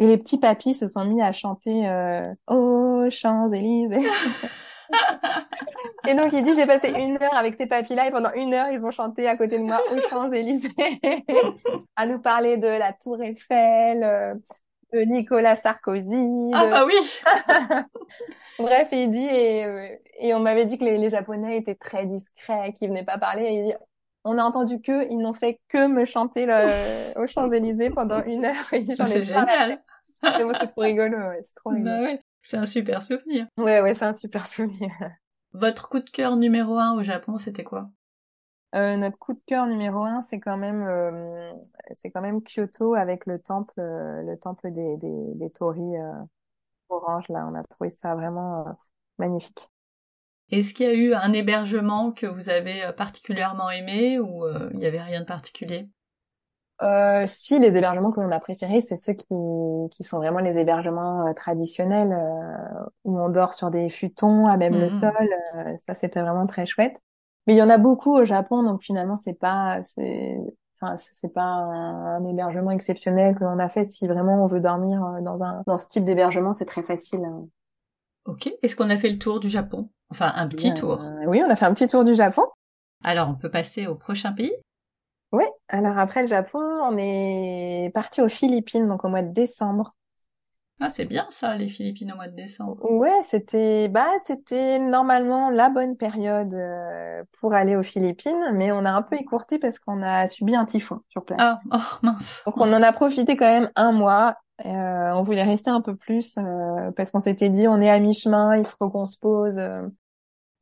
Et 0.00 0.06
les 0.08 0.18
petits 0.18 0.38
papis 0.38 0.74
se 0.74 0.88
sont 0.88 1.04
mis 1.04 1.22
à 1.22 1.32
chanter 1.32 1.88
euh, 1.88 2.32
Oh 2.48 3.06
Champs-Élysées. 3.10 4.08
et 6.06 6.14
donc 6.14 6.32
il 6.32 6.44
dit 6.44 6.54
j'ai 6.54 6.66
passé 6.66 6.90
une 6.90 7.20
heure 7.22 7.34
avec 7.34 7.54
ces 7.54 7.66
papis-là 7.66 8.06
et 8.06 8.10
pendant 8.10 8.32
une 8.32 8.54
heure 8.54 8.68
ils 8.70 8.84
ont 8.84 8.90
chanté 8.90 9.26
à 9.28 9.36
côté 9.36 9.58
de 9.58 9.64
moi 9.64 9.80
aux 9.90 10.08
Champs-Élysées 10.08 10.74
à 11.96 12.06
nous 12.06 12.20
parler 12.20 12.56
de 12.56 12.68
la 12.68 12.92
Tour 12.92 13.20
Eiffel, 13.22 14.04
euh, 14.04 14.34
de 14.92 15.00
Nicolas 15.00 15.56
Sarkozy. 15.56 16.50
Ah 16.54 16.66
bah 16.66 16.86
oui. 16.86 16.94
Bref, 18.58 18.88
il 18.92 19.10
dit 19.10 19.26
et, 19.26 19.64
euh, 19.64 19.88
et 20.18 20.34
on 20.34 20.40
m'avait 20.40 20.66
dit 20.66 20.78
que 20.78 20.84
les, 20.84 20.98
les, 20.98 21.10
Japonais 21.10 21.58
étaient 21.58 21.74
très 21.74 22.06
discrets, 22.06 22.72
qu'ils 22.72 22.88
venaient 22.88 23.04
pas 23.04 23.18
parler. 23.18 23.44
Et 23.44 23.54
il 23.58 23.64
dit 23.64 23.74
on 24.24 24.38
a 24.38 24.42
entendu 24.42 24.80
que 24.80 25.10
ils 25.10 25.18
n'ont 25.18 25.34
fait 25.34 25.60
que 25.68 25.86
me 25.86 26.04
chanter 26.04 26.46
le, 26.46 26.64
aux 27.20 27.26
Champs 27.26 27.50
Élysées 27.50 27.90
pendant 27.90 28.22
une 28.24 28.44
heure. 28.44 28.66
C'est 28.70 29.22
génial. 29.22 29.82
C'est 30.22 30.66
trop 30.72 30.80
rigolo, 30.80 31.16
ouais, 31.16 31.40
c'est 31.42 31.54
trop 31.54 31.70
rigolo. 31.70 31.90
Bah 31.90 32.02
ouais. 32.02 32.20
C'est 32.42 32.56
un 32.56 32.66
super 32.66 33.02
souvenir. 33.02 33.46
Ouais, 33.58 33.80
ouais, 33.80 33.94
c'est 33.94 34.06
un 34.06 34.14
super 34.14 34.46
souvenir. 34.46 34.90
Votre 35.52 35.90
coup 35.90 36.00
de 36.00 36.08
cœur 36.08 36.36
numéro 36.36 36.78
un 36.78 36.94
au 36.94 37.02
Japon, 37.02 37.36
c'était 37.36 37.62
quoi? 37.62 37.90
Euh, 38.74 38.96
Notre 38.96 39.18
coup 39.18 39.32
de 39.32 39.40
cœur 39.46 39.66
numéro 39.66 40.04
un, 40.04 40.20
c'est 40.22 40.40
quand 40.40 40.58
même, 40.58 40.82
euh, 40.86 41.52
c'est 41.94 42.10
quand 42.10 42.20
même 42.20 42.42
Kyoto 42.42 42.94
avec 42.94 43.24
le 43.26 43.38
temple, 43.40 43.72
euh, 43.80 44.22
le 44.22 44.36
temple 44.38 44.70
des 44.72 44.98
des, 44.98 45.34
des 45.36 45.50
Tori 45.50 45.96
euh, 45.96 46.12
orange. 46.90 47.28
Là, 47.30 47.48
on 47.50 47.54
a 47.56 47.64
trouvé 47.64 47.90
ça 47.90 48.14
vraiment 48.16 48.68
euh, 48.68 48.72
magnifique. 49.18 49.68
Est-ce 50.50 50.74
qu'il 50.74 50.84
y 50.84 50.88
a 50.90 50.92
eu 50.94 51.14
un 51.14 51.32
hébergement 51.32 52.12
que 52.12 52.26
vous 52.26 52.50
avez 52.50 52.92
particulièrement 52.94 53.70
aimé 53.70 54.18
ou 54.18 54.44
il 54.72 54.78
n'y 54.78 54.84
avait 54.86 55.00
rien 55.00 55.20
de 55.20 55.24
particulier? 55.26 55.88
Euh, 56.82 57.24
si 57.26 57.58
les 57.58 57.76
hébergements 57.76 58.10
que 58.12 58.20
l'on 58.20 58.30
a 58.30 58.38
préférés, 58.40 58.80
c'est 58.80 58.96
ceux 58.96 59.12
qui, 59.14 59.26
qui 59.90 60.04
sont 60.04 60.18
vraiment 60.18 60.38
les 60.40 60.56
hébergements 60.58 61.26
euh, 61.28 61.32
traditionnels 61.34 62.12
euh, 62.12 62.84
où 63.04 63.18
on 63.20 63.28
dort 63.28 63.54
sur 63.54 63.70
des 63.70 63.88
futons 63.90 64.46
à 64.46 64.56
même 64.56 64.74
le 64.74 64.88
Mhm. 64.88 64.90
sol. 64.90 65.28
ça, 65.78 65.94
c'était 65.94 66.20
vraiment 66.22 66.46
très 66.46 66.66
chouette. 66.66 67.00
Mais 67.46 67.54
il 67.54 67.56
y 67.56 67.62
en 67.62 67.70
a 67.70 67.78
beaucoup 67.78 68.14
au 68.16 68.24
Japon, 68.24 68.62
donc 68.62 68.82
finalement, 68.82 69.16
c'est 69.16 69.32
pas, 69.34 69.82
c'est, 69.82 70.38
enfin, 70.80 70.96
c'est 70.98 71.32
pas 71.32 71.42
un, 71.42 72.16
un 72.16 72.24
hébergement 72.26 72.70
exceptionnel 72.70 73.34
que 73.36 73.44
l'on 73.44 73.58
a 73.58 73.68
fait. 73.68 73.84
Si 73.84 74.06
vraiment 74.06 74.44
on 74.44 74.46
veut 74.46 74.60
dormir 74.60 75.00
dans 75.22 75.42
un, 75.42 75.62
dans 75.66 75.78
ce 75.78 75.88
type 75.88 76.04
d'hébergement, 76.04 76.52
c'est 76.52 76.66
très 76.66 76.82
facile. 76.82 77.24
hein. 77.24 77.46
Ok. 78.26 78.50
Est-ce 78.62 78.76
qu'on 78.76 78.90
a 78.90 78.98
fait 78.98 79.10
le 79.10 79.18
tour 79.18 79.40
du 79.40 79.48
Japon? 79.48 79.88
Enfin, 80.10 80.32
un 80.36 80.48
petit 80.48 80.72
tour. 80.74 81.00
oui, 81.26 81.42
on 81.44 81.50
a 81.50 81.56
fait 81.56 81.64
un 81.64 81.74
petit 81.74 81.88
tour 81.88 82.04
du 82.04 82.14
Japon. 82.14 82.42
Alors, 83.02 83.28
on 83.28 83.34
peut 83.34 83.50
passer 83.50 83.86
au 83.88 83.96
prochain 83.96 84.32
pays? 84.32 84.52
Oui. 85.32 85.44
Alors 85.68 85.98
après 85.98 86.22
le 86.22 86.28
Japon, 86.28 86.60
on 86.60 86.96
est 86.96 87.90
parti 87.94 88.20
aux 88.20 88.28
Philippines, 88.28 88.88
donc 88.88 89.04
au 89.04 89.08
mois 89.08 89.22
de 89.22 89.32
décembre. 89.32 89.94
Ah, 90.80 90.88
c'est 90.88 91.06
bien 91.06 91.26
ça, 91.30 91.56
les 91.56 91.66
Philippines 91.68 92.12
au 92.12 92.14
mois 92.16 92.28
de 92.28 92.36
décembre. 92.36 92.76
Ouais, 92.88 93.20
c'était 93.26 93.88
bah 93.88 94.06
c'était 94.24 94.78
normalement 94.78 95.50
la 95.50 95.70
bonne 95.70 95.96
période 95.96 96.54
euh, 96.54 97.24
pour 97.40 97.52
aller 97.52 97.74
aux 97.74 97.82
Philippines, 97.82 98.52
mais 98.54 98.70
on 98.70 98.84
a 98.84 98.90
un 98.92 99.02
peu 99.02 99.16
écourté 99.16 99.58
parce 99.58 99.80
qu'on 99.80 100.02
a 100.02 100.28
subi 100.28 100.54
un 100.54 100.64
typhon 100.64 101.00
sur 101.08 101.24
place. 101.24 101.40
Ah, 101.40 101.60
oh 101.72 101.78
mince. 102.02 102.42
Donc 102.46 102.56
on 102.58 102.72
en 102.72 102.82
a 102.82 102.92
profité 102.92 103.36
quand 103.36 103.48
même 103.48 103.70
un 103.74 103.90
mois. 103.90 104.36
Euh, 104.64 105.10
on 105.12 105.22
voulait 105.24 105.42
rester 105.42 105.70
un 105.70 105.80
peu 105.80 105.96
plus 105.96 106.36
euh, 106.38 106.92
parce 106.92 107.10
qu'on 107.10 107.20
s'était 107.20 107.48
dit 107.48 107.66
on 107.66 107.80
est 107.80 107.90
à 107.90 107.98
mi-chemin, 107.98 108.56
il 108.56 108.66
faut 108.66 108.88
qu'on 108.88 109.06
se 109.06 109.18
pose. 109.18 109.60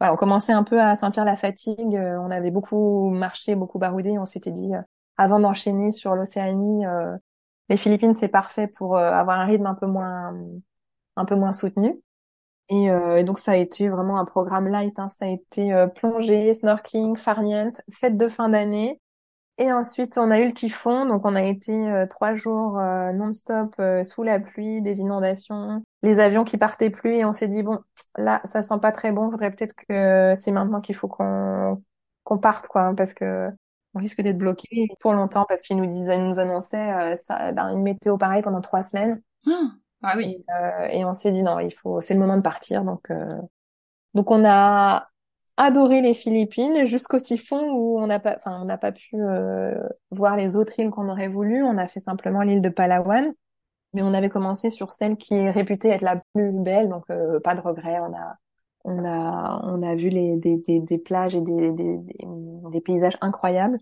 On 0.00 0.16
commençait 0.16 0.52
un 0.52 0.62
peu 0.64 0.80
à 0.80 0.96
sentir 0.96 1.24
la 1.24 1.36
fatigue. 1.36 1.96
euh, 1.96 2.18
on 2.20 2.30
avait 2.30 2.50
beaucoup 2.50 3.10
marché, 3.10 3.54
beaucoup 3.54 3.78
baroudé. 3.78 4.18
On 4.18 4.26
s'était 4.26 4.50
dit 4.50 4.74
euh, 4.74 4.80
avant 5.16 5.40
d'enchaîner 5.40 5.92
sur 5.92 6.14
l'Océanie, 6.14 6.86
euh, 6.86 7.16
les 7.68 7.76
Philippines 7.76 8.14
c'est 8.14 8.28
parfait 8.28 8.68
pour 8.68 8.98
avoir 8.98 9.40
un 9.40 9.46
rythme 9.46 9.66
un 9.66 9.74
peu 9.74 9.86
moins 9.86 10.34
un 11.16 11.24
peu 11.24 11.34
moins 11.34 11.52
soutenu. 11.52 12.00
Et, 12.68 12.88
donc 13.24 13.38
ça 13.38 13.52
a 13.52 13.56
été 13.56 13.88
vraiment 13.88 14.18
un 14.18 14.24
programme 14.24 14.68
light. 14.68 14.98
Hein. 14.98 15.08
Ça 15.10 15.24
a 15.24 15.28
été 15.28 15.86
plongée, 15.96 16.52
snorkeling, 16.54 17.16
farniente, 17.16 17.80
fête 17.90 18.16
de 18.16 18.28
fin 18.28 18.48
d'année. 18.48 19.00
Et 19.58 19.72
ensuite 19.72 20.18
on 20.18 20.30
a 20.30 20.38
eu 20.38 20.46
le 20.46 20.52
typhon, 20.52 21.06
donc 21.06 21.24
on 21.24 21.34
a 21.34 21.42
été 21.42 22.06
trois 22.10 22.36
jours 22.36 22.80
non-stop 23.14 23.74
sous 24.04 24.22
la 24.22 24.38
pluie, 24.38 24.82
des 24.82 25.00
inondations, 25.00 25.82
les 26.06 26.20
avions 26.20 26.44
qui 26.44 26.56
partaient 26.56 26.90
plus 26.90 27.14
et 27.14 27.24
on 27.24 27.32
s'est 27.32 27.48
dit 27.48 27.62
bon 27.62 27.78
là 28.16 28.40
ça 28.44 28.62
sent 28.62 28.78
pas 28.80 28.92
très 28.92 29.12
bon, 29.12 29.30
faudrait 29.30 29.50
peut-être 29.50 29.74
que 29.74 30.34
c'est 30.36 30.52
maintenant 30.52 30.80
qu'il 30.80 30.94
faut 30.94 31.08
qu'on 31.08 31.82
qu'on 32.24 32.38
parte 32.38 32.68
quoi, 32.68 32.94
parce 32.96 33.14
que 33.14 33.50
on 33.94 33.98
risque 33.98 34.20
d'être 34.20 34.36
bloqué 34.36 34.88
pour 35.00 35.14
longtemps 35.14 35.46
parce 35.48 35.62
qu'ils 35.62 35.76
nous 35.78 35.86
disaient, 35.86 36.18
ils 36.18 36.26
nous 36.26 36.38
annonçaient 36.38 36.92
euh, 36.92 37.16
ça, 37.16 37.52
ben, 37.52 37.70
une 37.70 37.82
météo 37.82 38.18
pareille 38.18 38.42
pendant 38.42 38.60
trois 38.60 38.82
semaines. 38.82 39.22
Ah, 39.46 39.70
ah 40.02 40.14
oui. 40.16 40.44
Et, 40.48 40.52
euh, 40.52 40.88
et 40.88 41.04
on 41.06 41.14
s'est 41.14 41.30
dit 41.30 41.42
non, 41.42 41.58
il 41.60 41.72
faut, 41.72 42.00
c'est 42.02 42.12
le 42.12 42.20
moment 42.20 42.36
de 42.36 42.42
partir. 42.42 42.84
Donc, 42.84 43.10
euh, 43.10 43.40
donc 44.12 44.30
on 44.30 44.44
a 44.44 45.08
adoré 45.56 46.02
les 46.02 46.12
Philippines 46.12 46.84
jusqu'au 46.84 47.20
typhon 47.20 47.70
où 47.70 47.98
on 47.98 48.06
n'a 48.06 48.18
pas, 48.18 48.34
enfin, 48.36 48.60
on 48.60 48.66
n'a 48.66 48.76
pas 48.76 48.92
pu 48.92 49.14
euh, 49.14 49.88
voir 50.10 50.36
les 50.36 50.56
autres 50.56 50.78
îles 50.78 50.90
qu'on 50.90 51.08
aurait 51.08 51.28
voulu. 51.28 51.62
On 51.62 51.78
a 51.78 51.86
fait 51.86 52.00
simplement 52.00 52.42
l'île 52.42 52.60
de 52.60 52.68
Palawan. 52.68 53.32
Mais 53.96 54.02
on 54.02 54.14
avait 54.14 54.28
commencé 54.28 54.70
sur 54.70 54.90
celle 54.90 55.16
qui 55.16 55.34
est 55.34 55.50
réputée 55.50 55.88
être 55.88 56.02
la 56.02 56.16
plus 56.34 56.52
belle, 56.52 56.88
donc 56.88 57.06
pas 57.42 57.54
de 57.54 57.60
regret. 57.60 57.98
On 58.00 58.14
a 58.14 58.36
on 58.86 59.04
a, 59.04 59.60
on 59.64 59.82
a 59.82 59.94
vu 59.96 60.10
des, 60.10 60.36
des, 60.36 60.80
des 60.80 60.98
plages 60.98 61.34
et 61.34 61.40
des, 61.40 61.72
des, 61.72 61.98
des, 62.70 62.80
paysages 62.80 63.18
incroyables. 63.20 63.78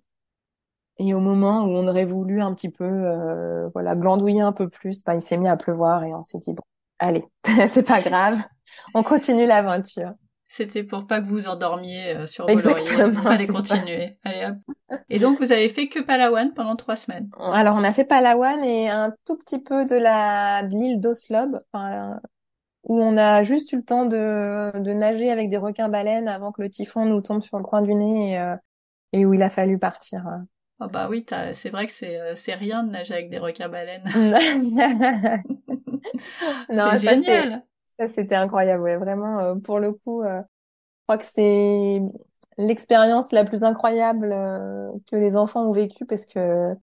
Et 0.98 1.12
au 1.12 1.20
moment 1.20 1.64
où 1.64 1.68
on 1.70 1.86
aurait 1.86 2.06
voulu 2.06 2.40
un 2.40 2.54
petit 2.54 2.70
peu, 2.70 2.84
euh, 2.84 3.68
voilà, 3.74 3.96
glandouiller 3.96 4.40
un 4.40 4.52
peu 4.52 4.68
plus, 4.68 5.04
bah, 5.04 5.14
il 5.14 5.20
s'est 5.20 5.36
mis 5.36 5.48
à 5.48 5.56
pleuvoir 5.56 6.04
et 6.04 6.14
on 6.14 6.22
s'est 6.22 6.38
dit 6.38 6.54
bon, 6.54 6.62
allez, 6.98 7.24
c'est 7.68 7.86
pas 7.86 8.00
grave, 8.00 8.38
on 8.94 9.02
continue 9.02 9.46
l'aventure. 9.46 10.12
C'était 10.48 10.84
pour 10.84 11.06
pas 11.06 11.20
que 11.20 11.26
vous 11.26 11.48
endormiez 11.48 12.14
euh, 12.14 12.26
sur 12.26 12.44
vos 12.44 12.52
Exactement, 12.52 13.08
lauriers. 13.08 13.28
Allez 13.28 13.46
continuer. 13.46 14.18
Allez 14.24 14.46
hop. 14.46 14.98
Et 15.08 15.18
donc 15.18 15.38
vous 15.38 15.52
avez 15.52 15.68
fait 15.68 15.88
que 15.88 16.00
Palawan 16.00 16.52
pendant 16.54 16.76
trois 16.76 16.96
semaines. 16.96 17.28
Alors 17.40 17.76
on 17.76 17.82
a 17.84 17.92
fait 17.92 18.04
Palawan 18.04 18.62
et 18.62 18.88
un 18.88 19.12
tout 19.24 19.36
petit 19.36 19.58
peu 19.58 19.84
de 19.84 19.96
la 19.96 20.62
de 20.62 20.74
l'île 20.74 21.00
d'Oslob, 21.00 21.60
enfin, 21.72 22.20
où 22.84 23.00
on 23.00 23.16
a 23.16 23.42
juste 23.42 23.72
eu 23.72 23.76
le 23.76 23.84
temps 23.84 24.04
de, 24.04 24.78
de 24.78 24.92
nager 24.92 25.30
avec 25.30 25.50
des 25.50 25.56
requins-baleines 25.56 26.28
avant 26.28 26.52
que 26.52 26.62
le 26.62 26.70
typhon 26.70 27.06
nous 27.06 27.20
tombe 27.20 27.42
sur 27.42 27.56
le 27.58 27.64
coin 27.64 27.82
du 27.82 27.94
nez 27.94 28.32
et, 28.32 28.38
euh, 28.38 28.56
et 29.12 29.26
où 29.26 29.34
il 29.34 29.42
a 29.42 29.50
fallu 29.50 29.78
partir. 29.78 30.24
Oh 30.80 30.88
bah 30.88 31.08
oui, 31.08 31.24
c'est 31.52 31.70
vrai 31.70 31.86
que 31.86 31.92
c'est 31.92 32.20
euh, 32.20 32.34
c'est 32.34 32.54
rien 32.54 32.82
de 32.82 32.90
nager 32.90 33.14
avec 33.14 33.30
des 33.30 33.38
requins-baleines. 33.38 34.04
c'est 36.70 36.96
génial. 36.96 37.64
Ça 37.98 38.08
c'était 38.08 38.34
incroyable, 38.34 38.82
ouais, 38.82 38.96
vraiment 38.96 39.38
euh, 39.40 39.54
pour 39.56 39.78
le 39.78 39.92
coup. 39.92 40.22
je 40.24 40.42
crois 41.06 41.18
que 41.18 41.24
c'est 41.24 42.00
l'expérience 42.56 43.32
la 43.32 43.44
plus 43.44 43.64
incroyable 43.64 44.30
que 45.10 45.16
les 45.16 45.36
enfants 45.36 45.66
ont 45.66 45.72
vécue 45.72 46.04
parce 46.06 46.26
que 46.26 46.74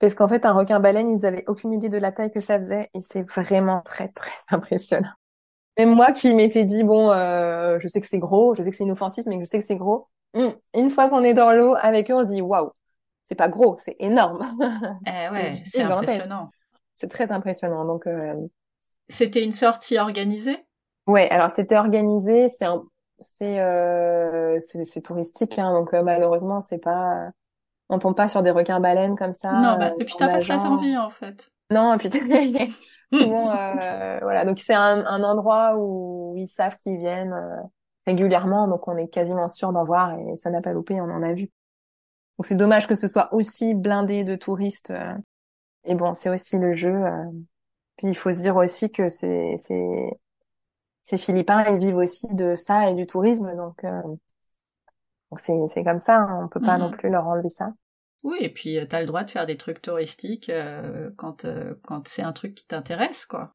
parce 0.00 0.14
qu'en 0.14 0.26
fait 0.26 0.46
un 0.46 0.52
requin-baleine, 0.52 1.10
ils 1.10 1.26
avaient 1.26 1.44
aucune 1.46 1.72
idée 1.72 1.90
de 1.90 1.98
la 1.98 2.10
taille 2.10 2.32
que 2.32 2.40
ça 2.40 2.58
faisait 2.58 2.90
et 2.94 3.00
c'est 3.02 3.22
vraiment 3.30 3.82
très 3.82 4.08
très 4.08 4.32
impressionnant. 4.48 5.12
Même 5.78 5.94
moi 5.94 6.12
qui 6.12 6.34
m'étais 6.34 6.64
dit 6.64 6.82
bon, 6.82 7.10
euh, 7.12 7.78
je 7.80 7.86
sais 7.86 8.00
que 8.00 8.06
c'est 8.06 8.18
gros, 8.18 8.54
je 8.54 8.62
sais 8.62 8.70
que 8.70 8.76
c'est 8.76 8.84
inoffensif, 8.84 9.24
mais 9.26 9.38
je 9.38 9.44
sais 9.44 9.58
que 9.58 9.64
c'est 9.64 9.76
gros. 9.76 10.08
Hmm, 10.34 10.50
une 10.74 10.90
fois 10.90 11.08
qu'on 11.08 11.22
est 11.22 11.34
dans 11.34 11.52
l'eau 11.52 11.74
avec 11.80 12.10
eux, 12.10 12.14
on 12.14 12.22
se 12.22 12.34
dit 12.34 12.40
waouh, 12.40 12.70
c'est 13.24 13.34
pas 13.34 13.48
gros, 13.48 13.76
c'est 13.84 13.96
énorme. 13.98 14.56
Eh 15.06 15.28
ouais, 15.32 15.62
c'est 15.66 15.82
impressionnant. 15.82 16.50
C'est 16.94 17.08
très 17.08 17.30
impressionnant. 17.30 17.84
Donc 17.84 18.06
euh... 18.06 18.34
c'était 19.10 19.44
une 19.44 19.52
sortie 19.52 19.98
organisée? 19.98 20.64
Ouais, 21.06 21.28
alors 21.30 21.50
c'était 21.50 21.76
organisé, 21.76 22.48
c'est 22.48 22.64
un... 22.64 22.82
c'est 23.18 23.60
euh... 23.60 24.58
c'est 24.60 25.02
touristique, 25.02 25.58
hein, 25.58 25.72
donc 25.72 25.92
euh, 25.92 26.02
malheureusement 26.02 26.62
c'est 26.62 26.78
pas 26.78 27.30
on 27.90 27.98
tombe 27.98 28.16
pas 28.16 28.28
sur 28.28 28.42
des 28.42 28.52
requins 28.52 28.80
baleines 28.80 29.16
comme 29.16 29.34
ça. 29.34 29.52
Non, 29.52 29.76
bah, 29.76 29.92
et 29.98 30.04
puis 30.04 30.14
t'as 30.16 30.28
pas 30.28 30.40
très 30.40 30.64
envie 30.64 30.96
en 30.96 31.10
fait. 31.10 31.50
Non, 31.70 31.94
et 31.94 31.98
puis 31.98 32.08
bon, 33.12 33.50
euh, 33.50 34.18
voilà, 34.22 34.44
donc 34.44 34.60
c'est 34.60 34.74
un, 34.74 35.04
un, 35.04 35.22
endroit 35.22 35.74
où 35.76 36.34
ils 36.36 36.46
savent 36.46 36.76
qu'ils 36.78 36.98
viennent 36.98 37.32
euh, 37.32 37.62
régulièrement, 38.06 38.68
donc 38.68 38.86
on 38.88 38.96
est 38.96 39.08
quasiment 39.08 39.48
sûr 39.48 39.72
d'en 39.72 39.84
voir 39.84 40.16
et 40.18 40.36
ça 40.36 40.50
n'a 40.50 40.60
pas 40.60 40.72
loupé, 40.72 41.00
on 41.00 41.10
en 41.10 41.22
a 41.22 41.32
vu. 41.32 41.50
Donc 42.38 42.46
c'est 42.46 42.56
dommage 42.56 42.86
que 42.86 42.94
ce 42.94 43.08
soit 43.08 43.32
aussi 43.34 43.74
blindé 43.74 44.24
de 44.24 44.36
touristes. 44.36 44.90
Euh, 44.90 45.14
et 45.84 45.94
bon, 45.94 46.14
c'est 46.14 46.30
aussi 46.30 46.58
le 46.58 46.72
jeu. 46.72 46.94
Puis 48.00 48.08
il 48.08 48.14
faut 48.16 48.32
se 48.32 48.40
dire 48.40 48.56
aussi 48.56 48.90
que 48.90 49.10
c'est 49.10 49.56
c'est 49.58 50.10
ces 51.02 51.18
Philippins, 51.18 51.64
ils 51.68 51.78
vivent 51.78 51.96
aussi 51.96 52.34
de 52.34 52.54
ça 52.54 52.88
et 52.88 52.94
du 52.94 53.06
tourisme, 53.06 53.54
donc 53.56 53.84
donc 53.84 55.38
c'est 55.38 55.52
c'est 55.68 55.84
comme 55.84 55.98
ça, 55.98 56.16
hein, 56.16 56.40
on 56.44 56.48
peut 56.48 56.60
pas 56.60 56.78
non 56.78 56.88
mm-hmm. 56.88 56.96
plus 56.96 57.10
leur 57.10 57.26
enlever 57.26 57.50
ça. 57.50 57.74
Oui, 58.22 58.36
et 58.40 58.50
puis 58.50 58.78
euh, 58.78 58.86
tu 58.88 58.96
as 58.96 59.00
le 59.00 59.06
droit 59.06 59.24
de 59.24 59.30
faire 59.30 59.46
des 59.46 59.56
trucs 59.56 59.80
touristiques 59.80 60.50
euh, 60.50 61.10
quand, 61.16 61.44
euh, 61.44 61.74
quand 61.84 62.06
c'est 62.06 62.22
un 62.22 62.32
truc 62.32 62.54
qui 62.54 62.66
t'intéresse, 62.66 63.24
quoi. 63.24 63.54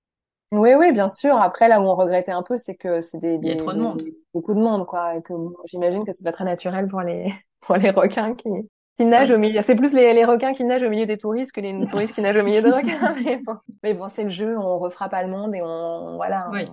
Oui, 0.51 0.73
oui, 0.75 0.91
bien 0.91 1.09
sûr. 1.09 1.37
Après, 1.37 1.67
là 1.67 1.81
où 1.81 1.85
on 1.85 1.95
regrettait 1.95 2.31
un 2.31 2.43
peu, 2.43 2.57
c'est 2.57 2.75
que 2.75 3.01
c'est 3.01 3.17
des, 3.17 3.39
Il 3.41 3.47
y 3.47 3.51
a 3.51 3.55
trop 3.55 3.73
de 3.73 3.79
monde. 3.79 4.03
beaucoup 4.33 4.53
de 4.53 4.59
monde, 4.59 4.85
quoi. 4.85 5.15
Et 5.15 5.21
que 5.21 5.33
j'imagine 5.65 6.03
que 6.03 6.11
c'est 6.11 6.23
pas 6.23 6.31
très 6.31 6.45
naturel 6.45 6.87
pour 6.87 7.01
les, 7.01 7.33
pour 7.61 7.77
les 7.77 7.89
requins 7.89 8.35
qui, 8.35 8.49
qui 8.97 9.05
nagent 9.05 9.31
au 9.31 9.37
milieu. 9.37 9.61
C'est 9.61 9.75
plus 9.75 9.93
les, 9.93 10.13
les 10.13 10.25
requins 10.25 10.53
qui 10.53 10.63
nagent 10.63 10.83
au 10.83 10.89
milieu 10.89 11.05
des 11.05 11.17
touristes 11.17 11.51
que 11.51 11.61
les 11.61 11.87
touristes 11.89 12.15
qui 12.15 12.21
nagent 12.21 12.37
au 12.37 12.43
milieu 12.43 12.61
des 12.61 12.71
requins. 12.71 13.15
Mais 13.23 13.37
bon, 13.37 13.57
mais 13.83 13.93
bon 13.93 14.09
c'est 14.09 14.23
le 14.23 14.29
jeu. 14.29 14.57
On 14.57 14.79
refera 14.79 15.09
pas 15.09 15.23
le 15.23 15.29
monde 15.29 15.55
et 15.55 15.61
on, 15.61 16.15
voilà. 16.15 16.49
Oui. 16.51 16.67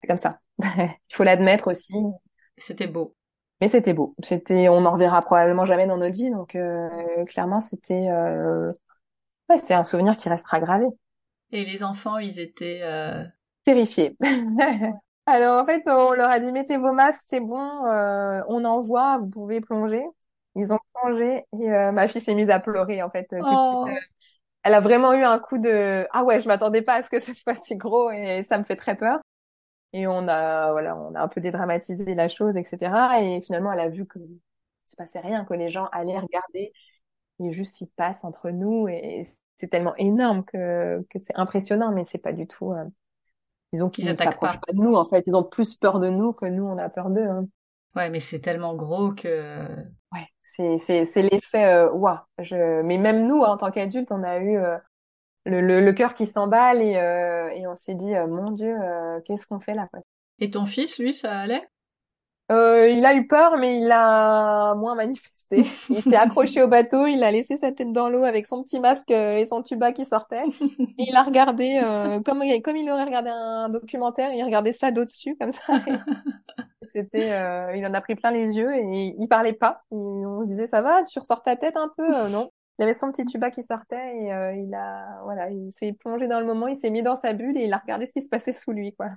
C'est 0.00 0.06
comme 0.06 0.18
ça. 0.18 0.38
Il 0.58 1.14
faut 1.14 1.24
l'admettre 1.24 1.70
aussi. 1.70 1.94
C'était 2.58 2.86
beau. 2.86 3.14
Mais 3.60 3.68
c'était 3.68 3.92
beau. 3.92 4.14
C'était, 4.22 4.68
on 4.68 4.80
n'en 4.80 4.92
reverra 4.92 5.22
probablement 5.22 5.64
jamais 5.64 5.86
dans 5.86 5.96
notre 5.96 6.16
vie, 6.16 6.30
donc 6.30 6.56
euh, 6.56 6.88
clairement 7.26 7.60
c'était, 7.60 8.08
euh... 8.08 8.72
ouais, 9.48 9.58
c'est 9.58 9.72
un 9.72 9.84
souvenir 9.84 10.16
qui 10.16 10.28
restera 10.28 10.58
gravé. 10.58 10.86
Et 11.52 11.64
les 11.64 11.84
enfants, 11.84 12.18
ils 12.18 12.40
étaient 12.40 12.80
euh... 12.82 13.22
terrifiés. 13.62 14.16
Alors 15.26 15.62
en 15.62 15.64
fait, 15.64 15.82
on 15.86 16.12
leur 16.12 16.28
a 16.28 16.40
dit 16.40 16.50
mettez 16.50 16.76
vos 16.76 16.92
masques, 16.92 17.22
c'est 17.28 17.38
bon, 17.38 17.86
euh, 17.86 18.40
on 18.48 18.64
envoie, 18.64 19.18
vous 19.18 19.28
pouvez 19.28 19.60
plonger. 19.60 20.02
Ils 20.54 20.72
ont 20.72 20.78
plongé 20.94 21.44
et 21.58 21.70
euh, 21.70 21.92
ma 21.92 22.08
fille 22.08 22.20
s'est 22.20 22.34
mise 22.34 22.50
à 22.50 22.60
pleurer 22.60 23.02
en 23.02 23.10
fait 23.10 23.24
tout 23.24 23.36
de 23.36 23.46
suite. 23.46 23.58
Oh. 23.58 23.88
Elle 24.64 24.74
a 24.74 24.80
vraiment 24.80 25.12
eu 25.12 25.24
un 25.24 25.38
coup 25.38 25.58
de 25.58 26.06
ah 26.12 26.24
ouais, 26.24 26.40
je 26.40 26.48
m'attendais 26.48 26.82
pas 26.82 26.94
à 26.96 27.02
ce 27.02 27.10
que 27.10 27.18
ce 27.18 27.34
soit 27.34 27.54
si 27.62 27.76
gros 27.76 28.10
et 28.10 28.42
ça 28.42 28.58
me 28.58 28.64
fait 28.64 28.76
très 28.76 28.96
peur. 28.96 29.18
Et 29.94 30.06
on 30.06 30.26
a, 30.28 30.72
voilà, 30.72 30.96
on 30.96 31.14
a 31.14 31.20
un 31.20 31.28
peu 31.28 31.40
dédramatisé 31.40 32.14
la 32.14 32.28
chose, 32.28 32.56
etc. 32.56 33.20
Et 33.20 33.40
finalement, 33.42 33.72
elle 33.72 33.80
a 33.80 33.88
vu 33.88 34.06
que 34.06 34.18
se 34.86 34.96
passait 34.96 35.20
rien, 35.20 35.44
que 35.44 35.54
les 35.54 35.70
gens 35.70 35.86
allaient 35.92 36.18
regarder 36.18 36.72
et 37.40 37.52
juste 37.52 37.80
ils 37.80 37.88
passent 37.88 38.24
entre 38.24 38.50
nous 38.50 38.88
et 38.88 39.22
c'est 39.56 39.68
tellement 39.68 39.94
énorme 39.96 40.44
que, 40.44 41.04
que 41.08 41.18
c'est 41.18 41.36
impressionnant, 41.36 41.92
mais 41.92 42.04
c'est 42.04 42.18
pas 42.18 42.32
du 42.32 42.46
tout, 42.46 42.72
euh, 42.72 42.84
disons 43.72 43.90
qu'ils 43.90 44.06
ne 44.06 44.16
s'approchent 44.16 44.60
pas. 44.60 44.72
de 44.72 44.78
nous, 44.78 44.94
en 44.94 45.04
fait. 45.04 45.26
Ils 45.26 45.34
ont 45.34 45.44
plus 45.44 45.74
peur 45.74 46.00
de 46.00 46.08
nous 46.08 46.32
que 46.32 46.46
nous, 46.46 46.64
on 46.64 46.78
a 46.78 46.88
peur 46.88 47.10
d'eux. 47.10 47.28
Hein. 47.28 47.46
Ouais, 47.94 48.10
mais 48.10 48.20
c'est 48.20 48.40
tellement 48.40 48.74
gros 48.74 49.12
que. 49.12 49.66
Ouais, 50.12 50.26
c'est 50.54 50.78
c'est 50.78 51.06
c'est 51.06 51.22
l'effet. 51.22 51.64
Euh, 51.66 51.90
waouh. 51.92 52.18
Je. 52.38 52.82
Mais 52.82 52.98
même 52.98 53.26
nous, 53.26 53.40
en 53.40 53.56
tant 53.56 53.70
qu'adultes, 53.70 54.12
on 54.12 54.22
a 54.22 54.38
eu 54.38 54.56
euh, 54.58 54.76
le, 55.46 55.60
le, 55.60 55.80
le 55.80 55.92
cœur 55.92 56.14
qui 56.14 56.26
s'emballe 56.26 56.82
et, 56.82 56.96
euh, 56.96 57.50
et 57.50 57.66
on 57.66 57.76
s'est 57.76 57.94
dit, 57.94 58.14
euh, 58.14 58.26
mon 58.26 58.52
Dieu, 58.52 58.76
euh, 58.82 59.20
qu'est-ce 59.24 59.46
qu'on 59.46 59.60
fait 59.60 59.74
là 59.74 59.88
quoi? 59.92 60.00
Et 60.40 60.50
ton 60.50 60.66
fils, 60.66 60.98
lui, 60.98 61.14
ça 61.14 61.32
allait? 61.40 61.68
Euh, 62.50 62.88
il 62.88 63.06
a 63.06 63.14
eu 63.14 63.26
peur, 63.26 63.56
mais 63.56 63.78
il 63.78 63.90
a 63.90 64.74
moins 64.74 64.94
manifesté. 64.94 65.58
Il 65.88 66.02
s'est 66.02 66.16
accroché 66.16 66.62
au 66.62 66.68
bateau, 66.68 67.06
il 67.06 67.22
a 67.24 67.30
laissé 67.32 67.56
sa 67.56 67.72
tête 67.72 67.92
dans 67.92 68.10
l'eau 68.10 68.24
avec 68.24 68.46
son 68.46 68.62
petit 68.62 68.78
masque 68.80 69.10
et 69.10 69.46
son 69.46 69.62
tuba 69.62 69.92
qui 69.92 70.04
sortait. 70.04 70.42
Et 70.98 71.04
il 71.08 71.16
a 71.16 71.22
regardé, 71.22 71.80
euh, 71.82 72.20
comme, 72.20 72.42
comme 72.62 72.76
il 72.76 72.90
aurait 72.90 73.04
regardé 73.04 73.30
un 73.30 73.68
documentaire, 73.70 74.32
il 74.34 74.44
regardait 74.44 74.72
ça 74.72 74.90
d'au-dessus, 74.90 75.36
comme 75.40 75.52
ça. 75.52 75.62
C'était, 76.92 77.32
euh, 77.32 77.74
il 77.76 77.86
en 77.86 77.94
a 77.94 78.00
pris 78.00 78.14
plein 78.14 78.30
les 78.30 78.56
yeux 78.56 78.74
et 78.74 79.14
il 79.18 79.28
parlait 79.28 79.52
pas. 79.52 79.82
on 79.90 80.42
se 80.42 80.48
disait, 80.48 80.66
ça 80.66 80.82
va, 80.82 81.02
tu 81.04 81.18
ressors 81.18 81.42
ta 81.42 81.56
tête 81.56 81.76
un 81.76 81.90
peu 81.96 82.28
Non? 82.28 82.50
Il 82.78 82.84
avait 82.84 82.94
son 82.94 83.12
petit 83.12 83.24
tuba 83.26 83.50
qui 83.50 83.62
sortait 83.62 84.16
et 84.16 84.32
euh, 84.32 84.54
il 84.54 84.74
a 84.74 85.20
voilà 85.24 85.50
il 85.50 85.70
s'est 85.72 85.92
plongé 85.92 86.26
dans 86.26 86.40
le 86.40 86.46
moment 86.46 86.68
il 86.68 86.74
s'est 86.74 86.90
mis 86.90 87.02
dans 87.02 87.16
sa 87.16 87.32
bulle 87.32 87.56
et 87.58 87.64
il 87.64 87.72
a 87.72 87.78
regardé 87.78 88.06
ce 88.06 88.12
qui 88.12 88.22
se 88.22 88.30
passait 88.30 88.54
sous 88.54 88.72
lui 88.72 88.94
quoi. 88.94 89.10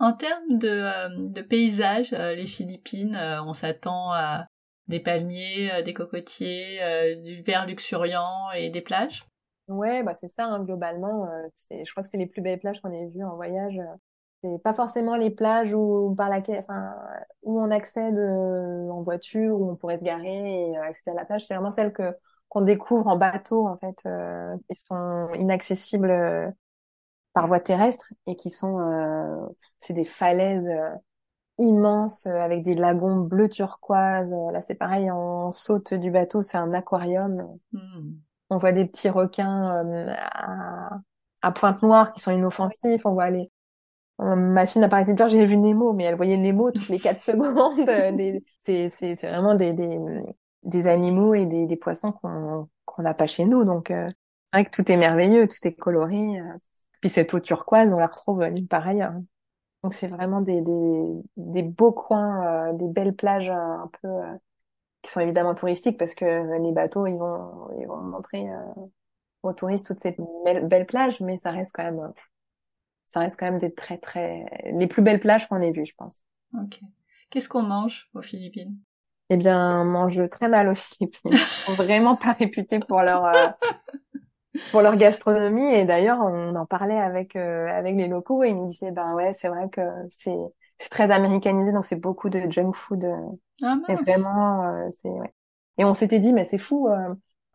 En 0.00 0.12
termes 0.12 0.58
de, 0.58 0.68
euh, 0.68 1.08
de 1.16 1.40
paysage 1.40 2.12
euh, 2.12 2.34
les 2.34 2.46
Philippines 2.46 3.16
on 3.46 3.54
s'attend 3.54 4.12
à 4.12 4.46
des 4.88 4.98
palmiers 4.98 5.82
des 5.84 5.94
cocotiers 5.94 6.80
du 7.22 7.42
vert 7.42 7.64
luxuriant 7.64 8.50
et 8.56 8.70
des 8.70 8.80
plages? 8.80 9.24
Ouais 9.68 10.02
bah 10.02 10.14
c'est 10.14 10.28
ça 10.28 10.46
hein, 10.46 10.64
globalement 10.64 11.28
c'est 11.54 11.84
je 11.84 11.90
crois 11.92 12.02
que 12.02 12.08
c'est 12.08 12.18
les 12.18 12.26
plus 12.26 12.42
belles 12.42 12.58
plages 12.58 12.80
qu'on 12.82 12.92
ait 12.92 13.06
vues 13.06 13.24
en 13.24 13.36
voyage 13.36 13.80
c'est 14.42 14.62
pas 14.62 14.74
forcément 14.74 15.16
les 15.16 15.30
plages 15.30 15.74
où 15.74 16.14
par 16.16 16.28
laquelle 16.28 16.60
enfin 16.60 16.94
où 17.42 17.60
on 17.60 17.70
accède 17.70 18.18
en 18.18 19.02
voiture 19.02 19.60
où 19.60 19.70
on 19.70 19.76
pourrait 19.76 19.98
se 19.98 20.04
garer 20.04 20.70
et 20.70 20.76
accéder 20.78 21.12
à 21.12 21.20
la 21.20 21.24
plage. 21.26 21.46
C'est 21.46 21.54
vraiment 21.54 21.72
celle 21.72 21.92
que 21.92 22.14
qu'on 22.50 22.62
découvre 22.62 23.06
en 23.06 23.16
bateau 23.16 23.66
en 23.66 23.78
fait 23.78 23.96
euh, 24.06 24.56
ils 24.68 24.76
sont 24.76 25.28
inaccessibles 25.34 26.10
euh, 26.10 26.50
par 27.32 27.46
voie 27.46 27.60
terrestre 27.60 28.12
et 28.26 28.36
qui 28.36 28.50
sont 28.50 28.80
euh, 28.80 29.46
c'est 29.78 29.94
des 29.94 30.04
falaises 30.04 30.66
euh, 30.66 30.90
immenses 31.58 32.26
avec 32.26 32.62
des 32.64 32.74
lagons 32.74 33.16
bleu 33.16 33.48
turquoise. 33.48 34.30
Là 34.52 34.62
c'est 34.62 34.74
pareil 34.74 35.10
on 35.12 35.52
saute 35.52 35.94
du 35.94 36.10
bateau 36.10 36.42
c'est 36.42 36.58
un 36.58 36.74
aquarium. 36.74 37.58
Hmm. 37.72 38.14
on 38.50 38.58
voit 38.58 38.72
des 38.72 38.84
petits 38.86 39.10
requins 39.10 39.84
à, 40.08 41.00
à, 41.42 41.52
pointe 41.52 41.82
noire 41.82 42.12
qui 42.12 42.20
sont 42.20 42.32
inoffensifs. 42.32 43.06
On 43.06 43.12
voit 43.12 43.30
les 43.30 43.50
ma 44.20 44.66
fille 44.66 44.80
n'a 44.80 44.88
pas 44.88 44.96
arrêté 44.96 45.12
de 45.12 45.16
dire 45.16 45.28
j'ai 45.28 45.46
vu 45.46 45.56
Nemo 45.56 45.92
mais 45.92 46.04
elle 46.04 46.16
voyait 46.16 46.36
Nemo 46.36 46.70
toutes 46.70 46.88
les 46.88 46.98
quatre 46.98 47.20
secondes 47.22 47.88
c'est 48.64 48.90
c'est 48.90 49.14
vraiment 49.14 49.54
des, 49.54 50.86
animaux 50.86 51.34
et 51.34 51.46
des, 51.46 51.76
poissons 51.76 52.12
qu'on 52.12 53.02
n'a 53.02 53.14
pas 53.14 53.26
chez 53.26 53.44
nous. 53.44 53.64
Donc, 53.64 53.90
euh, 53.90 54.08
vrai 54.52 54.64
que 54.64 54.70
tout 54.70 54.90
est 54.90 54.96
merveilleux, 54.96 55.48
tout 55.48 55.66
est 55.66 55.74
coloré. 55.74 56.40
Euh. 56.40 56.54
Puis 57.00 57.10
cette 57.10 57.32
eau 57.34 57.40
turquoise, 57.40 57.92
on 57.92 57.98
la 57.98 58.06
retrouve 58.06 58.44
nulle 58.44 58.68
part. 58.68 58.92
Donc 59.82 59.94
c'est 59.94 60.08
vraiment 60.08 60.42
des, 60.42 60.60
beaux 61.62 61.92
coins, 61.92 62.70
euh, 62.70 62.72
des 62.74 62.88
belles 62.88 63.14
plages 63.14 63.48
un 63.48 63.90
peu 64.02 64.08
qui 65.02 65.10
sont 65.10 65.20
évidemment 65.20 65.54
touristiques 65.54 65.96
parce 65.96 66.14
que 66.14 66.58
les 66.60 66.72
bateaux 66.72 67.06
ils 67.06 67.16
vont 67.16 67.70
ils 67.78 67.86
vont 67.86 68.02
montrer 68.02 68.46
aux 69.42 69.54
touristes 69.54 69.86
toutes 69.86 70.00
ces 70.00 70.14
belles, 70.44 70.66
belles 70.66 70.84
plages, 70.84 71.20
mais 71.20 71.38
ça 71.38 71.50
reste 71.50 71.72
quand 71.74 71.84
même, 71.84 72.12
ça 73.10 73.20
reste 73.20 73.38
quand 73.38 73.46
même 73.46 73.58
des 73.58 73.74
très 73.74 73.98
très 73.98 74.46
les 74.74 74.86
plus 74.86 75.02
belles 75.02 75.20
plages 75.20 75.48
qu'on 75.48 75.60
ait 75.60 75.70
vues, 75.72 75.86
je 75.86 75.94
pense. 75.96 76.22
Ok. 76.54 76.78
Qu'est-ce 77.28 77.48
qu'on 77.48 77.62
mange 77.62 78.08
aux 78.14 78.22
Philippines? 78.22 78.78
Eh 79.30 79.36
bien, 79.36 79.80
on 79.82 79.84
mange 79.84 80.20
très 80.30 80.48
mal 80.48 80.68
aux 80.68 80.74
Philippines. 80.74 81.38
Ils 81.68 81.70
sont 81.70 81.74
vraiment 81.74 82.16
pas 82.16 82.32
réputés 82.32 82.80
pour 82.80 83.00
leur 83.02 83.24
euh, 83.24 83.48
pour 84.70 84.82
leur 84.82 84.96
gastronomie. 84.96 85.72
Et 85.74 85.84
d'ailleurs, 85.84 86.20
on 86.20 86.54
en 86.56 86.66
parlait 86.66 86.98
avec 86.98 87.36
euh, 87.36 87.68
avec 87.68 87.96
les 87.96 88.08
locaux 88.08 88.44
et 88.44 88.50
ils 88.50 88.56
nous 88.56 88.66
disaient, 88.68 88.92
ben 88.92 89.14
ouais, 89.14 89.32
c'est 89.34 89.48
vrai 89.48 89.68
que 89.70 89.80
c'est 90.10 90.36
c'est 90.78 90.88
très 90.90 91.10
américanisé, 91.10 91.72
donc 91.72 91.84
c'est 91.84 91.96
beaucoup 91.96 92.30
de 92.30 92.50
junk 92.50 92.72
food. 92.72 93.04
euh, 93.04 93.16
Ah 93.62 93.74
Et 93.88 93.96
mince. 93.96 94.06
vraiment, 94.06 94.64
euh, 94.86 94.88
c'est 94.92 95.08
ouais. 95.10 95.32
Et 95.78 95.84
on 95.84 95.94
s'était 95.94 96.18
dit, 96.20 96.32
mais 96.32 96.44
c'est 96.44 96.58
fou. 96.58 96.88
euh, 96.88 97.14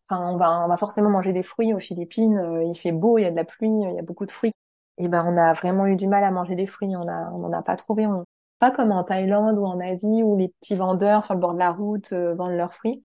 Enfin, 0.09 0.23
on 0.33 0.37
va 0.37 0.61
on 0.65 0.67
va 0.69 0.77
forcément 0.77 1.09
manger 1.11 1.33
des 1.33 1.43
fruits 1.43 1.73
aux 1.73 1.79
Philippines. 1.79 2.37
euh, 2.37 2.63
il 2.65 2.77
fait 2.77 2.91
beau, 2.93 3.17
il 3.19 3.23
y 3.23 3.25
a 3.25 3.31
de 3.31 3.35
la 3.37 3.45
pluie, 3.45 3.69
il 3.69 3.95
y 3.95 3.99
a 3.99 4.03
beaucoup 4.03 4.25
de 4.25 4.31
fruits. 4.31 4.53
Et 4.97 5.07
ben, 5.07 5.25
on 5.27 5.37
a 5.37 5.53
vraiment 5.53 5.87
eu 5.87 5.95
du 5.95 6.07
mal 6.07 6.23
à 6.23 6.31
manger 6.31 6.55
des 6.55 6.67
fruits. 6.67 6.95
On 6.95 7.07
a 7.07 7.31
on 7.31 7.39
n'en 7.39 7.53
a 7.53 7.61
pas 7.61 7.75
trouvé. 7.75 8.07
On... 8.07 8.23
Pas 8.59 8.71
comme 8.71 8.91
en 8.91 9.03
Thaïlande 9.03 9.57
ou 9.57 9.65
en 9.65 9.79
Asie 9.79 10.23
où 10.23 10.37
les 10.37 10.49
petits 10.49 10.75
vendeurs 10.75 11.25
sur 11.25 11.33
le 11.33 11.39
bord 11.39 11.53
de 11.53 11.59
la 11.59 11.71
route 11.71 12.13
euh, 12.13 12.35
vendent 12.35 12.55
leurs 12.55 12.73
fruits. 12.73 13.03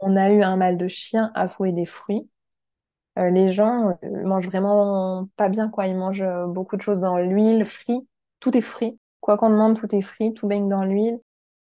On 0.00 0.16
a 0.16 0.30
eu 0.30 0.42
un 0.42 0.56
mal 0.56 0.76
de 0.76 0.88
chien 0.88 1.32
à 1.34 1.48
trouver 1.48 1.72
des 1.72 1.86
fruits. 1.86 2.28
Euh, 3.18 3.30
les 3.30 3.48
gens 3.48 3.96
euh, 4.04 4.24
mangent 4.24 4.48
vraiment 4.48 5.28
pas 5.36 5.48
bien, 5.48 5.68
quoi. 5.68 5.86
Ils 5.86 5.96
mangent 5.96 6.22
euh, 6.22 6.46
beaucoup 6.46 6.76
de 6.76 6.82
choses 6.82 7.00
dans 7.00 7.18
l'huile, 7.18 7.64
frit. 7.64 8.06
Tout 8.40 8.56
est 8.56 8.62
frit. 8.62 8.98
Quoi 9.20 9.36
qu'on 9.38 9.50
demande, 9.50 9.76
tout 9.76 9.94
est 9.94 10.02
frit, 10.02 10.34
tout 10.34 10.46
baigne 10.46 10.68
dans 10.68 10.84
l'huile. 10.84 11.20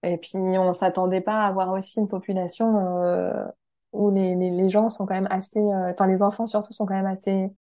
Et 0.04 0.18
puis, 0.18 0.38
on 0.38 0.74
s'attendait 0.74 1.22
pas 1.22 1.44
à 1.44 1.48
avoir 1.48 1.72
aussi 1.72 2.00
une 2.00 2.08
population 2.08 2.68
où 3.92 4.12
les, 4.12 4.36
les, 4.36 4.50
les 4.52 4.70
gens 4.70 4.90
sont 4.90 5.06
quand 5.06 5.16
même 5.16 5.28
assez, 5.30 5.60
enfin 5.60 6.08
les 6.08 6.22
enfants 6.22 6.48
surtout 6.48 6.74
sont 6.74 6.86
quand 6.86 6.94
même 6.94 7.06
assez 7.06 7.52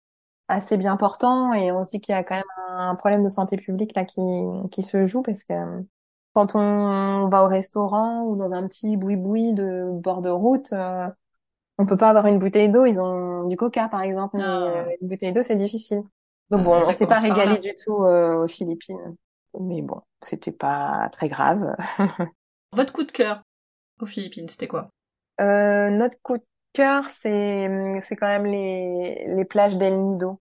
assez 0.49 0.77
bien 0.77 0.97
portants. 0.97 1.53
Et 1.55 1.73
on 1.73 1.85
se 1.85 1.91
dit 1.91 2.01
qu'il 2.01 2.15
y 2.15 2.19
a 2.19 2.25
quand 2.25 2.37
même 2.37 2.45
un 2.69 2.95
problème 2.95 3.23
de 3.25 3.29
santé 3.29 3.57
publique 3.57 3.95
là 3.95 4.05
qui 4.05 4.21
qui 4.71 4.83
se 4.83 5.07
joue 5.07 5.23
parce 5.23 5.45
que 5.45 5.53
euh, 5.55 5.83
quand 6.35 6.55
on 6.55 7.29
va 7.29 7.45
au 7.45 7.49
restaurant 7.49 8.25
ou 8.25 8.37
dans 8.37 8.53
un 8.55 8.67
petit 8.69 8.97
boui-boui 8.97 9.53
de 9.55 9.89
bord 9.93 10.23
de 10.23 10.31
route, 10.31 10.73
euh, 10.73 11.09
on 11.79 11.87
peut 11.87 11.97
pas 11.97 12.11
avoir 12.11 12.27
une 12.27 12.39
bouteille 12.39 12.71
d'eau. 12.71 12.87
Ils 12.87 13.01
ont 13.01 13.47
du 13.49 13.57
coca 13.57 13.89
par 13.89 14.03
exemple, 14.03 14.37
mais 14.39 14.45
Ah. 14.45 14.87
euh, 14.89 14.97
une 15.01 15.09
bouteille 15.09 15.33
d'eau 15.33 15.43
c'est 15.43 15.57
difficile. 15.57 16.03
Donc 16.51 16.61
Ah, 16.61 16.65
bon, 16.65 16.81
ça 16.83 16.89
on 16.89 16.93
s'est 16.93 17.07
pas 17.07 17.21
régalé 17.21 17.59
du 17.59 17.75
tout 17.75 18.05
euh, 18.05 18.45
aux 18.45 18.49
Philippines. 18.49 19.17
Mais 19.61 19.83
bon, 19.83 20.03
c'était 20.23 20.53
pas 20.53 21.09
très 21.13 21.29
grave. 21.29 21.75
Votre 22.73 22.95
coup 22.95 23.05
de 23.05 23.13
cœur 23.13 23.43
aux 24.01 24.07
Philippines, 24.07 24.49
c'était 24.49 24.69
quoi? 24.69 24.91
Euh, 25.41 25.91
notre 25.91 26.21
coup 26.23 26.37
de 26.39 26.45
cœur, 26.73 27.09
c'est 27.11 27.69
c'est 28.03 28.17
quand 28.17 28.27
même 28.27 28.45
les 28.47 29.27
les 29.29 29.45
plages 29.45 29.77
d'El 29.77 29.99
Nido. 30.01 30.41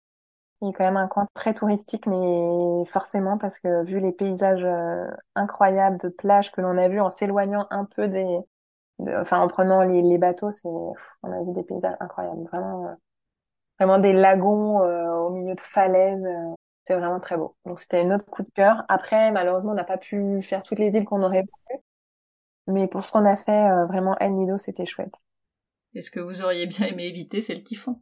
Il 0.62 0.68
y 0.68 0.70
a 0.70 0.74
quand 0.74 0.84
même 0.84 0.96
un 0.98 1.08
coin 1.08 1.28
très 1.34 1.54
touristique, 1.54 2.06
mais 2.06 2.84
forcément 2.86 3.38
parce 3.38 3.58
que 3.60 3.84
vu 3.84 4.00
les 4.00 4.12
paysages 4.12 4.64
euh, 4.64 5.08
incroyables 5.36 5.98
de 5.98 6.08
plages 6.10 6.52
que 6.52 6.60
l'on 6.62 6.78
a 6.78 6.88
vus 6.88 7.00
en 7.00 7.10
s'éloignant 7.10 7.66
un 7.70 7.84
peu 7.86 8.08
des, 8.08 8.40
de- 9.00 9.12
enfin 9.20 9.40
en 9.40 9.48
prenant 9.48 9.82
les, 9.84 10.02
les 10.02 10.18
bateaux, 10.18 10.52
c'est 10.52 10.68
on 10.68 11.32
a 11.32 11.42
vu 11.44 11.52
des 11.54 11.64
paysages 11.64 11.96
incroyables, 12.00 12.44
vraiment 12.44 12.86
euh, 12.88 12.94
vraiment 13.78 13.98
des 13.98 14.12
lagons 14.14 14.82
euh, 14.82 15.06
au 15.16 15.30
milieu 15.30 15.54
de 15.54 15.60
falaises. 15.60 16.24
euh, 16.26 16.54
c'est 16.84 16.96
vraiment 16.96 17.20
très 17.20 17.36
beau. 17.38 17.56
Donc 17.66 17.80
c'était 17.80 18.04
notre 18.04 18.26
coup 18.30 18.42
de 18.42 18.50
cœur. 18.54 18.84
Après, 18.88 19.30
malheureusement, 19.32 19.72
on 19.72 19.74
n'a 19.74 19.84
pas 19.84 19.98
pu 19.98 20.42
faire 20.42 20.62
toutes 20.64 20.78
les 20.80 20.96
îles 20.96 21.04
qu'on 21.04 21.22
aurait 21.22 21.42
voulu, 21.42 21.80
mais 22.68 22.86
pour 22.88 23.04
ce 23.04 23.10
qu'on 23.12 23.24
a 23.26 23.34
fait, 23.36 23.68
euh, 23.70 23.86
vraiment 23.86 24.16
El 24.18 24.34
Nido, 24.36 24.56
c'était 24.58 24.86
chouette. 24.86 25.14
Et 25.94 26.02
ce 26.02 26.10
que 26.10 26.20
vous 26.20 26.42
auriez 26.42 26.66
bien 26.66 26.86
aimé 26.86 27.06
éviter, 27.06 27.40
c'est 27.40 27.54
le 27.54 27.62
typhon. 27.62 28.00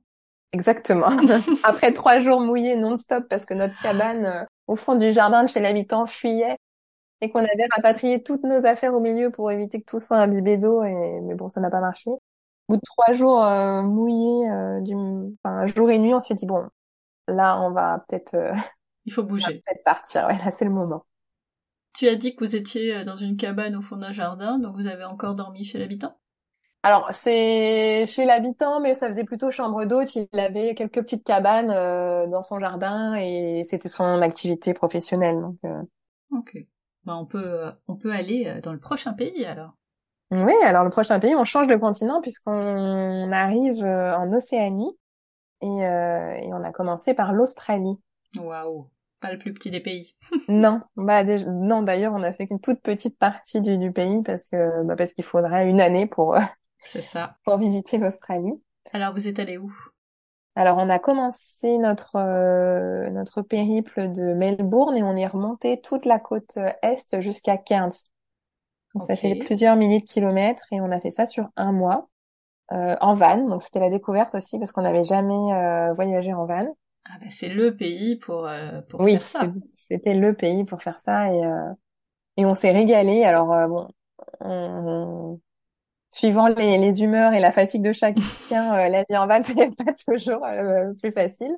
Exactement. 0.53 1.11
Après 1.65 1.93
trois 1.93 2.21
jours 2.21 2.41
mouillés 2.41 2.77
non-stop 2.77 3.27
parce 3.29 3.45
que 3.47 3.55
notre 3.55 3.79
cabane 3.81 4.25
euh, 4.25 4.45
au 4.67 4.77
fond 4.77 4.95
du 4.95 5.13
jardin 5.13 5.45
de 5.45 5.49
chez 5.49 5.61
l'habitant 5.61 6.07
fuyait 6.07 6.57
et 7.21 7.31
qu'on 7.31 7.41
avait 7.41 7.67
rapatrié 7.75 8.23
toutes 8.23 8.45
nos 8.45 8.65
affaires 8.67 8.95
au 8.95 9.01
milieu 9.01 9.31
pour 9.31 9.51
éviter 9.51 9.81
que 9.81 9.87
tout 9.87 9.99
soit 10.01 10.19
imbibé 10.19 10.57
d'eau 10.57 10.83
et 10.85 11.21
mais 11.23 11.35
bon 11.35 11.49
ça 11.49 11.61
n'a 11.61 11.71
pas 11.71 11.81
marché. 11.81 12.11
Au 12.11 12.21
bout 12.69 12.77
de 12.77 12.83
trois 12.85 13.15
jours 13.15 13.45
euh, 13.45 13.83
mouillés, 13.83 14.51
euh, 14.51 14.81
du... 14.81 14.95
enfin 15.43 15.67
jour 15.67 15.91
et 15.91 15.99
nuit, 15.99 16.15
on 16.15 16.21
s'est 16.21 16.35
dit 16.35 16.47
bon 16.47 16.67
là 17.29 17.61
on 17.61 17.71
va 17.71 18.05
peut-être 18.09 18.35
euh, 18.35 18.53
Il 19.05 19.13
faut 19.13 19.23
bouger. 19.23 19.63
peut-être 19.65 19.85
partir. 19.85 20.27
Ouais 20.27 20.39
là 20.39 20.51
c'est 20.51 20.65
le 20.65 20.71
moment. 20.71 21.05
Tu 21.95 22.09
as 22.09 22.15
dit 22.15 22.37
que 22.37 22.45
vous 22.45 22.57
étiez 22.57 23.05
dans 23.05 23.17
une 23.17 23.37
cabane 23.37 23.75
au 23.77 23.83
fond 23.83 23.97
d'un 23.97 24.13
jardin, 24.13 24.59
donc 24.59 24.77
vous 24.77 24.87
avez 24.87 25.05
encore 25.05 25.35
dormi 25.35 25.65
chez 25.65 25.79
l'habitant? 25.79 26.19
Alors, 26.87 27.11
c'est 27.13 28.07
chez 28.07 28.25
l'habitant, 28.25 28.79
mais 28.81 28.95
ça 28.95 29.09
faisait 29.09 29.25
plutôt 29.25 29.51
chambre 29.51 29.85
d'hôte. 29.87 30.15
Il 30.15 30.29
avait 30.39 30.77
quelques 30.77 31.01
petites 31.03 31.25
cabanes 31.25 31.71
euh, 31.73 32.29
dans 32.29 32.45
son 32.45 32.61
jardin 32.61 33.15
et 33.17 33.65
c'était 33.65 33.89
son 33.89 34.23
activité 34.23 34.73
professionnelle. 34.73 35.41
Donc, 35.41 35.57
euh, 35.65 35.83
Ok. 36.31 36.57
Bah, 37.05 37.17
on 37.17 37.27
peut, 37.27 37.43
euh, 37.45 37.73
on 37.89 37.97
peut 37.97 38.13
aller 38.13 38.47
euh, 38.47 38.61
dans 38.61 38.73
le 38.73 38.79
prochain 38.79 39.13
pays 39.15 39.45
alors. 39.45 39.73
Oui, 40.31 40.53
alors 40.65 40.85
le 40.85 40.91
prochain 40.91 41.19
pays, 41.19 41.35
on 41.35 41.45
change 41.45 41.67
de 41.67 41.77
continent 41.77 42.21
puisqu'on 42.21 43.33
arrive 43.33 43.85
euh, 43.85 44.17
en 44.17 44.33
Océanie 44.33 44.97
et, 45.63 45.67
euh, 45.87 46.35
et 46.37 46.53
on 46.55 46.65
a 46.65 46.73
commencé 46.73 47.15
par 47.15 47.33
l'Australie. 47.33 47.99
Waouh. 48.39 48.89
Pas 49.21 49.33
le 49.33 49.39
plus 49.39 49.53
petit 49.53 49.71
des 49.71 49.81
pays. 49.81 50.15
Non, 50.49 50.81
bah 50.97 51.25
déjà- 51.25 51.47
non. 51.51 51.83
D'ailleurs, 51.83 52.13
on 52.15 52.23
a 52.23 52.33
fait 52.33 52.47
qu'une 52.47 52.61
toute 52.61 52.81
petite 52.81 53.19
partie 53.19 53.61
du, 53.61 53.79
du 53.79 53.91
pays 53.93 54.23
parce 54.23 54.49
que 54.49 54.83
bah, 54.85 54.95
parce 54.97 55.13
qu'il 55.13 55.25
faudrait 55.25 55.69
une 55.69 55.81
année 55.81 56.07
pour 56.07 56.37
euh, 56.37 56.41
C'est 56.87 57.03
ça. 57.03 57.39
pour 57.45 57.57
visiter 57.59 57.99
l'Australie. 57.99 58.61
Alors 58.93 59.13
vous 59.15 59.29
êtes 59.29 59.39
allé 59.39 59.59
où? 59.59 59.73
Alors, 60.55 60.79
on 60.79 60.89
a 60.89 60.99
commencé 60.99 61.77
notre 61.79 62.17
euh, 62.17 63.11
notre 63.11 63.43
périple 63.43 64.11
de 64.13 64.33
Melbourne 64.35 64.97
et 64.97 65.03
on 65.03 65.15
est 65.17 65.27
remonté 65.27 65.81
toute 65.81 66.05
la 66.07 66.19
côte 66.19 66.57
euh, 66.57 66.71
est 66.83 67.21
jusqu'à 67.21 67.59
Cairns. 67.59 67.93
Donc, 68.95 69.03
ça 69.05 69.17
fait 69.17 69.35
plusieurs 69.37 69.77
milliers 69.77 70.01
de 70.01 70.05
kilomètres 70.05 70.65
et 70.73 70.81
on 70.81 70.91
a 70.91 71.01
fait 71.01 71.11
ça 71.11 71.27
sur 71.27 71.49
un 71.57 71.73
mois 71.73 72.09
euh, 72.73 72.97
en 73.01 73.15
van. 73.15 73.39
Donc, 73.49 73.63
c'était 73.65 73.81
la 73.81 73.91
découverte 73.91 74.35
aussi 74.37 74.59
parce 74.59 74.73
qu'on 74.73 74.83
n'avait 74.83 75.05
jamais 75.05 75.35
euh, 75.55 75.95
voyagé 75.95 76.35
en 76.35 76.47
van. 76.47 76.75
Ah 77.05 77.19
bah, 77.21 77.31
c'est 77.31 77.49
le 77.49 77.77
pays 77.77 78.17
pour, 78.17 78.47
euh, 78.47 78.81
pour 78.83 79.05
Oui, 79.05 79.19
faire 79.19 79.27
ça. 79.27 79.41
c'est- 79.41 79.53
c'était 79.73 80.15
le 80.15 80.35
pays 80.35 80.65
pour 80.65 80.83
faire 80.83 80.99
ça 80.99 81.33
et 81.33 81.45
euh, 81.45 81.73
et 82.39 82.47
on 82.47 82.55
s'est 82.55 82.73
régalé. 82.73 83.25
Alors 83.25 83.53
euh, 83.53 83.69
bon, 83.69 83.89
on- 84.41 85.41
suivant 86.17 86.49
les, 86.49 86.79
les 86.79 87.03
humeurs 87.03 87.35
et 87.35 87.41
la 87.41 87.51
fatigue 87.51 87.83
de 87.83 87.93
chacun, 87.93 88.21
euh, 88.53 88.89
la 88.89 89.05
vie 89.09 89.17
en 89.17 89.27
van 89.27 89.43
c'est 89.45 89.75
pas 89.77 89.93
toujours 89.93 90.45
euh, 90.45 90.93
plus 91.01 91.13
facile. 91.13 91.55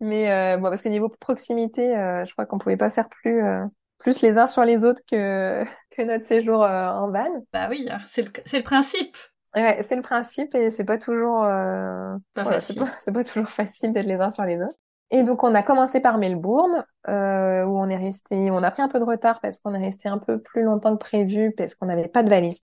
Mais 0.00 0.30
euh, 0.30 0.56
bon, 0.58 0.68
parce 0.68 0.82
que 0.82 0.88
niveau 0.88 1.08
proximité, 1.08 1.96
euh, 1.96 2.24
je 2.24 2.32
crois 2.32 2.46
qu'on 2.46 2.58
pouvait 2.58 2.76
pas 2.76 2.90
faire 2.90 3.08
plus 3.08 3.42
euh, 3.42 3.64
plus 3.98 4.20
les 4.22 4.36
uns 4.38 4.46
sur 4.46 4.64
les 4.64 4.84
autres 4.84 5.00
que 5.10 5.64
que 5.96 6.02
notre 6.02 6.26
séjour 6.26 6.62
euh, 6.62 6.88
en 6.90 7.10
van. 7.10 7.28
Bah 7.52 7.68
oui, 7.70 7.88
c'est 8.04 8.22
le, 8.22 8.32
c'est 8.44 8.58
le 8.58 8.64
principe. 8.64 9.16
Ouais, 9.54 9.82
c'est 9.84 9.96
le 9.96 10.02
principe 10.02 10.54
et 10.56 10.70
c'est 10.70 10.84
pas 10.84 10.98
toujours 10.98 11.44
euh, 11.44 12.16
voilà, 12.34 12.58
c'est 12.60 12.74
facile. 12.74 12.82
pas 12.82 12.98
c'est 13.00 13.12
pas 13.12 13.24
toujours 13.24 13.48
facile 13.48 13.92
d'être 13.92 14.06
les 14.06 14.16
uns 14.16 14.30
sur 14.30 14.44
les 14.44 14.60
autres. 14.60 14.74
Et 15.10 15.22
donc 15.22 15.44
on 15.44 15.54
a 15.54 15.62
commencé 15.62 16.00
par 16.00 16.18
Melbourne 16.18 16.84
euh, 17.08 17.64
où 17.64 17.78
on 17.78 17.88
est 17.88 17.96
resté, 17.96 18.50
on 18.50 18.62
a 18.64 18.70
pris 18.72 18.82
un 18.82 18.88
peu 18.88 18.98
de 18.98 19.04
retard 19.04 19.40
parce 19.40 19.60
qu'on 19.60 19.72
est 19.74 19.84
resté 19.84 20.08
un 20.08 20.18
peu 20.18 20.40
plus 20.40 20.62
longtemps 20.64 20.96
que 20.96 21.04
prévu 21.04 21.52
parce 21.56 21.76
qu'on 21.76 21.86
n'avait 21.86 22.08
pas 22.08 22.24
de 22.24 22.30
valise. 22.30 22.62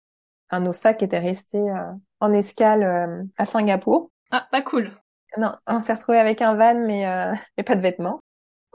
Enfin, 0.51 0.61
nos 0.63 0.73
sacs 0.73 1.03
étaient 1.03 1.19
restés 1.19 1.71
euh, 1.71 1.93
en 2.21 2.33
escale 2.33 2.83
euh, 2.83 3.25
à 3.37 3.45
Singapour. 3.45 4.11
Ah, 4.31 4.47
pas 4.51 4.63
cool. 4.63 4.91
Non, 5.37 5.55
on 5.67 5.81
s'est 5.83 5.95
retrouvé 5.95 6.19
avec 6.19 6.41
un 6.41 6.55
van 6.55 6.75
mais 6.87 7.07
euh, 7.07 7.33
mais 7.57 7.65
pas 7.65 7.77
de 7.77 7.81
vêtements. 7.81 8.21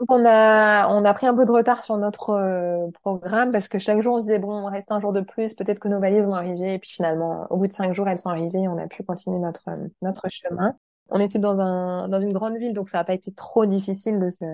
Donc 0.00 0.10
on 0.10 0.24
a 0.24 0.88
on 0.88 1.04
a 1.04 1.14
pris 1.14 1.26
un 1.26 1.34
peu 1.34 1.44
de 1.46 1.52
retard 1.52 1.84
sur 1.84 1.96
notre 1.96 2.30
euh, 2.30 2.90
programme 3.02 3.52
parce 3.52 3.68
que 3.68 3.78
chaque 3.78 4.00
jour 4.00 4.14
on 4.14 4.18
se 4.18 4.24
disait 4.24 4.38
bon 4.38 4.52
on 4.52 4.66
reste 4.66 4.90
un 4.90 4.98
jour 4.98 5.12
de 5.12 5.20
plus 5.20 5.54
peut-être 5.54 5.78
que 5.78 5.86
nos 5.88 6.00
valises 6.00 6.26
vont 6.26 6.34
arriver 6.34 6.74
et 6.74 6.78
puis 6.80 6.90
finalement 6.90 7.46
au 7.50 7.56
bout 7.56 7.68
de 7.68 7.72
cinq 7.72 7.92
jours 7.94 8.08
elles 8.08 8.18
sont 8.18 8.30
arrivées 8.30 8.62
et 8.62 8.68
on 8.68 8.78
a 8.78 8.88
pu 8.88 9.04
continuer 9.04 9.38
notre 9.38 9.68
euh, 9.68 9.88
notre 10.00 10.28
chemin. 10.28 10.74
On 11.10 11.20
était 11.20 11.38
dans 11.38 11.60
un 11.60 12.08
dans 12.08 12.20
une 12.20 12.32
grande 12.32 12.56
ville 12.56 12.72
donc 12.72 12.88
ça 12.88 12.98
n'a 12.98 13.04
pas 13.04 13.14
été 13.14 13.32
trop 13.32 13.64
difficile 13.64 14.18
de 14.18 14.30
se, 14.30 14.44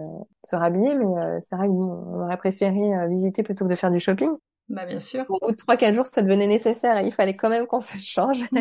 se 0.45 0.57
rhabiller 0.57 0.95
mais 0.95 1.07
euh, 1.07 1.39
c'est 1.41 1.57
vrai 1.57 1.67
que 1.67 1.73
nous, 1.73 1.85
on 1.85 2.25
aurait 2.25 2.37
préféré 2.37 3.09
visiter 3.09 3.43
plutôt 3.43 3.65
que 3.65 3.71
de 3.71 3.77
faire 3.77 3.91
du 3.91 4.01
shopping. 4.01 4.31
Bah 4.69 4.85
bien 4.85 5.01
sûr. 5.01 5.25
Au 5.29 5.39
bout 5.39 5.51
de 5.53 5.57
trois 5.57 5.77
quatre 5.77 5.95
jours 5.95 6.07
ça 6.07 6.23
devenait 6.23 6.47
nécessaire 6.47 6.99
et 6.99 7.07
il 7.07 7.13
fallait 7.13 7.37
quand 7.37 7.49
même 7.49 7.67
qu'on 7.67 7.81
se 7.81 7.97
change. 7.99 8.45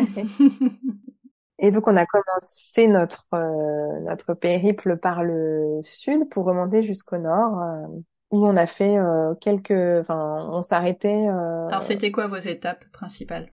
Et 1.60 1.70
donc 1.72 1.88
on 1.88 1.96
a 1.96 2.06
commencé 2.06 2.86
notre 2.86 3.26
euh, 3.34 4.00
notre 4.06 4.34
périple 4.34 4.96
par 4.96 5.24
le 5.24 5.80
sud 5.82 6.28
pour 6.30 6.44
remonter 6.44 6.82
jusqu'au 6.82 7.18
nord 7.18 7.60
euh, 7.60 7.86
où 8.30 8.46
on 8.46 8.56
a 8.56 8.66
fait 8.66 8.96
euh, 8.96 9.34
quelques 9.34 9.72
enfin 9.72 10.48
on 10.52 10.62
s'arrêtait 10.62 11.26
Alors 11.26 11.82
c'était 11.82 12.12
quoi 12.12 12.28
vos 12.28 12.36
étapes 12.36 12.84
principales? 12.92 13.50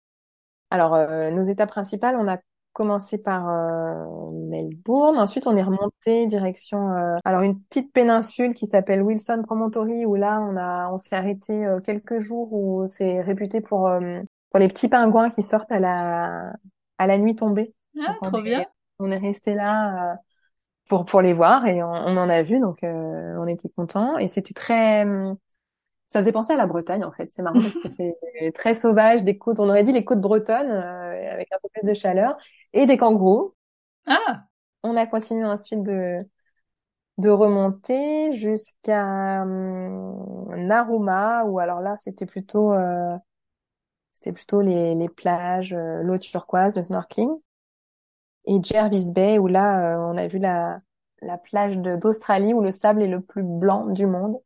Alors 0.71 0.97
nos 1.31 1.45
étapes 1.45 1.69
principales 1.69 2.17
on 2.19 2.27
a 2.27 2.39
commencé 2.73 3.19
par 3.19 3.49
euh, 3.49 4.31
Melbourne. 4.33 5.19
Ensuite 5.19 5.47
on 5.47 5.57
est 5.57 5.63
remonté 5.63 6.27
direction 6.27 6.91
euh, 6.93 7.17
alors 7.25 7.43
une 7.43 7.61
petite 7.65 7.93
péninsule 7.93 8.55
qui 8.55 8.67
s'appelle 8.67 9.03
Wilson 9.03 9.43
Promontory 9.45 10.07
où 10.07 10.15
là 10.15 10.41
on 10.41 10.57
a 10.57 10.91
on 10.93 10.99
s'est 10.99 11.17
arrêté 11.17 11.65
euh, 11.67 11.81
quelques 11.81 12.21
jours 12.21 12.53
où 12.53 12.87
c'est 12.87 13.21
réputé 13.21 13.61
pour 13.61 13.89
euh, 13.89 14.21
pour 14.51 14.61
les 14.61 14.69
petits 14.69 14.89
pingouins 14.89 15.31
qui 15.31 15.43
sortent 15.43 15.73
à 15.73 15.81
la 15.81 16.53
à 16.99 17.07
la 17.07 17.19
nuit 17.19 17.35
tombée. 17.37 17.75
Ah, 17.99 18.15
Donc, 18.23 18.33
trop 18.33 18.39
est- 18.39 18.43
bien. 18.43 18.67
on 18.99 19.11
est 19.11 19.19
resté 19.19 19.55
là 19.55 20.17
pour 20.89 21.05
pour 21.07 21.23
les 21.23 21.33
voir 21.33 21.67
et 21.67 21.83
on, 21.83 21.89
on 21.91 22.17
en 22.17 22.29
a 22.29 22.43
vu. 22.43 22.61
Donc 22.61 22.81
on 22.83 23.47
était 23.47 23.69
contents. 23.71 24.19
Et 24.19 24.29
c'était 24.29 24.55
très 24.55 25.05
ça 26.13 26.21
faisait 26.21 26.33
penser 26.33 26.53
à 26.53 26.57
la 26.57 26.67
Bretagne 26.67 27.05
en 27.05 27.13
fait. 27.13 27.31
C'est 27.31 27.43
marrant 27.43 27.59
parce 27.61 27.79
que 27.79 27.89
c'est 27.89 28.53
très 28.53 28.75
sauvage, 28.75 29.25
des 29.25 29.39
côtes, 29.39 29.59
on 29.59 29.69
aurait 29.69 29.83
dit 29.85 29.93
les 29.93 30.05
côtes 30.05 30.21
bretonnes 30.21 30.71
euh, 30.71 31.33
avec 31.33 31.51
un 31.53 31.57
peu 31.63 31.69
plus 31.73 31.89
de 31.89 31.95
chaleur 31.95 32.37
et 32.75 32.85
des 32.87 32.99
kangourous. 32.99 33.55
Ah. 34.07 34.45
On 34.83 34.97
a 34.97 35.07
continué 35.07 35.45
ensuite 35.45 35.83
de 35.83 36.19
de 37.19 37.31
remonter 37.31 38.35
jusqu'à 38.35 39.43
hum, 39.43 40.67
Naruma 40.67 41.45
ou 41.45 41.59
alors 41.59 41.81
là 41.81 41.97
c'était 41.99 42.27
plutôt 42.27 42.73
euh, 42.73 43.17
c'était 44.13 44.33
plutôt 44.33 44.61
les 44.61 44.95
les 44.95 45.09
plages, 45.09 45.73
euh, 45.73 46.03
l'eau 46.03 46.19
turquoise, 46.19 46.77
le 46.77 46.83
snorkeling 46.83 47.31
et 48.47 48.63
Jervis 48.63 49.13
Bay 49.13 49.39
où 49.39 49.47
là 49.47 49.99
on 50.01 50.17
a 50.17 50.27
vu 50.27 50.39
la 50.39 50.81
la 51.23 51.39
plage 51.39 51.77
d'Australie 51.77 52.53
où 52.55 52.61
le 52.61 52.73
sable 52.73 53.03
est 53.03 53.09
le 53.09 53.21
plus 53.21 53.45
blanc 53.45 53.87
du 53.87 54.07
monde. 54.07 54.37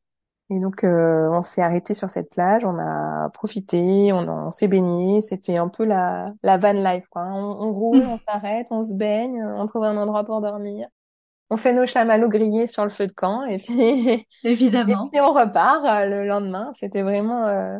Et 0.48 0.60
donc, 0.60 0.84
euh, 0.84 1.28
on 1.30 1.42
s'est 1.42 1.60
arrêté 1.60 1.92
sur 1.92 2.08
cette 2.08 2.30
plage, 2.30 2.64
on 2.64 2.78
a 2.78 3.30
profité, 3.30 4.12
on, 4.12 4.18
on 4.28 4.52
s'est 4.52 4.68
baigné. 4.68 5.20
C'était 5.20 5.56
un 5.56 5.68
peu 5.68 5.84
la, 5.84 6.32
la 6.44 6.56
van 6.56 6.72
life, 6.72 7.08
quoi. 7.08 7.22
On, 7.24 7.62
on 7.68 7.72
roule, 7.72 8.04
on 8.06 8.18
s'arrête, 8.18 8.68
on 8.70 8.84
se 8.84 8.94
baigne, 8.94 9.42
on 9.44 9.66
trouve 9.66 9.82
un 9.84 9.96
endroit 9.96 10.24
pour 10.24 10.40
dormir. 10.40 10.88
On 11.50 11.56
fait 11.56 11.72
nos 11.72 11.86
chamallows 11.86 12.28
grillés 12.28 12.66
sur 12.68 12.84
le 12.84 12.90
feu 12.90 13.06
de 13.06 13.12
camp 13.12 13.44
et 13.44 13.58
puis 13.58 14.26
évidemment. 14.44 15.06
et 15.06 15.10
puis 15.10 15.20
on 15.20 15.32
repart 15.32 15.84
euh, 15.84 16.06
le 16.08 16.26
lendemain. 16.26 16.72
C'était 16.74 17.02
vraiment 17.02 17.44
euh, 17.46 17.78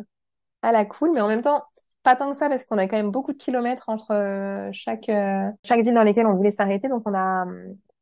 à 0.61 0.71
la 0.71 0.85
cool, 0.85 1.11
mais 1.13 1.21
en 1.21 1.27
même 1.27 1.41
temps 1.41 1.63
pas 2.03 2.15
tant 2.15 2.31
que 2.31 2.37
ça 2.37 2.49
parce 2.49 2.65
qu'on 2.65 2.77
a 2.77 2.87
quand 2.87 2.97
même 2.97 3.11
beaucoup 3.11 3.33
de 3.33 3.37
kilomètres 3.37 3.89
entre 3.89 4.69
chaque 4.71 5.11
chaque 5.65 5.81
ville 5.81 5.93
dans 5.93 6.03
lesquelles 6.03 6.27
on 6.27 6.35
voulait 6.35 6.51
s'arrêter. 6.51 6.87
Donc 6.89 7.03
on 7.05 7.13
a 7.13 7.45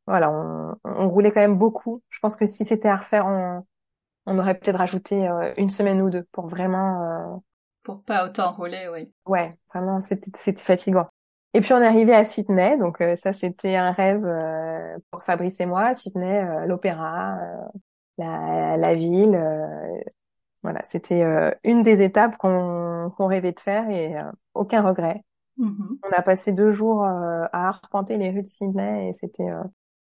voilà, 0.06 0.30
on, 0.32 0.76
on 0.84 1.08
roulait 1.08 1.32
quand 1.32 1.40
même 1.40 1.58
beaucoup. 1.58 2.02
Je 2.10 2.20
pense 2.20 2.36
que 2.36 2.46
si 2.46 2.64
c'était 2.64 2.88
à 2.88 2.96
refaire, 2.96 3.26
on 3.26 3.64
on 4.26 4.38
aurait 4.38 4.58
peut-être 4.58 4.78
rajouté 4.78 5.26
euh, 5.26 5.52
une 5.56 5.70
semaine 5.70 6.02
ou 6.02 6.10
deux 6.10 6.24
pour 6.32 6.48
vraiment. 6.48 7.02
Euh, 7.02 7.36
pour 7.84 8.02
pas 8.02 8.26
autant 8.26 8.52
rouler, 8.52 8.88
oui. 8.92 9.12
Ouais, 9.26 9.54
vraiment, 9.72 10.00
c'était 10.00 10.30
c'était 10.34 10.62
fatigant. 10.62 11.06
Et 11.54 11.60
puis 11.60 11.72
on 11.72 11.80
est 11.80 11.86
arrivé 11.86 12.12
à 12.12 12.24
Sydney, 12.24 12.76
donc 12.76 13.00
euh, 13.00 13.16
ça 13.16 13.32
c'était 13.32 13.76
un 13.76 13.92
rêve 13.92 14.26
pour 15.10 15.22
Fabrice 15.22 15.58
et 15.60 15.66
moi. 15.66 15.94
Sydney, 15.94 16.66
l'opéra, 16.66 17.38
la, 18.18 18.76
la 18.76 18.94
ville, 18.94 19.40
voilà, 20.62 20.82
c'était 20.84 21.22
une 21.64 21.82
des 21.82 22.02
étapes 22.02 22.36
qu'on 22.36 23.10
qu'on 23.16 23.26
rêvait 23.26 23.52
de 23.52 23.60
faire 23.60 23.88
et 23.88 24.16
aucun 24.52 24.82
regret. 24.82 25.22
Mm-hmm. 25.58 25.98
On 26.02 26.10
a 26.10 26.22
passé 26.22 26.52
deux 26.52 26.72
jours 26.72 27.04
à 27.04 27.48
arpenter 27.52 28.18
les 28.18 28.30
rues 28.30 28.42
de 28.42 28.48
Sydney 28.48 29.08
et 29.08 29.12
c'était 29.12 29.48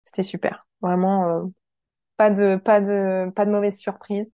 c'était 0.04 0.24
super. 0.24 0.68
Vraiment, 0.82 1.50
pas 2.22 2.30
de 2.30 2.56
pas 2.56 2.82
de 2.82 3.32
pas 3.32 3.46
de 3.46 3.52
mauvaise 3.52 3.80
surprise. 3.80 4.30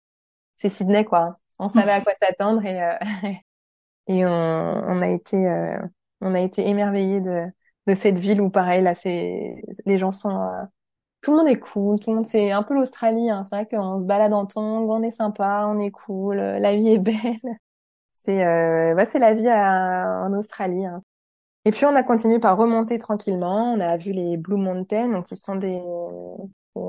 C'est 0.57 0.67
Sydney 0.67 1.05
quoi. 1.05 1.31
On 1.57 1.69
savait 1.69 1.91
à 1.91 2.01
quoi 2.01 2.13
s'attendre 2.21 2.65
et 2.65 2.83
euh, 2.83 2.93
et 4.07 4.25
on, 4.25 4.29
on, 4.29 5.01
a 5.01 5.07
été 5.07 5.47
euh, 5.47 5.79
on 6.19 6.35
a 6.35 6.41
été 6.41 6.67
émerveillés 6.67 7.21
de 7.21 7.45
de 7.87 7.95
cette 7.95 8.17
ville 8.19 8.41
où 8.41 8.49
pareil 8.49 8.83
là 8.83 8.93
c'est 8.93 9.55
les 9.85 9.97
gens 9.97 10.11
sont 10.11 10.37
euh, 10.41 10.63
tout 11.21 11.31
le 11.31 11.37
monde 11.37 11.47
est 11.47 11.59
cool, 11.59 11.97
tout 12.01 12.09
le 12.09 12.17
monde 12.17 12.27
c'est 12.27 12.51
un 12.51 12.61
peu 12.63 12.73
l'Australie 12.73 13.29
hein. 13.29 13.45
c'est 13.45 13.55
vrai 13.55 13.67
qu'on 13.67 13.99
se 13.99 14.03
balade 14.03 14.33
en 14.33 14.45
tongs, 14.45 14.89
on 14.89 15.01
est 15.01 15.11
sympa, 15.11 15.65
on 15.69 15.79
est 15.79 15.91
cool, 15.91 16.35
la 16.37 16.75
vie 16.75 16.89
est 16.89 16.99
belle. 16.99 17.15
C'est 18.19 18.43
bah, 18.95 19.05
c'est 19.05 19.19
la 19.19 19.35
vie 19.35 19.47
en 19.47 20.33
Australie. 20.33 20.85
Hein. 20.87 21.03
Et 21.65 21.71
puis 21.71 21.85
on 21.85 21.95
a 21.95 22.01
continué 22.01 22.39
par 22.39 22.57
remonter 22.57 22.97
tranquillement. 22.97 23.73
On 23.73 23.79
a 23.79 23.95
vu 23.95 24.11
les 24.11 24.37
Blue 24.37 24.57
Mountains, 24.57 25.09
donc 25.09 25.25
ce 25.29 25.35
sont 25.35 25.55
des 25.55 25.79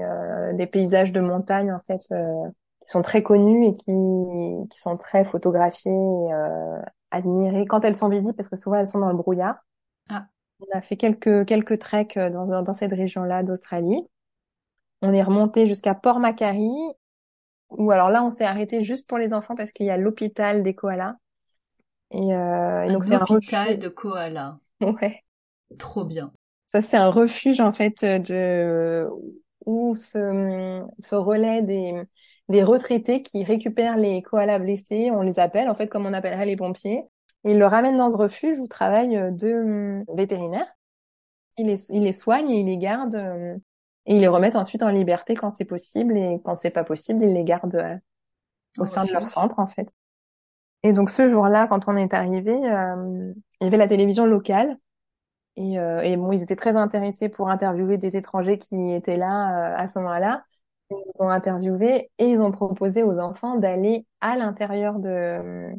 euh, 0.02 0.52
des 0.52 0.66
paysages 0.66 1.12
de 1.12 1.20
montagne 1.20 1.72
en 1.72 1.80
fait 1.86 2.00
euh, 2.12 2.48
qui 2.82 2.90
sont 2.90 3.02
très 3.02 3.22
connus 3.22 3.66
et 3.66 3.74
qui 3.74 3.92
qui 4.70 4.80
sont 4.80 4.96
très 4.96 5.24
photographiés 5.24 5.92
et 5.92 6.32
euh, 6.32 6.80
admirés 7.10 7.66
quand 7.66 7.84
elles 7.84 7.96
sont 7.96 8.08
visibles 8.08 8.34
parce 8.34 8.48
que 8.48 8.56
souvent 8.56 8.76
elles 8.76 8.86
sont 8.86 8.98
dans 8.98 9.10
le 9.10 9.16
brouillard. 9.16 9.56
Ah. 10.10 10.26
On 10.60 10.76
a 10.76 10.80
fait 10.80 10.96
quelques 10.96 11.46
quelques 11.46 11.78
treks 11.78 12.18
dans, 12.18 12.46
dans, 12.46 12.62
dans 12.62 12.74
cette 12.74 12.92
région-là 12.92 13.42
d'Australie. 13.42 14.06
On 15.02 15.12
est 15.14 15.22
remonté 15.22 15.66
jusqu'à 15.66 15.94
Port 15.94 16.18
Macquarie 16.18 16.92
ou 17.70 17.90
alors 17.90 18.10
là 18.10 18.24
on 18.24 18.30
s'est 18.30 18.44
arrêté 18.44 18.82
juste 18.82 19.08
pour 19.08 19.18
les 19.18 19.32
enfants 19.32 19.54
parce 19.54 19.72
qu'il 19.72 19.86
y 19.86 19.90
a 19.90 19.96
l'hôpital 19.96 20.62
des 20.62 20.74
koalas. 20.74 21.16
Et, 22.10 22.34
euh, 22.34 22.84
et 22.84 22.92
donc 22.92 23.04
c'est 23.04 23.14
un 23.14 23.24
hôpital 23.28 23.78
de 23.78 23.88
koalas. 23.88 24.58
Ouais. 24.80 25.22
Trop 25.78 26.04
bien. 26.04 26.32
Ça 26.66 26.82
c'est 26.82 26.96
un 26.96 27.10
refuge 27.10 27.60
en 27.60 27.72
fait 27.72 28.04
de 28.04 29.06
où 29.68 29.94
se, 29.94 30.82
se 30.98 31.14
relaient 31.14 31.60
des, 31.60 32.02
des 32.48 32.62
retraités 32.62 33.22
qui 33.22 33.44
récupèrent 33.44 33.98
les 33.98 34.22
koalas 34.22 34.58
blessés. 34.58 35.10
On 35.10 35.20
les 35.20 35.38
appelle, 35.38 35.68
en 35.68 35.74
fait, 35.74 35.88
comme 35.88 36.06
on 36.06 36.14
appellerait 36.14 36.46
les 36.46 36.56
pompiers. 36.56 37.02
Ils 37.44 37.58
le 37.58 37.66
ramènent 37.66 37.98
dans 37.98 38.10
ce 38.10 38.16
refuge 38.16 38.58
où 38.58 38.66
travaillent 38.66 39.18
euh, 39.18 39.30
deux 39.30 39.60
hum, 39.60 40.04
vétérinaires. 40.14 40.66
Ils 41.58 41.66
les, 41.66 41.92
ils 41.92 42.02
les 42.02 42.14
soignent 42.14 42.50
et 42.50 42.60
ils 42.60 42.66
les 42.66 42.78
gardent. 42.78 43.14
Euh, 43.14 43.56
et 44.06 44.14
ils 44.14 44.20
les 44.20 44.28
remettent 44.28 44.56
ensuite 44.56 44.82
en 44.82 44.88
liberté 44.88 45.34
quand 45.34 45.50
c'est 45.50 45.66
possible. 45.66 46.16
Et 46.16 46.40
quand 46.42 46.56
c'est 46.56 46.70
pas 46.70 46.84
possible, 46.84 47.22
ils 47.22 47.34
les 47.34 47.44
gardent 47.44 47.74
euh, 47.74 47.96
au 48.78 48.86
sein 48.86 49.04
de 49.04 49.12
leur 49.12 49.28
centre, 49.28 49.58
en 49.58 49.66
fait. 49.66 49.92
Et 50.82 50.94
donc 50.94 51.10
ce 51.10 51.28
jour-là, 51.28 51.66
quand 51.66 51.88
on 51.88 51.96
est 51.96 52.14
arrivé, 52.14 52.52
il 52.54 53.34
y 53.60 53.66
avait 53.66 53.76
la 53.76 53.88
télévision 53.88 54.24
locale 54.24 54.78
et, 55.58 55.78
euh, 55.78 56.00
et, 56.02 56.16
bon, 56.16 56.30
ils 56.30 56.42
étaient 56.42 56.56
très 56.56 56.76
intéressés 56.76 57.28
pour 57.28 57.50
interviewer 57.50 57.98
des 57.98 58.16
étrangers 58.16 58.58
qui 58.58 58.92
étaient 58.92 59.16
là 59.16 59.72
euh, 59.72 59.76
à 59.76 59.88
ce 59.88 59.98
moment-là. 59.98 60.44
Ils 60.90 60.96
nous 60.96 61.26
ont 61.26 61.28
interviewés 61.28 62.10
et 62.18 62.30
ils 62.30 62.40
ont 62.40 62.52
proposé 62.52 63.02
aux 63.02 63.18
enfants 63.18 63.56
d'aller 63.56 64.06
à 64.20 64.36
l'intérieur 64.36 65.00
de 65.00 65.08
euh, 65.08 65.72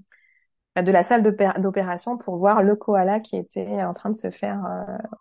de 0.76 0.92
la 0.92 1.04
salle 1.04 1.24
d'opération 1.58 2.18
pour 2.18 2.38
voir 2.38 2.62
le 2.62 2.76
koala 2.76 3.20
qui 3.20 3.36
était 3.36 3.84
en 3.84 3.94
train 3.94 4.10
de 4.10 4.16
se 4.16 4.30
faire. 4.30 4.62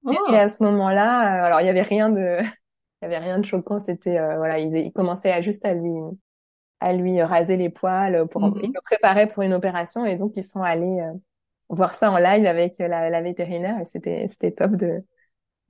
Oh. 0.05 0.13
Et 0.31 0.37
à 0.37 0.49
ce 0.49 0.63
moment-là, 0.63 1.45
alors 1.45 1.61
il 1.61 1.67
y 1.67 1.71
avait 1.71 1.83
rien 1.83 2.11
de, 2.11 2.37
il 3.03 3.03
y 3.03 3.07
avait 3.07 3.19
rien 3.19 3.39
de 3.39 3.45
choquant. 3.45 3.81
C'était 3.81 4.19
voilà, 4.37 4.59
ils, 4.59 4.77
ils, 4.77 4.93
commençaient 4.93 5.33
à 5.33 5.41
juste 5.41 5.65
à 5.65 5.75
lui 5.75 5.95
à 6.81 6.93
lui 6.93 7.21
raser 7.23 7.57
les 7.57 7.71
poils 7.71 8.29
pour 8.29 8.43
mm-hmm. 8.43 8.61
ils 8.63 8.73
le 8.73 8.81
préparaient 8.85 9.27
pour 9.27 9.43
une 9.43 9.55
opération 9.55 10.05
et 10.05 10.17
donc 10.17 10.33
ils 10.37 10.45
sont 10.45 10.63
allés 10.63 11.03
voir 11.69 11.95
ça 11.95 12.11
en 12.11 12.19
live 12.19 12.47
avec 12.47 12.79
la, 12.79 13.11
la 13.11 13.23
vétérinaire 13.23 13.81
et 13.81 13.85
c'était 13.85 14.27
c'était 14.29 14.53
top 14.53 14.73
de, 14.73 15.05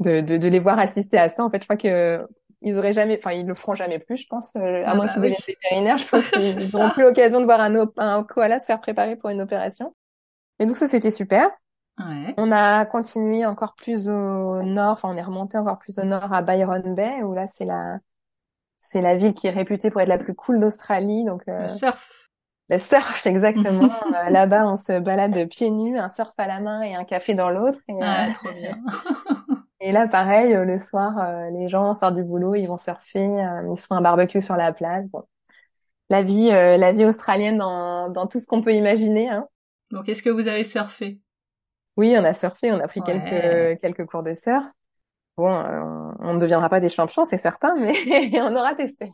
de, 0.01 0.20
de 0.20 0.36
de 0.36 0.49
les 0.49 0.59
voir 0.59 0.78
assister 0.78 1.18
à 1.18 1.28
ça. 1.28 1.44
En 1.44 1.51
fait, 1.51 1.61
je 1.61 1.66
crois 1.66 1.76
que 1.76 2.26
ils 2.61 2.76
auraient 2.76 2.92
jamais, 2.92 3.18
enfin 3.18 3.32
ils 3.32 3.46
le 3.46 3.55
feront 3.55 3.74
jamais 3.74 3.99
plus, 3.99 4.16
je 4.16 4.26
pense, 4.26 4.57
euh, 4.57 4.84
à 4.84 4.90
ah 4.90 4.94
moins 4.94 5.07
bah 5.07 5.12
qu'ils 5.12 5.22
deviennent 5.22 5.40
vétérinaires. 5.46 5.99
Je 5.99 6.09
pense 6.09 6.28
qu'ils 6.30 6.72
n'auront 6.72 6.90
plus 6.90 7.03
l'occasion 7.03 7.40
de 7.40 7.44
voir 7.44 7.61
un, 7.61 7.88
un 7.96 8.24
koala 8.24 8.59
se 8.59 8.66
faire 8.66 8.80
préparer 8.80 9.16
pour 9.16 9.30
une 9.30 9.40
opération. 9.40 9.94
Et 10.59 10.66
donc 10.66 10.76
ça 10.76 10.88
c'était 10.88 11.11
super. 11.11 11.49
Ouais. 11.99 12.34
On 12.36 12.53
a 12.53 12.84
continué 12.86 13.44
encore 13.44 13.74
plus 13.74 14.09
au 14.09 14.62
nord, 14.62 14.92
enfin 14.92 15.09
on 15.12 15.16
est 15.16 15.22
remonté 15.22 15.59
encore 15.59 15.78
plus 15.78 15.99
au 15.99 16.05
nord 16.05 16.32
à 16.32 16.42
Byron 16.42 16.94
Bay 16.94 17.22
où 17.22 17.34
là 17.34 17.46
c'est 17.46 17.64
la 17.64 17.99
c'est 18.76 19.03
la 19.03 19.16
ville 19.16 19.34
qui 19.34 19.49
est 19.49 19.51
réputée 19.51 19.90
pour 19.90 20.01
être 20.01 20.09
la 20.09 20.18
plus 20.18 20.34
cool 20.34 20.61
d'Australie. 20.61 21.24
Donc 21.24 21.42
euh, 21.49 21.62
le 21.62 21.68
surf. 21.68 22.28
Le 22.68 22.78
surf, 22.78 23.26
exactement. 23.26 23.88
Euh, 24.08 24.30
là-bas, 24.30 24.66
on 24.66 24.76
se 24.76 24.98
balade 25.00 25.48
pieds 25.48 25.70
nus, 25.70 25.98
un 25.98 26.08
surf 26.08 26.32
à 26.38 26.46
la 26.46 26.60
main 26.60 26.82
et 26.82 26.94
un 26.94 27.04
café 27.04 27.34
dans 27.34 27.50
l'autre. 27.50 27.78
Et, 27.88 27.94
ah, 28.00 28.28
trop 28.32 28.52
bien. 28.52 28.78
et 29.80 29.92
là, 29.92 30.08
pareil, 30.08 30.54
euh, 30.54 30.64
le 30.64 30.78
soir, 30.78 31.50
les 31.52 31.68
gens 31.68 31.94
sortent 31.94 32.14
du 32.14 32.24
boulot, 32.24 32.54
ils 32.54 32.66
vont 32.66 32.78
surfer, 32.78 33.20
ils 33.20 33.80
se 33.80 33.86
font 33.86 33.96
un 33.96 34.00
barbecue 34.00 34.42
sur 34.42 34.56
la 34.56 34.72
plage. 34.72 35.04
Bon. 35.06 35.24
La 36.10 36.22
vie, 36.22 36.48
la 36.48 36.92
vie 36.92 37.04
australienne 37.04 37.58
dans, 37.58 38.08
dans 38.08 38.26
tout 38.26 38.40
ce 38.40 38.46
qu'on 38.46 38.62
peut 38.62 38.74
imaginer. 38.74 39.28
Hein. 39.28 39.46
Donc, 39.90 40.08
est-ce 40.08 40.22
que 40.22 40.30
vous 40.30 40.48
avez 40.48 40.64
surfé? 40.64 41.20
Oui, 41.96 42.14
on 42.16 42.24
a 42.24 42.32
surfé, 42.32 42.72
on 42.72 42.80
a 42.80 42.88
pris 42.88 43.02
quelques 43.02 43.80
quelques 43.80 44.06
cours 44.06 44.22
de 44.22 44.32
surf. 44.32 44.64
Bon, 45.36 45.52
on 46.20 46.34
ne 46.34 46.38
deviendra 46.38 46.68
pas 46.68 46.80
des 46.80 46.88
champions, 46.88 47.24
c'est 47.24 47.36
certain, 47.36 47.74
mais 47.76 47.94
on 48.40 48.56
aura 48.56 48.74
testé. 48.74 49.12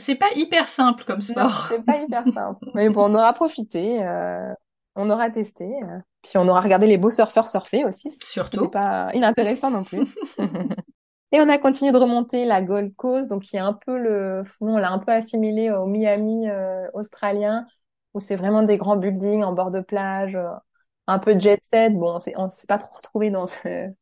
C'est 0.00 0.16
pas 0.16 0.30
hyper 0.34 0.68
simple 0.68 1.04
comme 1.04 1.20
sport. 1.20 1.66
C'est 1.68 1.84
pas 1.84 1.98
hyper 1.98 2.24
simple. 2.32 2.66
Mais 2.74 2.88
bon, 2.88 3.10
on 3.10 3.14
aura 3.14 3.32
profité, 3.32 4.02
euh, 4.02 4.52
on 4.96 5.08
aura 5.10 5.30
testé, 5.30 5.64
euh, 5.64 5.98
puis 6.22 6.32
on 6.36 6.48
aura 6.48 6.60
regardé 6.60 6.86
les 6.86 6.98
beaux 6.98 7.10
surfeurs 7.10 7.48
surfer 7.48 7.84
aussi. 7.84 8.10
Surtout. 8.24 8.64
C'est 8.64 8.72
pas 8.72 9.10
inintéressant 9.14 9.70
non 9.70 9.84
plus. 9.84 10.18
Et 11.32 11.40
on 11.40 11.48
a 11.48 11.58
continué 11.58 11.92
de 11.92 11.96
remonter 11.96 12.44
la 12.44 12.60
Gold 12.60 12.96
Coast, 12.96 13.30
donc 13.30 13.42
qui 13.42 13.54
est 13.56 13.60
un 13.60 13.72
peu 13.72 13.96
le, 13.96 14.42
on 14.60 14.76
l'a 14.78 14.90
un 14.90 14.98
peu 14.98 15.12
assimilé 15.12 15.70
au 15.70 15.86
Miami 15.86 16.48
euh, 16.48 16.88
australien, 16.92 17.66
où 18.14 18.20
c'est 18.20 18.34
vraiment 18.34 18.64
des 18.64 18.78
grands 18.78 18.96
buildings 18.96 19.44
en 19.44 19.52
bord 19.52 19.70
de 19.70 19.80
plage, 19.80 20.36
un 21.06 21.18
peu 21.20 21.38
jet 21.38 21.62
set. 21.62 21.94
Bon, 21.94 22.18
on 22.36 22.50
s'est 22.50 22.66
pas 22.66 22.78
trop 22.78 22.96
retrouvé 22.96 23.30
dans 23.30 23.46
ce, 23.46 23.92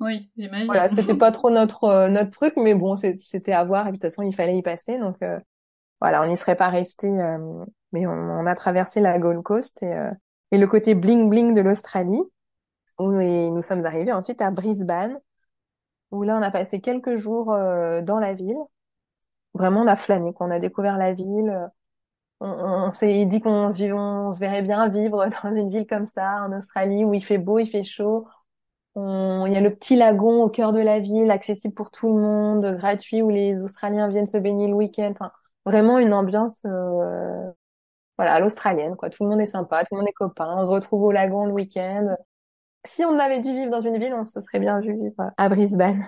oui, 0.00 0.30
j'imagine. 0.36 0.66
Voilà, 0.66 0.88
c'était 0.88 1.16
pas 1.16 1.32
trop 1.32 1.50
notre 1.50 1.84
euh, 1.84 2.08
notre 2.08 2.30
truc, 2.30 2.54
mais 2.56 2.74
bon, 2.74 2.96
c'était 2.96 3.52
à 3.52 3.64
voir. 3.64 3.86
Et 3.86 3.90
de 3.90 3.96
toute 3.96 4.02
façon, 4.02 4.22
il 4.22 4.34
fallait 4.34 4.56
y 4.56 4.62
passer, 4.62 4.98
donc 4.98 5.16
euh, 5.22 5.38
voilà, 6.00 6.22
on 6.22 6.26
n'y 6.26 6.36
serait 6.36 6.56
pas 6.56 6.68
resté. 6.68 7.08
Euh, 7.08 7.64
mais 7.92 8.06
on, 8.06 8.46
a 8.46 8.54
traversé 8.54 9.00
la 9.00 9.18
Gold 9.18 9.42
Coast 9.42 9.82
et, 9.82 9.94
et 10.52 10.58
le 10.58 10.66
côté 10.66 10.94
bling 10.94 11.30
bling 11.30 11.54
de 11.54 11.62
l'Australie, 11.62 12.20
où 12.98 13.10
nous 13.12 13.62
sommes 13.62 13.86
arrivés 13.86 14.12
ensuite 14.12 14.42
à 14.42 14.50
Brisbane, 14.50 15.18
où 16.10 16.22
là, 16.22 16.38
on 16.38 16.42
a 16.42 16.50
passé 16.50 16.80
quelques 16.80 17.16
jours 17.16 17.52
euh, 17.52 18.02
dans 18.02 18.18
la 18.18 18.34
ville. 18.34 18.58
Vraiment, 19.54 19.82
on 19.82 19.86
a 19.86 19.96
flâné, 19.96 20.32
qu'on 20.32 20.50
a 20.50 20.58
découvert 20.58 20.98
la 20.98 21.12
ville. 21.12 21.70
On, 22.40 22.48
on, 22.48 22.94
s'est 22.94 23.24
dit 23.26 23.40
qu'on 23.40 23.70
se, 23.70 23.84
on 23.92 24.32
se 24.32 24.38
verrait 24.38 24.62
bien 24.62 24.88
vivre 24.88 25.26
dans 25.42 25.54
une 25.54 25.70
ville 25.70 25.86
comme 25.86 26.06
ça, 26.06 26.42
en 26.42 26.56
Australie, 26.56 27.04
où 27.04 27.14
il 27.14 27.24
fait 27.24 27.38
beau, 27.38 27.58
il 27.58 27.66
fait 27.66 27.84
chaud. 27.84 28.26
Il 28.96 29.52
y 29.52 29.56
a 29.56 29.60
le 29.60 29.74
petit 29.74 29.96
lagon 29.96 30.42
au 30.42 30.48
cœur 30.48 30.72
de 30.72 30.80
la 30.80 31.00
ville, 31.00 31.30
accessible 31.30 31.74
pour 31.74 31.90
tout 31.90 32.08
le 32.08 32.20
monde, 32.20 32.76
gratuit, 32.76 33.22
où 33.22 33.28
les 33.30 33.62
Australiens 33.62 34.08
viennent 34.08 34.26
se 34.26 34.38
baigner 34.38 34.68
le 34.68 34.74
week-end. 34.74 35.10
Enfin, 35.12 35.30
vraiment 35.66 35.98
une 35.98 36.14
ambiance, 36.14 36.62
euh, 36.66 37.50
voilà, 38.18 38.34
à 38.34 38.40
l'australienne, 38.40 38.96
quoi. 38.96 39.10
Tout 39.10 39.24
le 39.24 39.30
monde 39.30 39.40
est 39.40 39.46
sympa, 39.46 39.84
tout 39.84 39.94
le 39.94 40.00
monde 40.00 40.08
est 40.08 40.12
copain. 40.12 40.56
On 40.58 40.64
se 40.64 40.70
retrouve 40.70 41.02
au 41.04 41.12
lagon 41.12 41.46
le 41.46 41.52
week-end. 41.52 42.16
Si 42.84 43.04
on 43.04 43.18
avait 43.18 43.40
dû 43.40 43.52
vivre 43.52 43.70
dans 43.70 43.82
une 43.82 43.98
ville, 43.98 44.14
on 44.14 44.24
se 44.24 44.40
serait 44.40 44.60
bien 44.60 44.80
vu 44.80 44.94
vivre 44.94 45.32
à 45.36 45.48
Brisbane. 45.48 46.04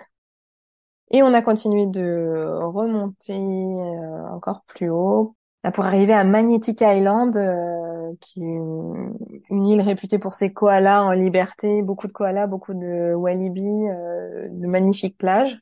Et 1.10 1.22
on 1.22 1.32
a 1.34 1.42
continué 1.42 1.86
de 1.86 2.60
remonter 2.62 3.34
euh, 3.34 4.28
encore 4.28 4.62
plus 4.66 4.90
haut 4.90 5.36
pour 5.74 5.84
arriver 5.84 6.12
à 6.12 6.24
Magnetic 6.24 6.80
Island, 6.80 7.36
euh, 7.36 7.87
qui 8.20 8.40
une, 8.40 9.66
île 9.66 9.80
réputée 9.80 10.18
pour 10.18 10.34
ses 10.34 10.52
koalas 10.52 11.02
en 11.02 11.12
liberté, 11.12 11.82
beaucoup 11.82 12.06
de 12.06 12.12
koalas, 12.12 12.46
beaucoup 12.46 12.74
de 12.74 13.14
walibi, 13.14 13.88
euh, 13.88 14.48
de 14.48 14.66
magnifiques 14.66 15.18
plages. 15.18 15.58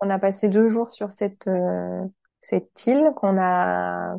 On 0.00 0.10
a 0.10 0.18
passé 0.18 0.48
deux 0.48 0.68
jours 0.68 0.90
sur 0.90 1.12
cette 1.12 1.46
euh, 1.48 2.04
île 2.86 3.12
qu'on 3.16 3.38
a 3.38 4.16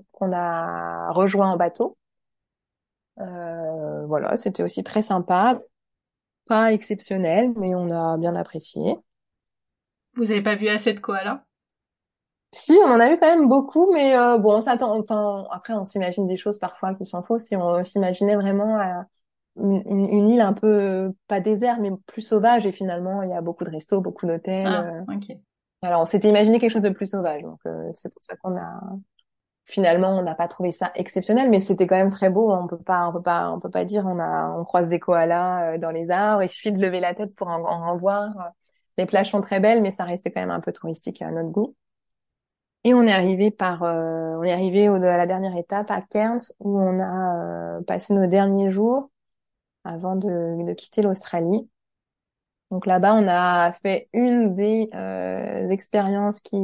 rejoint 1.12 1.52
en 1.52 1.58
bateau. 1.58 1.98
voilà, 3.18 4.38
c'était 4.38 4.64
aussi 4.64 4.84
très 4.84 5.02
sympa, 5.02 5.60
pas 6.48 6.74
exceptionnel, 6.74 7.54
mais 7.56 7.76
on 7.76 7.92
a 7.92 8.18
bien 8.18 8.36
apprécié. 8.36 8.96
Vous 10.16 10.32
avez 10.32 10.42
pas 10.42 10.56
vu 10.56 10.68
assez 10.68 10.94
de 10.94 11.00
koalas? 11.00 11.44
Si, 12.54 12.78
on 12.86 12.89
en 12.89 12.99
a 12.99 13.10
vu 13.10 13.18
quand 13.18 13.30
même 13.30 13.47
beaucoup, 13.47 13.91
mais 13.93 14.18
euh, 14.18 14.38
bon, 14.38 14.58
on 14.58 14.62
s'attend. 14.62 14.97
Enfin, 14.99 15.47
après, 15.52 15.74
on 15.74 15.86
s'imagine 15.86 16.28
des 16.28 16.38
choses 16.38 16.60
parfois 16.60 16.93
qui 16.95 17.06
sont 17.06 17.24
fausses. 17.24 17.45
Si 17.45 17.56
on 17.56 17.84
s'imaginait 17.84 18.36
vraiment 18.36 18.78
à 18.78 19.06
une, 19.58 19.84
une, 19.86 20.30
île 20.30 20.41
un 20.41 20.54
peu 20.54 21.14
pas 21.28 21.39
désert, 21.39 21.80
mais 21.80 21.91
plus 22.08 22.22
sauvage, 22.22 22.66
et 22.68 22.72
finalement, 22.72 23.22
il 23.24 23.30
y 23.30 23.34
a 23.34 23.41
beaucoup 23.41 23.64
de 23.64 23.70
restos, 23.70 24.02
beaucoup 24.02 24.26
d'hôtels. 24.26 24.68
Ah, 24.68 24.84
euh. 24.84 25.16
ok. 25.16 25.38
Alors, 25.82 26.02
on 26.02 26.06
s'était 26.06 26.30
imaginé 26.30 26.60
quelque 26.60 26.72
chose 26.72 26.82
de 26.82 26.89
plus 26.89 27.08
sauvage, 27.08 27.41
donc 27.41 27.60
euh, 27.66 27.89
c'est 27.93 28.14
pour 28.14 28.24
ça 28.24 28.36
qu'on 28.36 28.56
a 28.58 28.82
finalement, 29.66 30.18
on 30.18 30.24
n'a 30.24 30.36
pas 30.36 30.49
trouvé 30.49 30.72
ça 30.72 30.91
exceptionnel, 30.95 31.49
mais 31.49 31.62
c'était 31.62 31.88
quand 31.88 31.95
même 31.95 32.10
très 32.10 32.30
beau. 32.30 32.52
On 32.52 32.68
peut 32.68 32.78
pas, 32.78 33.08
on 33.08 33.14
peut 33.14 33.22
pas, 33.22 33.52
on 33.52 33.60
peut 33.60 33.70
pas 33.70 33.86
dire 33.86 34.06
on 34.06 34.20
a, 34.20 34.49
on 34.58 34.66
croise 34.66 34.89
des 34.89 34.99
koalas 34.99 35.78
dans 35.78 35.91
les 35.91 36.12
arbres. 36.12 36.43
Il 36.43 36.49
suffit 36.49 36.74
de 36.74 36.82
lever 36.82 36.99
la 36.99 37.14
tête 37.14 37.34
pour 37.36 37.47
en, 37.47 37.64
en 37.64 37.97
voir. 37.97 38.34
Les 38.97 39.06
plages 39.06 39.32
sont 39.32 39.39
très 39.39 39.62
belles, 39.62 39.82
mais 39.82 39.91
ça 39.91 40.04
restait 40.04 40.32
quand 40.32 40.41
même 40.41 40.52
un 40.52 40.60
peu 40.60 40.74
touristique 40.74 41.22
à 41.22 41.32
notre 41.32 41.49
goût. 41.49 41.76
Et 42.84 42.94
on 42.94 43.04
est 43.04 43.12
arrivé 43.12 43.52
par, 43.52 43.84
euh, 43.84 44.38
on 44.40 44.44
est 44.44 44.52
arrivé 44.52 44.90
au, 44.90 44.96
à 44.96 45.18
la 45.18 45.28
dernière 45.28 45.56
étape 45.56 45.92
à 45.92 46.02
Cairns 46.02 46.40
où 46.60 46.80
on 46.80 47.00
a 47.00 47.78
euh, 47.78 47.82
passé 47.84 48.14
nos 48.14 48.26
derniers 48.28 48.72
jours 48.72 49.12
avant 49.84 50.16
de, 50.16 50.66
de 50.66 50.74
quitter 50.74 51.02
l'Australie. 51.02 51.70
Donc 52.72 52.86
là-bas, 52.86 53.16
on 53.16 53.28
a 53.28 53.72
fait 53.74 54.10
une 54.14 54.54
des 54.56 54.90
euh, 54.96 55.68
expériences 55.68 56.40
qui 56.40 56.58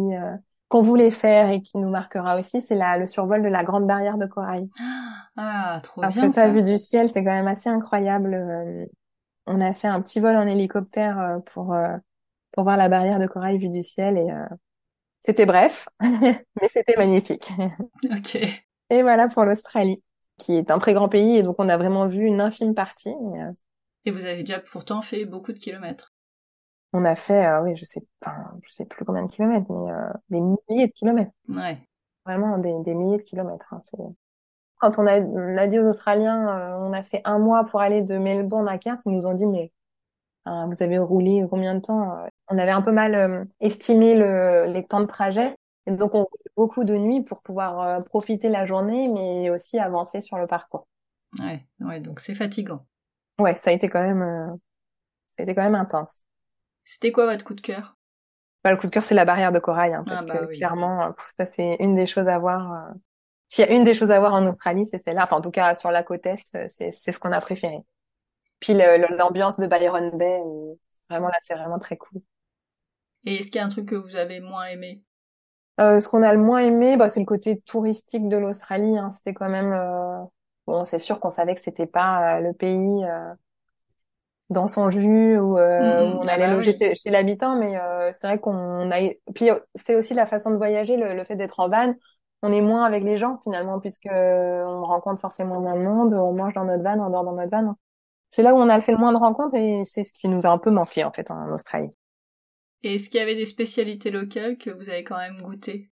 qu'on 0.70 0.82
voulait 0.82 1.11
faire 1.11 1.49
et 1.49 1.61
qui 1.61 1.78
nous 1.78 1.89
marquera 1.89 2.38
aussi, 2.38 2.61
c'est 2.61 2.76
la, 2.76 2.97
le 2.97 3.05
survol 3.07 3.41
de 3.41 3.47
la 3.47 3.63
Grande 3.63 3.88
Barrière 3.88 4.18
de 4.18 4.26
Corail. 4.26 4.70
Ah, 5.38 5.80
trop 5.84 6.01
Parce 6.01 6.15
bien 6.15 6.28
que 6.28 6.34
ça. 6.34 6.47
vue 6.49 6.63
du 6.63 6.78
ciel, 6.78 7.09
c'est 7.09 7.24
quand 7.24 7.32
même 7.32 7.47
assez 7.47 7.70
incroyable. 7.70 8.36
on 9.45 9.61
a 9.61 9.74
fait 9.74 9.88
un 9.88 10.01
petit 10.01 10.20
vol 10.20 10.36
en 10.36 10.47
hélicoptère 10.47 11.39
pour 11.45 11.76
pour 12.51 12.63
voir 12.63 12.78
la 12.78 12.89
barrière 12.89 13.20
de 13.20 13.28
corail 13.28 13.57
vue 13.59 13.70
du 13.70 13.84
ciel 13.84 14.18
et 14.18 14.30
c'était 15.22 15.45
bref, 15.45 15.89
mais 16.01 16.68
c'était 16.68 16.95
magnifique. 16.97 17.49
Ok. 18.11 18.38
Et 18.89 19.01
voilà 19.01 19.28
pour 19.28 19.43
l'Australie, 19.43 20.01
qui 20.38 20.55
est 20.55 20.72
un 20.72 20.80
très 20.80 20.93
grand 20.93 21.09
pays, 21.09 21.38
et 21.38 21.43
donc 21.43 21.55
on 21.59 21.70
a 21.70 21.78
vraiment 21.78 22.07
vu 22.07 22.24
une 22.24 22.41
infime 22.41 22.74
partie. 22.74 23.09
Euh, 23.09 23.51
et 24.05 24.11
vous 24.11 24.26
avez 24.26 24.43
déjà 24.43 24.59
pourtant 24.59 25.01
fait 25.01 25.26
beaucoup 25.26 25.51
de 25.51 25.59
kilomètres. 25.59 26.13
On 26.93 27.03
a 27.03 27.15
fait, 27.15 27.45
euh, 27.45 27.63
oui, 27.63 27.76
je 27.76 27.84
sais 27.84 28.01
pas, 28.22 28.36
je 28.63 28.72
sais 28.72 28.86
plus 28.86 29.03
combien 29.03 29.24
de 29.24 29.30
kilomètres, 29.30 29.70
mais 29.70 29.91
euh, 29.91 30.09
des 30.30 30.39
milliers 30.39 30.88
de 30.88 30.93
kilomètres. 30.93 31.32
Ouais. 31.49 31.78
Vraiment 32.26 32.57
des, 32.57 32.74
des 32.84 32.93
milliers 32.93 33.18
de 33.18 33.24
kilomètres. 33.24 33.74
Hein, 33.74 33.82
Quand 34.80 34.97
on 34.97 35.07
a, 35.07 35.20
on 35.20 35.57
a 35.57 35.68
dit 35.68 35.80
aux 35.80 35.88
Australiens, 35.88 36.78
on 36.82 36.93
a 36.93 37.03
fait 37.03 37.22
un 37.26 37.39
mois 37.39 37.65
pour 37.65 37.82
aller 37.82 38.01
de 38.01 38.18
Melbourne 38.18 38.70
à 38.70 38.78
Cairns, 38.78 38.99
ils 39.05 39.11
nous 39.11 39.28
ont 39.28 39.34
dit 39.34 39.45
mais 39.45 39.72
vous 40.45 40.82
avez 40.82 40.97
roulé 40.97 41.45
combien 41.49 41.76
de 41.76 41.82
temps 41.82 42.26
On 42.49 42.57
avait 42.57 42.71
un 42.71 42.81
peu 42.81 42.91
mal 42.91 43.15
euh, 43.15 43.45
estimé 43.59 44.15
le, 44.15 44.65
les 44.71 44.85
temps 44.85 45.01
de 45.01 45.05
trajet. 45.05 45.55
Et 45.85 45.91
donc, 45.91 46.15
on 46.15 46.19
roulait 46.19 46.51
beaucoup 46.55 46.83
de 46.83 46.95
nuits 46.95 47.23
pour 47.23 47.41
pouvoir 47.41 47.79
euh, 47.81 47.99
profiter 48.01 48.49
la 48.49 48.65
journée, 48.65 49.07
mais 49.07 49.49
aussi 49.49 49.79
avancer 49.79 50.21
sur 50.21 50.37
le 50.37 50.47
parcours. 50.47 50.87
Ouais, 51.39 51.65
ouais, 51.81 51.99
donc 51.99 52.19
c'est 52.19 52.35
fatigant. 52.35 52.85
Ouais, 53.39 53.55
ça 53.55 53.69
a 53.69 53.73
été 53.73 53.89
quand 53.89 54.01
même, 54.01 54.21
euh, 54.21 54.47
ça 55.37 55.39
a 55.39 55.43
été 55.43 55.55
quand 55.55 55.63
même 55.63 55.75
intense. 55.75 56.21
C'était 56.83 57.11
quoi 57.11 57.25
votre 57.25 57.45
coup 57.45 57.53
de 57.53 57.61
cœur? 57.61 57.95
Bah, 58.63 58.71
Le 58.71 58.77
coup 58.77 58.87
de 58.87 58.91
cœur, 58.91 59.03
c'est 59.03 59.15
la 59.15 59.25
barrière 59.25 59.51
de 59.51 59.59
corail, 59.59 59.93
hein, 59.93 60.03
parce 60.07 60.21
ah, 60.23 60.25
bah 60.25 60.39
que 60.39 60.53
clairement, 60.53 61.13
ça 61.37 61.45
c'est 61.45 61.75
une 61.79 61.95
des 61.95 62.05
choses 62.05 62.27
à 62.27 62.39
voir. 62.39 62.89
S'il 63.49 63.65
y 63.65 63.67
a 63.69 63.71
une 63.71 63.83
des 63.83 63.93
choses 63.93 64.11
à 64.11 64.19
voir 64.19 64.33
en 64.33 64.45
Australie, 64.47 64.85
c'est 64.89 65.01
celle-là. 65.03 65.23
Enfin, 65.23 65.37
en 65.37 65.41
tout 65.41 65.51
cas, 65.51 65.75
sur 65.75 65.91
la 65.91 66.03
côte 66.03 66.25
est, 66.25 66.37
c'est 66.67 66.91
ce 66.91 67.19
qu'on 67.19 67.31
a 67.31 67.39
préféré. 67.39 67.79
Puis 68.59 68.73
l'ambiance 68.73 69.59
de 69.59 69.67
Byron 69.67 70.11
Bay, 70.17 70.41
vraiment 71.09 71.27
là, 71.27 71.37
c'est 71.45 71.53
vraiment 71.55 71.79
très 71.79 71.97
cool. 71.97 72.21
Et 73.26 73.36
est-ce 73.36 73.51
qu'il 73.51 73.59
y 73.59 73.61
a 73.61 73.65
un 73.65 73.70
truc 73.70 73.88
que 73.88 73.95
vous 73.95 74.15
avez 74.15 74.39
moins 74.39 74.65
aimé? 74.65 75.01
Euh, 75.80 75.99
Ce 75.99 76.07
qu'on 76.07 76.24
a 76.24 76.34
le 76.34 76.39
moins 76.39 76.59
aimé, 76.59 76.97
bah, 76.97 77.09
c'est 77.09 77.20
le 77.20 77.26
côté 77.26 77.59
touristique 77.61 78.28
de 78.28 78.38
l'Australie. 78.38 78.97
Hein. 78.97 79.11
C'était 79.11 79.34
quand 79.34 79.49
même 79.49 79.74
euh... 79.74 80.24
bon, 80.65 80.86
c'est 80.86 80.99
sûr 80.99 81.20
qu'on 81.20 81.30
savait 81.30 81.55
que 81.55 81.61
c'était 81.61 81.86
pas 81.86 82.38
euh, 82.38 82.39
le 82.41 82.53
pays 82.53 83.03
euh, 83.05 83.34
dans 84.49 84.68
son 84.68 84.89
jus 84.89 85.38
où, 85.38 85.57
euh, 85.57 85.80
mmh, 85.80 86.18
on 86.18 86.28
ah 86.28 86.32
allait 86.32 86.47
bah 86.47 86.53
loger 86.53 86.74
chez, 86.74 87.09
l'habitant, 87.09 87.57
mais 87.57 87.78
c'est 88.15 88.28
vrai 88.28 88.39
qu'on 88.39 88.89
a. 88.91 89.09
Puis 89.36 89.49
c'est 89.76 89.95
aussi 89.95 90.13
la 90.13 90.26
façon 90.26 90.51
de 90.51 90.55
voyager, 90.55 90.95
le, 90.95 91.13
le 91.13 91.24
fait 91.26 91.36
d'être 91.36 91.59
en 91.59 91.70
van. 91.70 91.93
On 92.43 92.53
est 92.53 92.61
moins 92.61 92.84
avec 92.84 93.03
les 93.03 93.18
gens 93.18 93.41
finalement, 93.43 93.80
puisque 93.80 94.07
on 94.09 94.86
rencontre 94.86 95.20
forcément 95.20 95.59
moins 95.59 95.76
de 95.76 95.82
monde. 95.82 96.13
On 96.13 96.34
mange 96.34 96.53
dans 96.53 96.63
notre 96.65 96.84
van, 96.84 96.99
on 96.99 97.09
dort 97.09 97.26
dans 97.26 97.34
notre 97.34 97.51
van 97.51 97.76
c'est 98.30 98.43
là 98.43 98.53
où 98.53 98.57
on 98.57 98.70
a 98.70 98.82
fait 98.82 98.91
le 98.91 98.97
moins 98.97 99.13
de 99.13 99.18
rencontres 99.18 99.55
et 99.55 99.84
c'est 99.86 100.03
ce 100.03 100.13
qui 100.13 100.28
nous 100.28 100.45
a 100.45 100.49
un 100.49 100.57
peu 100.57 100.70
manqué 100.72 101.03
en 101.03 101.11
fait 101.11 101.32
en 101.32 101.51
Australie. 101.51 101.89
Et 102.84 102.95
est-ce 102.95 103.09
qu'il 103.09 103.19
y 103.19 103.23
avait 103.23 103.36
des 103.36 103.45
spécialités 103.45 104.11
locales 104.11 104.57
que 104.57 104.69
vous 104.69 104.89
avez 104.89 105.03
quand 105.03 105.17
même 105.17 105.41
goûtées? 105.41 105.89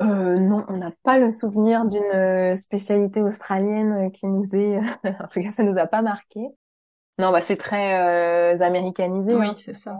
Euh, 0.00 0.38
non, 0.38 0.64
on 0.68 0.78
n'a 0.78 0.90
pas 1.02 1.18
le 1.18 1.30
souvenir 1.30 1.84
d'une 1.84 2.02
euh, 2.02 2.56
spécialité 2.56 3.22
australienne 3.22 4.10
qui 4.10 4.26
nous 4.26 4.54
est, 4.54 4.78
en 5.04 5.28
tout 5.28 5.42
cas, 5.42 5.50
ça 5.50 5.62
nous 5.62 5.78
a 5.78 5.86
pas 5.86 6.02
marqué. 6.02 6.40
Non, 7.18 7.30
bah 7.30 7.40
c'est 7.40 7.56
très 7.56 8.54
euh, 8.54 8.62
américanisé. 8.62 9.34
Oui, 9.34 9.46
hein, 9.46 9.54
c'est 9.56 9.74
ça. 9.74 9.96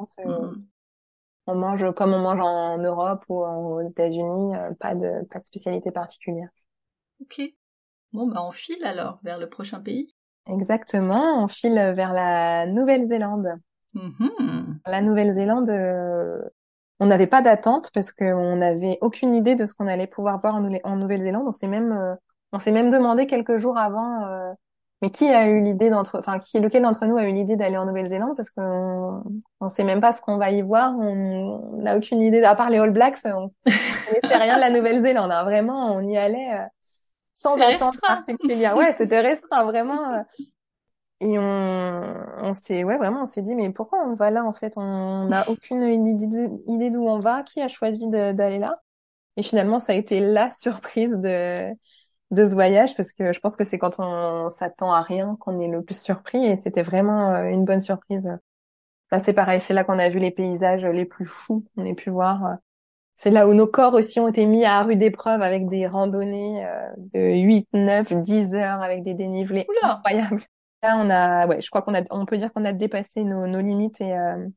On 1.46 1.54
mange 1.56 1.92
comme 1.94 2.14
on 2.14 2.20
mange 2.20 2.40
en 2.40 2.78
Europe 2.78 3.24
ou 3.28 3.44
aux 3.44 3.80
États-Unis, 3.88 4.56
euh, 4.56 4.72
pas 4.78 4.94
de 4.94 5.24
pas 5.28 5.40
de 5.40 5.44
spécialité 5.44 5.90
particulière. 5.90 6.48
Ok. 7.20 7.42
Bon, 8.12 8.26
bah 8.26 8.42
on 8.42 8.52
file 8.52 8.84
alors 8.84 9.18
vers 9.22 9.38
le 9.38 9.48
prochain 9.48 9.80
pays. 9.80 10.08
Exactement, 10.48 11.44
on 11.44 11.48
file 11.48 11.92
vers 11.94 12.12
la 12.12 12.66
Nouvelle-Zélande. 12.66 13.54
Mm-hmm. 13.94 14.78
La 14.86 15.00
Nouvelle-Zélande, 15.00 15.70
euh, 15.70 16.40
on 17.00 17.06
n'avait 17.06 17.26
pas 17.26 17.42
d'attente 17.42 17.90
parce 17.92 18.12
qu'on 18.12 18.56
n'avait 18.56 18.98
aucune 19.00 19.34
idée 19.34 19.54
de 19.54 19.66
ce 19.66 19.74
qu'on 19.74 19.86
allait 19.86 20.06
pouvoir 20.06 20.40
voir 20.40 20.54
en, 20.54 20.96
Nouvelle-Zélande. 20.96 21.44
On 21.46 21.52
s'est 21.52 21.68
même, 21.68 21.92
euh, 21.92 22.14
on 22.52 22.58
s'est 22.58 22.72
même 22.72 22.90
demandé 22.90 23.26
quelques 23.26 23.58
jours 23.58 23.76
avant, 23.76 24.24
euh, 24.24 24.52
mais 25.02 25.10
qui 25.10 25.28
a 25.28 25.48
eu 25.48 25.60
l'idée 25.60 25.90
d'entre, 25.90 26.18
enfin, 26.18 26.38
qui, 26.38 26.60
lequel 26.60 26.82
d'entre 26.82 27.04
nous 27.06 27.16
a 27.16 27.24
eu 27.24 27.32
l'idée 27.32 27.56
d'aller 27.56 27.76
en 27.76 27.86
Nouvelle-Zélande 27.86 28.36
parce 28.36 28.50
qu'on, 28.50 29.22
on 29.60 29.68
sait 29.68 29.84
même 29.84 30.00
pas 30.00 30.12
ce 30.12 30.22
qu'on 30.22 30.38
va 30.38 30.50
y 30.50 30.62
voir. 30.62 30.96
On 30.96 31.78
n'a 31.78 31.96
aucune 31.96 32.22
idée, 32.22 32.42
à 32.42 32.54
part 32.54 32.70
les 32.70 32.78
All 32.78 32.92
Blacks, 32.92 33.18
on 33.24 33.50
ne 33.66 34.28
sait 34.28 34.36
rien 34.36 34.56
de 34.56 34.60
la 34.60 34.70
Nouvelle-Zélande. 34.70 35.32
Hein. 35.32 35.44
Vraiment, 35.44 35.94
on 35.94 36.00
y 36.00 36.16
allait 36.16 36.66
sans 37.32 37.60
attente 37.60 38.00
particulière. 38.00 38.76
Ouais, 38.76 38.92
c'était 38.92 39.20
restreint 39.20 39.64
vraiment. 39.64 40.24
Et 41.22 41.38
on, 41.38 42.14
on 42.38 42.52
s'est, 42.52 42.82
ouais, 42.82 42.96
vraiment, 42.98 43.22
on 43.22 43.26
s'est 43.26 43.42
dit, 43.42 43.54
mais 43.54 43.70
pourquoi 43.70 44.00
on 44.04 44.14
va 44.14 44.30
là 44.30 44.44
en 44.44 44.52
fait? 44.52 44.72
On 44.76 45.26
n'a 45.26 45.48
aucune 45.48 45.82
idée 45.84 46.90
d'où 46.90 47.06
on 47.06 47.20
va. 47.20 47.44
Qui 47.44 47.62
a 47.62 47.68
choisi 47.68 48.08
d'aller 48.08 48.58
là? 48.58 48.80
Et 49.36 49.42
finalement, 49.42 49.78
ça 49.80 49.92
a 49.92 49.96
été 49.96 50.20
la 50.20 50.50
surprise 50.52 51.12
de 51.12 51.72
de 52.32 52.48
ce 52.48 52.54
voyage 52.54 52.96
parce 52.96 53.12
que 53.12 53.32
je 53.32 53.40
pense 53.40 53.56
que 53.56 53.64
c'est 53.64 53.78
quand 53.78 54.00
on 54.00 54.48
s'attend 54.48 54.90
à 54.92 55.02
rien 55.02 55.36
qu'on 55.38 55.60
est 55.60 55.68
le 55.68 55.82
plus 55.84 56.00
surpris 56.00 56.44
et 56.44 56.56
c'était 56.56 56.82
vraiment 56.82 57.30
euh, 57.34 57.44
une 57.44 57.66
bonne 57.66 57.82
surprise. 57.82 58.26
Là, 59.12 59.18
c'est 59.20 59.34
pareil, 59.34 59.60
c'est 59.60 59.74
là 59.74 59.84
qu'on 59.84 59.98
a 59.98 60.08
vu 60.08 60.18
les 60.18 60.30
paysages 60.30 60.86
les 60.86 61.04
plus 61.04 61.26
fous 61.26 61.64
qu'on 61.76 61.84
ait 61.84 61.94
pu 61.94 62.08
voir. 62.08 62.56
C'est 63.14 63.30
là 63.30 63.46
où 63.46 63.54
nos 63.54 63.66
corps 63.66 63.94
aussi 63.94 64.18
ont 64.18 64.28
été 64.28 64.46
mis 64.46 64.64
à 64.64 64.82
rude 64.82 65.02
épreuve 65.02 65.42
avec 65.42 65.68
des 65.68 65.86
randonnées 65.86 66.66
euh, 66.66 66.88
de 67.14 67.42
8, 67.44 67.68
9, 67.74 68.14
10 68.14 68.54
heures 68.54 68.82
avec 68.82 69.02
des 69.02 69.14
dénivelés 69.14 69.66
incroyables. 69.82 70.42
Là, 70.82 70.96
on 70.98 71.10
a, 71.10 71.46
ouais, 71.46 71.60
je 71.60 71.68
crois 71.70 71.82
qu'on 71.82 71.94
a, 71.94 72.02
on 72.10 72.26
peut 72.26 72.36
dire 72.38 72.52
qu'on 72.52 72.64
a 72.64 72.72
dépassé 72.72 73.24
nos, 73.24 73.46
nos 73.46 73.60
limites 73.60 74.00
et, 74.00 74.14
euh, 74.16 74.48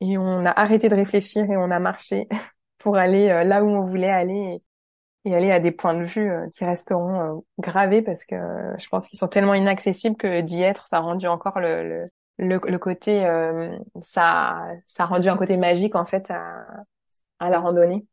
Et 0.00 0.18
on 0.18 0.46
a 0.46 0.50
arrêté 0.50 0.88
de 0.88 0.94
réfléchir 0.94 1.44
et 1.50 1.56
on 1.56 1.70
a 1.70 1.78
marché 1.80 2.28
pour 2.78 2.96
aller 2.96 3.28
là 3.44 3.64
où 3.64 3.68
on 3.68 3.84
voulait 3.86 4.10
aller 4.10 4.62
et 5.24 5.34
aller 5.36 5.50
à 5.52 5.60
des 5.60 5.72
points 5.72 5.94
de 5.94 6.04
vue 6.04 6.30
euh, 6.30 6.48
qui 6.50 6.64
resteront 6.64 7.38
euh, 7.38 7.40
gravés 7.58 8.02
parce 8.02 8.24
que 8.26 8.34
euh, 8.36 8.78
je 8.78 8.88
pense 8.88 9.08
qu'ils 9.08 9.18
sont 9.18 9.28
tellement 9.28 9.54
inaccessibles 9.54 10.16
que 10.16 10.40
d'y 10.42 10.62
être, 10.62 10.88
ça 10.88 10.98
a 10.98 11.00
rendu 11.00 11.26
encore 11.28 11.60
le, 11.60 12.10
le, 12.38 12.60
le, 12.66 12.78
côté, 12.78 13.22
ça, 14.02 14.66
ça 14.86 15.04
a 15.04 15.06
rendu 15.06 15.28
un 15.28 15.36
côté 15.36 15.56
magique 15.56 15.94
en 15.96 16.06
fait 16.06 16.30
à, 16.30 16.66
à 17.40 17.50
la 17.50 17.60
randonnée. 17.60 18.06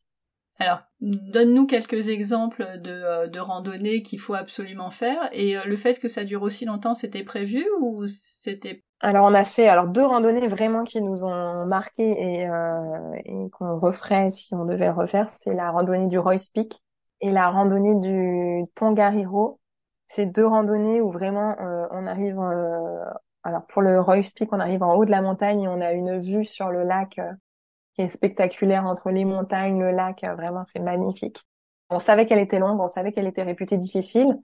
Alors, 0.61 0.79
donne-nous 0.99 1.65
quelques 1.65 2.09
exemples 2.09 2.77
de, 2.77 3.27
de 3.27 3.39
randonnées 3.39 4.03
qu'il 4.03 4.19
faut 4.19 4.35
absolument 4.35 4.91
faire. 4.91 5.27
Et 5.33 5.55
le 5.65 5.75
fait 5.75 5.99
que 5.99 6.07
ça 6.07 6.23
dure 6.23 6.43
aussi 6.43 6.65
longtemps, 6.65 6.93
c'était 6.93 7.23
prévu 7.23 7.65
ou 7.79 8.05
c'était 8.05 8.83
alors 9.03 9.25
on 9.25 9.33
a 9.33 9.43
fait 9.43 9.67
alors 9.67 9.87
deux 9.87 10.05
randonnées 10.05 10.47
vraiment 10.47 10.83
qui 10.83 11.01
nous 11.01 11.25
ont 11.25 11.65
marqué 11.65 12.03
et, 12.03 12.47
euh, 12.47 13.13
et 13.25 13.49
qu'on 13.49 13.79
referait 13.79 14.29
si 14.29 14.53
on 14.53 14.63
devait 14.63 14.91
refaire. 14.91 15.27
C'est 15.39 15.55
la 15.55 15.71
randonnée 15.71 16.07
du 16.07 16.19
Royce 16.19 16.49
Peak 16.49 16.79
et 17.19 17.31
la 17.31 17.49
randonnée 17.49 17.95
du 17.95 18.63
Tongariro. 18.75 19.59
C'est 20.07 20.27
deux 20.27 20.45
randonnées 20.45 21.01
où 21.01 21.09
vraiment 21.09 21.55
euh, 21.59 21.87
on 21.91 22.05
arrive, 22.05 22.39
euh, 22.39 23.03
alors 23.43 23.65
pour 23.67 23.81
le 23.81 23.99
Royce 23.99 24.33
Peak, 24.33 24.53
on 24.53 24.59
arrive 24.59 24.83
en 24.83 24.93
haut 24.93 25.05
de 25.05 25.11
la 25.11 25.21
montagne 25.23 25.61
et 25.63 25.67
on 25.67 25.81
a 25.81 25.93
une 25.93 26.19
vue 26.19 26.45
sur 26.45 26.69
le 26.69 26.83
lac 26.83 27.17
euh, 27.17 27.31
qui 27.95 28.01
est 28.01 28.07
spectaculaire 28.07 28.85
entre 28.85 29.09
les 29.11 29.25
montagnes, 29.25 29.79
le 29.79 29.91
lac, 29.91 30.23
vraiment 30.23 30.63
c'est 30.71 30.79
magnifique. 30.79 31.43
On 31.89 31.99
savait 31.99 32.25
qu'elle 32.25 32.39
était 32.39 32.59
longue, 32.59 32.79
on 32.79 32.87
savait 32.87 33.11
qu'elle 33.11 33.27
était 33.27 33.43
réputée 33.43 33.77
difficile. 33.77 34.37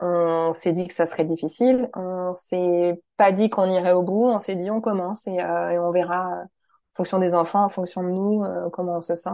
On 0.00 0.52
s'est 0.54 0.72
dit 0.72 0.86
que 0.86 0.94
ça 0.94 1.06
serait 1.06 1.24
difficile. 1.24 1.90
On 1.94 2.32
s'est 2.34 3.02
pas 3.16 3.32
dit 3.32 3.50
qu'on 3.50 3.68
irait 3.68 3.92
au 3.92 4.02
bout. 4.02 4.26
On 4.26 4.38
s'est 4.38 4.54
dit 4.54 4.70
on 4.70 4.80
commence 4.80 5.26
et, 5.26 5.34
et 5.34 5.78
on 5.78 5.90
verra 5.90 6.28
en 6.28 6.46
fonction 6.94 7.18
des 7.18 7.34
enfants, 7.34 7.64
en 7.64 7.68
fonction 7.68 8.02
de 8.02 8.08
nous, 8.08 8.44
comment 8.72 8.96
on 8.96 9.00
se 9.00 9.14
sent 9.14 9.30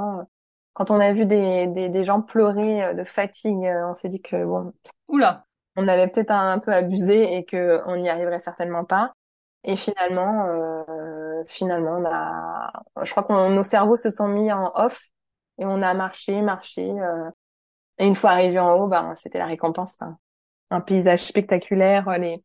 quand 0.74 0.90
on 0.90 1.00
a 1.00 1.12
vu 1.12 1.24
des, 1.24 1.68
des, 1.68 1.88
des 1.88 2.04
gens 2.04 2.20
pleurer 2.20 2.84
euh, 2.84 2.94
de 2.94 3.04
fatigue, 3.04 3.64
euh, 3.64 3.90
on 3.90 3.94
s'est 3.94 4.08
dit 4.08 4.20
que 4.20 4.44
bon, 4.44 4.72
oula, 5.08 5.46
on 5.76 5.88
avait 5.88 6.08
peut-être 6.08 6.32
un, 6.32 6.58
peu 6.58 6.72
abusé 6.72 7.34
et 7.34 7.44
que 7.44 7.80
on 7.86 7.96
n'y 7.96 8.10
arriverait 8.10 8.40
certainement 8.40 8.84
pas. 8.84 9.12
Et 9.62 9.76
finalement, 9.76 10.46
euh, 10.46 10.82
finalement, 11.46 11.98
on 11.98 12.04
a, 12.04 12.72
je 13.02 13.10
crois 13.10 13.24
que 13.24 13.54
nos 13.54 13.64
cerveaux 13.64 13.96
se 13.96 14.10
sont 14.10 14.28
mis 14.28 14.52
en 14.52 14.72
off 14.74 15.08
et 15.58 15.66
on 15.66 15.82
a 15.82 15.94
marché, 15.94 16.40
marché. 16.42 16.82
Euh, 16.82 17.30
et 17.98 18.06
une 18.06 18.16
fois 18.16 18.30
arrivé 18.30 18.58
en 18.58 18.74
haut, 18.74 18.88
ben 18.88 19.14
c'était 19.16 19.38
la 19.38 19.46
récompense. 19.46 19.98
Un 20.70 20.80
paysage 20.80 21.24
spectaculaire, 21.24 22.10
les 22.18 22.42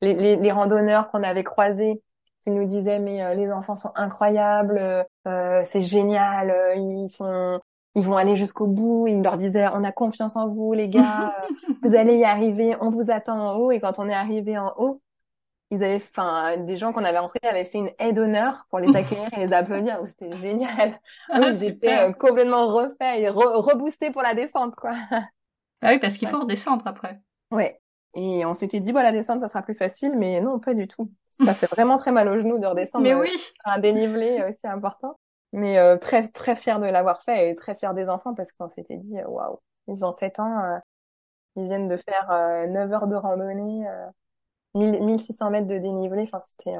les, 0.00 0.14
les, 0.14 0.36
les 0.36 0.52
randonneurs 0.52 1.10
qu'on 1.10 1.24
avait 1.24 1.42
croisés 1.44 2.00
qui 2.44 2.50
nous 2.50 2.66
disaient 2.66 3.00
mais 3.00 3.34
les 3.34 3.50
enfants 3.50 3.76
sont 3.76 3.90
incroyables, 3.96 5.04
euh, 5.26 5.62
c'est 5.64 5.82
génial, 5.82 6.54
ils 6.76 7.08
sont 7.08 7.60
ils 7.98 8.04
vont 8.04 8.16
aller 8.16 8.36
jusqu'au 8.36 8.66
bout. 8.66 9.06
Ils 9.08 9.22
leur 9.22 9.36
disaient, 9.38 9.66
on 9.74 9.84
a 9.84 9.92
confiance 9.92 10.36
en 10.36 10.48
vous, 10.48 10.72
les 10.72 10.88
gars, 10.88 11.34
vous 11.82 11.94
allez 11.94 12.16
y 12.16 12.24
arriver, 12.24 12.76
on 12.80 12.90
vous 12.90 13.10
attend 13.10 13.38
en 13.40 13.56
haut. 13.56 13.70
Et 13.72 13.80
quand 13.80 13.98
on 13.98 14.08
est 14.08 14.14
arrivé 14.14 14.56
en 14.58 14.72
haut, 14.78 15.02
ils 15.70 15.82
avaient, 15.82 15.96
enfin, 15.96 16.56
des 16.56 16.76
gens 16.76 16.92
qu'on 16.92 17.04
avait 17.04 17.18
rencontrés 17.18 17.48
avaient 17.48 17.64
fait 17.64 17.78
une 17.78 17.90
aide 17.98 18.16
d'honneur 18.16 18.66
pour 18.70 18.78
les 18.78 18.94
accueillir 18.96 19.28
et 19.36 19.40
les 19.40 19.52
applaudir. 19.52 20.00
C'était 20.06 20.36
génial. 20.38 21.00
Ah, 21.30 21.40
ils 21.40 21.64
étaient 21.64 21.98
euh, 21.98 22.12
complètement 22.12 22.68
refaits 22.68 23.18
et 23.18 23.28
reboostés 23.28 24.10
pour 24.10 24.22
la 24.22 24.34
descente, 24.34 24.74
quoi. 24.74 24.94
Ah 25.82 25.90
oui, 25.90 25.98
parce 25.98 26.16
qu'il 26.16 26.28
faut 26.28 26.40
redescendre 26.40 26.86
après. 26.86 27.20
Ouais. 27.50 27.80
Et 28.14 28.44
on 28.46 28.54
s'était 28.54 28.80
dit, 28.80 28.92
voilà, 28.92 29.10
la 29.10 29.18
descente, 29.18 29.40
ça 29.40 29.48
sera 29.48 29.62
plus 29.62 29.74
facile, 29.74 30.14
mais 30.16 30.40
non, 30.40 30.58
pas 30.58 30.74
du 30.74 30.88
tout. 30.88 31.10
Ça 31.30 31.54
fait 31.54 31.66
vraiment 31.66 31.96
très 31.98 32.10
mal 32.10 32.28
aux 32.28 32.38
genoux 32.38 32.58
de 32.58 32.66
redescendre. 32.66 33.04
Mais 33.04 33.14
oui. 33.14 33.30
Un 33.64 33.78
dénivelé 33.78 34.42
aussi 34.48 34.66
important. 34.66 35.16
Mais 35.52 35.78
euh, 35.78 35.96
très 35.96 36.28
très 36.28 36.54
fier 36.54 36.78
de 36.78 36.86
l'avoir 36.86 37.22
fait 37.22 37.50
et 37.50 37.54
très 37.54 37.74
fier 37.74 37.94
des 37.94 38.08
enfants 38.08 38.34
parce 38.34 38.52
qu'on 38.52 38.68
s'était 38.68 38.96
dit 38.96 39.18
euh, 39.18 39.26
waouh, 39.26 39.58
ils 39.86 40.04
ont 40.04 40.12
7 40.12 40.40
ans, 40.40 40.58
euh, 40.62 40.78
ils 41.56 41.66
viennent 41.66 41.88
de 41.88 41.96
faire 41.96 42.28
9 42.68 42.92
heures 42.92 43.06
de 43.06 43.16
randonnée, 43.16 43.86
1600 44.74 45.50
mètres 45.50 45.66
de 45.66 45.78
dénivelé, 45.78 46.22
enfin 46.22 46.40
c'était 46.40 46.76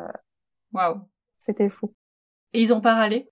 waouh, 0.73 1.01
c'était 1.39 1.69
fou. 1.69 1.95
Et 2.53 2.63
ils 2.63 2.73
ont 2.73 2.81
pas 2.81 2.95
râlé? 2.95 3.31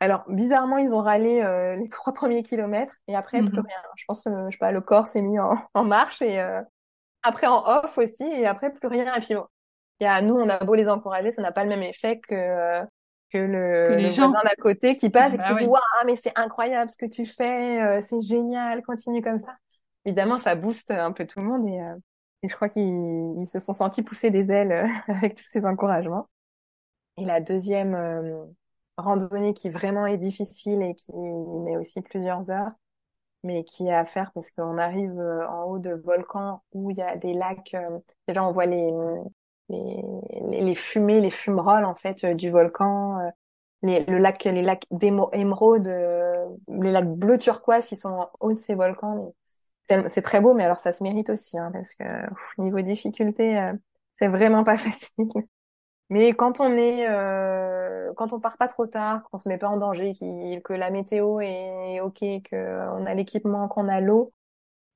Alors 0.00 0.24
bizarrement, 0.28 0.78
ils 0.78 0.94
ont 0.94 1.02
râlé 1.02 1.40
les 1.78 1.88
trois 1.90 2.12
premiers 2.12 2.42
kilomètres 2.42 2.94
et 3.08 3.16
après 3.16 3.40
plus 3.40 3.58
mhm. 3.58 3.66
rien. 3.66 3.76
Je 3.96 4.04
pense 4.06 4.24
je 4.24 4.50
sais 4.50 4.58
pas, 4.58 4.72
le 4.72 4.80
corps 4.80 5.08
s'est 5.08 5.22
mis 5.22 5.38
en, 5.38 5.56
en 5.74 5.84
marche 5.84 6.22
et 6.22 6.38
après 7.22 7.46
en 7.46 7.64
off 7.66 7.96
aussi 7.98 8.24
et 8.24 8.46
après 8.46 8.72
plus 8.72 8.88
rien. 8.88 9.14
Et 9.14 9.20
puis 9.20 9.34
y 10.00 10.04
a 10.04 10.22
nous 10.22 10.34
on 10.34 10.48
a 10.48 10.62
beau 10.64 10.74
les 10.74 10.88
encourager, 10.88 11.30
ça 11.30 11.42
n'a 11.42 11.52
pas 11.52 11.64
le 11.64 11.70
même 11.70 11.82
effet 11.82 12.20
que 12.20 12.82
que 13.32 13.38
le, 13.38 13.96
les 13.96 14.10
voisin 14.10 14.42
d'à 14.44 14.54
côté 14.54 14.96
qui 14.96 15.10
passe 15.10 15.34
et 15.34 15.38
bah 15.38 15.48
qui 15.48 15.64
dit 15.64 15.66
waouh 15.66 15.80
mais 16.06 16.16
c'est 16.16 16.36
incroyable 16.38 16.90
ce 16.90 16.96
que 16.96 17.06
tu 17.06 17.26
fais 17.26 17.82
euh, 17.82 18.00
c'est 18.06 18.20
génial 18.20 18.82
continue 18.82 19.22
comme 19.22 19.40
ça. 19.40 19.56
Évidemment 20.04 20.38
ça 20.38 20.54
booste 20.54 20.90
un 20.90 21.12
peu 21.12 21.26
tout 21.26 21.40
le 21.40 21.46
monde 21.46 21.66
et, 21.66 21.80
euh, 21.80 21.94
et 22.42 22.48
je 22.48 22.54
crois 22.54 22.68
qu'ils 22.68 23.46
se 23.46 23.58
sont 23.58 23.72
sentis 23.72 24.02
pousser 24.02 24.30
des 24.30 24.50
ailes 24.50 24.72
euh, 24.72 24.86
avec 25.08 25.36
tous 25.36 25.44
ces 25.44 25.66
encouragements 25.66 26.28
et 27.18 27.24
la 27.24 27.40
deuxième 27.40 27.96
randonnée 28.98 29.54
qui 29.54 29.70
vraiment 29.70 30.06
est 30.06 30.18
difficile 30.18 30.82
et 30.82 30.94
qui 30.94 31.12
met 31.16 31.76
aussi 31.76 32.02
plusieurs 32.02 32.50
heures 32.50 32.72
mais 33.42 33.64
qui 33.64 33.88
est 33.88 33.94
à 33.94 34.04
faire 34.04 34.32
parce 34.32 34.50
qu'on 34.50 34.76
arrive 34.76 35.18
en 35.48 35.64
haut 35.64 35.78
de 35.78 35.92
volcans 35.92 36.62
où 36.72 36.90
il 36.90 36.98
y 36.98 37.02
a 37.02 37.16
des 37.16 37.32
lacs 37.32 37.74
déjà 38.26 38.44
on 38.44 38.52
voit 38.52 38.66
les 38.66 38.90
les, 39.68 40.02
les, 40.60 40.74
fumées, 40.74 41.20
les 41.20 41.30
fumerolles 41.30 41.84
en 41.84 41.94
fait 41.94 42.24
euh, 42.24 42.34
du 42.34 42.50
volcan, 42.50 43.20
euh, 43.20 43.30
les, 43.82 44.04
le 44.04 44.18
lac, 44.18 44.44
les 44.44 44.62
lacs 44.62 44.86
d'émeraude, 44.90 45.88
euh, 45.88 46.46
les 46.68 46.92
lacs 46.92 47.08
bleu 47.08 47.38
turquoise 47.38 47.86
qui 47.86 47.96
sont 47.96 48.10
en 48.10 48.30
haut 48.40 48.52
de 48.52 48.58
ces 48.58 48.74
volcans. 48.74 49.34
C'est 49.88 50.22
très 50.22 50.40
beau, 50.40 50.54
mais 50.54 50.64
alors 50.64 50.78
ça 50.78 50.92
se 50.92 51.02
mérite 51.02 51.30
aussi 51.30 51.58
hein, 51.58 51.70
parce 51.72 51.94
que 51.94 52.04
niveau 52.58 52.80
difficulté, 52.80 53.72
c'est 54.12 54.28
vraiment 54.28 54.64
pas 54.64 54.78
facile. 54.78 55.26
Mais 56.08 56.32
quand 56.34 56.60
on 56.60 56.76
est, 56.76 57.08
euh, 57.08 58.12
quand 58.16 58.32
on 58.32 58.40
part 58.40 58.56
pas 58.56 58.68
trop 58.68 58.86
tard, 58.86 59.22
qu'on 59.24 59.38
se 59.38 59.48
met 59.48 59.58
pas 59.58 59.68
en 59.68 59.76
danger, 59.76 60.12
que 60.64 60.72
la 60.72 60.90
météo 60.90 61.40
est 61.40 62.00
ok, 62.00 62.20
que 62.50 62.88
on 62.98 63.06
a 63.06 63.14
l'équipement, 63.14 63.68
qu'on 63.68 63.88
a 63.88 64.00
l'eau, 64.00 64.32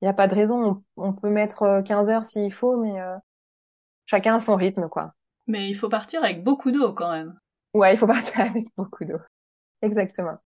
il 0.01 0.05
n'y 0.05 0.09
a 0.09 0.15
pas 0.15 0.29
de 0.29 0.35
raison. 0.35 0.83
On, 0.97 1.09
on, 1.09 1.13
peut 1.13 1.31
mettre 1.31 1.83
15 1.85 2.11
heures 2.11 2.25
s'il 2.25 2.53
faut, 2.53 2.77
mais 2.77 3.01
chacun 4.07 4.37
a 4.37 4.41
son 4.41 4.57
rythme, 4.57 4.89
quoi. 4.89 5.15
Mais 5.47 5.69
il 5.69 5.75
faut 5.75 5.89
partir 5.89 6.23
avec 6.23 6.45
beaucoup 6.45 6.71
d'eau 6.71 6.93
quand 6.93 7.11
même. 7.11 7.39
Ouais, 7.75 7.95
il 7.95 7.97
faut 7.97 8.07
partir 8.07 8.41
avec 8.41 8.67
beaucoup 8.77 9.05
d'eau. 9.05 9.19
Exactement. 9.83 10.39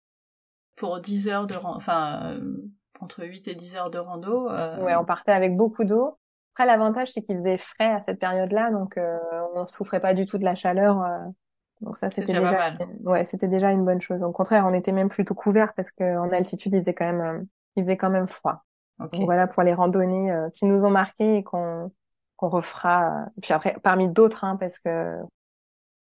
Pour 0.76 1.00
10 1.00 1.28
heures 1.28 1.46
de 1.46 1.54
enfin, 1.54 2.32
euh, 2.32 2.56
entre 3.04 3.24
8 3.24 3.48
et 3.48 3.54
10 3.54 3.76
heures 3.76 3.90
de 3.90 3.98
rando. 3.98 4.48
Euh... 4.48 4.82
Ouais, 4.82 4.94
on 4.96 5.04
partait 5.04 5.32
avec 5.32 5.56
beaucoup 5.56 5.84
d'eau. 5.84 6.18
Après, 6.54 6.66
l'avantage, 6.66 7.12
c'est 7.12 7.22
qu'il 7.22 7.36
faisait 7.36 7.58
frais 7.58 7.90
à 7.90 8.00
cette 8.00 8.18
période-là, 8.18 8.70
donc 8.70 8.96
euh, 8.96 9.18
on 9.54 9.66
souffrait 9.66 10.00
pas 10.00 10.14
du 10.14 10.24
tout 10.26 10.38
de 10.38 10.44
la 10.44 10.54
chaleur. 10.54 11.02
Euh. 11.02 11.18
donc 11.80 11.96
ça, 11.96 12.10
c'était 12.10 12.32
déjà, 12.32 12.76
ouais, 13.02 13.24
c'était 13.24 13.48
déjà 13.48 13.72
une 13.72 13.84
bonne 13.84 14.00
chose. 14.00 14.22
Au 14.22 14.30
contraire, 14.30 14.64
on 14.66 14.72
était 14.72 14.92
même 14.92 15.08
plutôt 15.08 15.34
couverts 15.34 15.74
parce 15.74 15.90
qu'en 15.90 16.30
altitude, 16.30 16.74
il 16.74 16.80
faisait 16.80 16.94
quand 16.94 17.12
même, 17.12 17.46
il 17.76 17.82
faisait 17.82 17.96
quand 17.96 18.10
même 18.10 18.28
froid. 18.28 18.64
Donc 19.00 19.10
voilà 19.24 19.48
pour 19.48 19.64
les 19.64 19.74
randonnées 19.74 20.32
qui 20.54 20.66
nous 20.66 20.84
ont 20.84 20.90
marqués 20.90 21.38
et 21.38 21.42
qu'on 21.42 21.90
qu'on 22.36 22.48
refera. 22.48 23.26
Puis 23.42 23.52
après, 23.52 23.76
parmi 23.82 24.08
d'autres, 24.08 24.44
hein, 24.44 24.56
parce 24.56 24.78
que. 24.78 25.18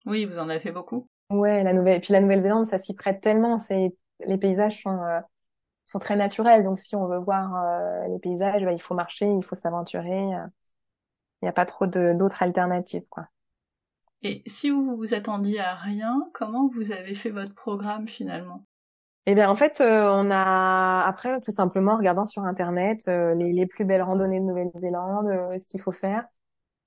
Oui, 0.04 0.26
vous 0.26 0.38
en 0.38 0.48
avez 0.48 0.60
fait 0.60 0.72
beaucoup. 0.72 1.08
Ouais, 1.30 1.62
la 1.62 1.72
nouvelle. 1.72 2.00
puis 2.00 2.12
la 2.12 2.20
Nouvelle-Zélande, 2.20 2.66
ça 2.66 2.78
s'y 2.78 2.94
prête 2.94 3.20
tellement. 3.20 3.58
C'est 3.58 3.94
les 4.26 4.38
paysages 4.38 4.82
sont 4.82 5.02
euh, 5.02 5.20
sont 5.84 5.98
très 5.98 6.16
naturels. 6.16 6.64
Donc 6.64 6.80
si 6.80 6.96
on 6.96 7.06
veut 7.06 7.18
voir 7.18 7.54
euh, 7.56 8.08
les 8.08 8.18
paysages, 8.18 8.64
bah, 8.64 8.72
il 8.72 8.80
faut 8.80 8.94
marcher, 8.94 9.26
il 9.26 9.44
faut 9.44 9.56
s'aventurer. 9.56 10.34
Euh. 10.34 10.46
Il 11.40 11.46
n'y 11.46 11.48
a 11.48 11.52
pas 11.52 11.66
trop 11.66 11.86
d'autres 11.86 12.42
alternatives, 12.42 13.04
quoi. 13.10 13.26
Et 14.22 14.44
si 14.46 14.70
vous 14.70 14.96
vous 14.96 15.14
attendiez 15.14 15.58
à 15.58 15.74
rien, 15.74 16.28
comment 16.32 16.68
vous 16.68 16.92
avez 16.92 17.14
fait 17.14 17.30
votre 17.30 17.52
programme 17.52 18.06
finalement? 18.06 18.64
Eh 19.26 19.34
bien, 19.34 19.50
en 19.50 19.56
fait, 19.56 19.80
on 19.80 20.30
a 20.30 21.04
après 21.04 21.40
tout 21.40 21.50
simplement 21.50 21.94
en 21.94 21.96
regardant 21.96 22.26
sur 22.26 22.44
internet 22.44 23.06
les, 23.06 23.52
les, 23.52 23.66
plus 23.66 23.84
belles 23.84 24.02
randonnées 24.02 24.38
de 24.38 24.44
Nouvelle-Zélande, 24.44 25.58
ce 25.58 25.66
qu'il 25.66 25.80
faut 25.80 25.90
faire. 25.90 26.24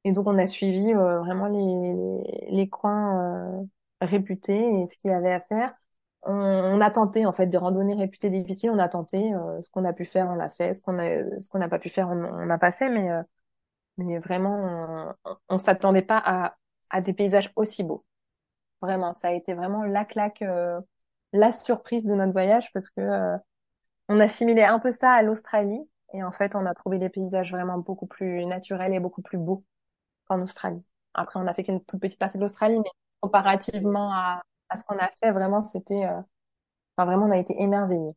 Et 0.05 0.11
donc, 0.11 0.27
on 0.27 0.37
a 0.37 0.45
suivi 0.45 0.93
euh, 0.93 1.19
vraiment 1.19 1.47
les, 1.47 2.55
les, 2.55 2.69
coins 2.69 3.61
euh, 3.61 3.65
réputés 4.01 4.81
et 4.81 4.87
ce 4.87 4.97
qu'il 4.97 5.09
y 5.09 5.13
avait 5.13 5.33
à 5.33 5.41
faire. 5.41 5.73
On, 6.25 6.33
on, 6.33 6.81
a 6.81 6.91
tenté, 6.91 7.25
en 7.25 7.33
fait, 7.33 7.47
des 7.47 7.57
randonnées 7.57 7.95
réputées 7.95 8.29
difficiles. 8.29 8.71
On 8.71 8.79
a 8.79 8.89
tenté. 8.89 9.33
Euh, 9.33 9.61
ce 9.61 9.69
qu'on 9.71 9.85
a 9.85 9.93
pu 9.93 10.05
faire, 10.05 10.27
on 10.29 10.35
l'a 10.35 10.49
fait. 10.49 10.73
Ce 10.73 10.81
qu'on 10.81 10.99
a, 10.99 11.39
ce 11.39 11.49
qu'on 11.49 11.59
n'a 11.59 11.69
pas 11.69 11.79
pu 11.79 11.89
faire, 11.89 12.09
on 12.09 12.45
n'a 12.45 12.57
pas 12.57 12.71
fait. 12.71 12.89
Mais, 12.89 13.09
mais 13.97 14.19
vraiment, 14.19 15.15
on, 15.25 15.35
on 15.49 15.59
s'attendait 15.59 16.01
pas 16.01 16.21
à, 16.23 16.55
à 16.89 17.01
des 17.01 17.13
paysages 17.13 17.51
aussi 17.55 17.83
beaux. 17.83 18.05
Vraiment, 18.81 19.13
ça 19.15 19.29
a 19.29 19.31
été 19.31 19.53
vraiment 19.53 19.83
la 19.83 20.05
claque, 20.05 20.43
la 21.33 21.51
surprise 21.51 22.05
de 22.05 22.15
notre 22.15 22.33
voyage 22.33 22.71
parce 22.73 22.89
que 22.89 23.37
on 24.09 24.19
assimilait 24.19 24.65
un 24.65 24.79
peu 24.79 24.91
ça 24.91 25.11
à 25.11 25.21
l'Australie. 25.21 25.81
Et 26.13 26.23
en 26.23 26.31
fait, 26.31 26.55
on 26.55 26.65
a 26.65 26.73
trouvé 26.73 26.99
des 26.99 27.09
paysages 27.09 27.51
vraiment 27.51 27.79
beaucoup 27.79 28.07
plus 28.07 28.45
naturels 28.45 28.93
et 28.93 28.99
beaucoup 28.99 29.21
plus 29.21 29.37
beaux 29.37 29.63
qu'en 30.27 30.41
Australie. 30.41 30.83
Après, 31.13 31.39
on 31.39 31.47
a 31.47 31.53
fait 31.53 31.63
qu'une 31.63 31.83
toute 31.83 31.99
petite 32.01 32.19
partie 32.19 32.37
de 32.37 32.43
l'Australie, 32.43 32.79
mais 32.79 32.89
comparativement 33.21 34.13
à, 34.13 34.41
à 34.69 34.77
ce 34.77 34.83
qu'on 34.83 34.97
a 34.97 35.09
fait, 35.19 35.31
vraiment, 35.31 35.63
c'était, 35.63 36.05
euh, 36.05 36.21
enfin, 36.97 37.05
vraiment, 37.05 37.25
on 37.27 37.31
a 37.31 37.37
été 37.37 37.53
émerveillés. 37.61 38.13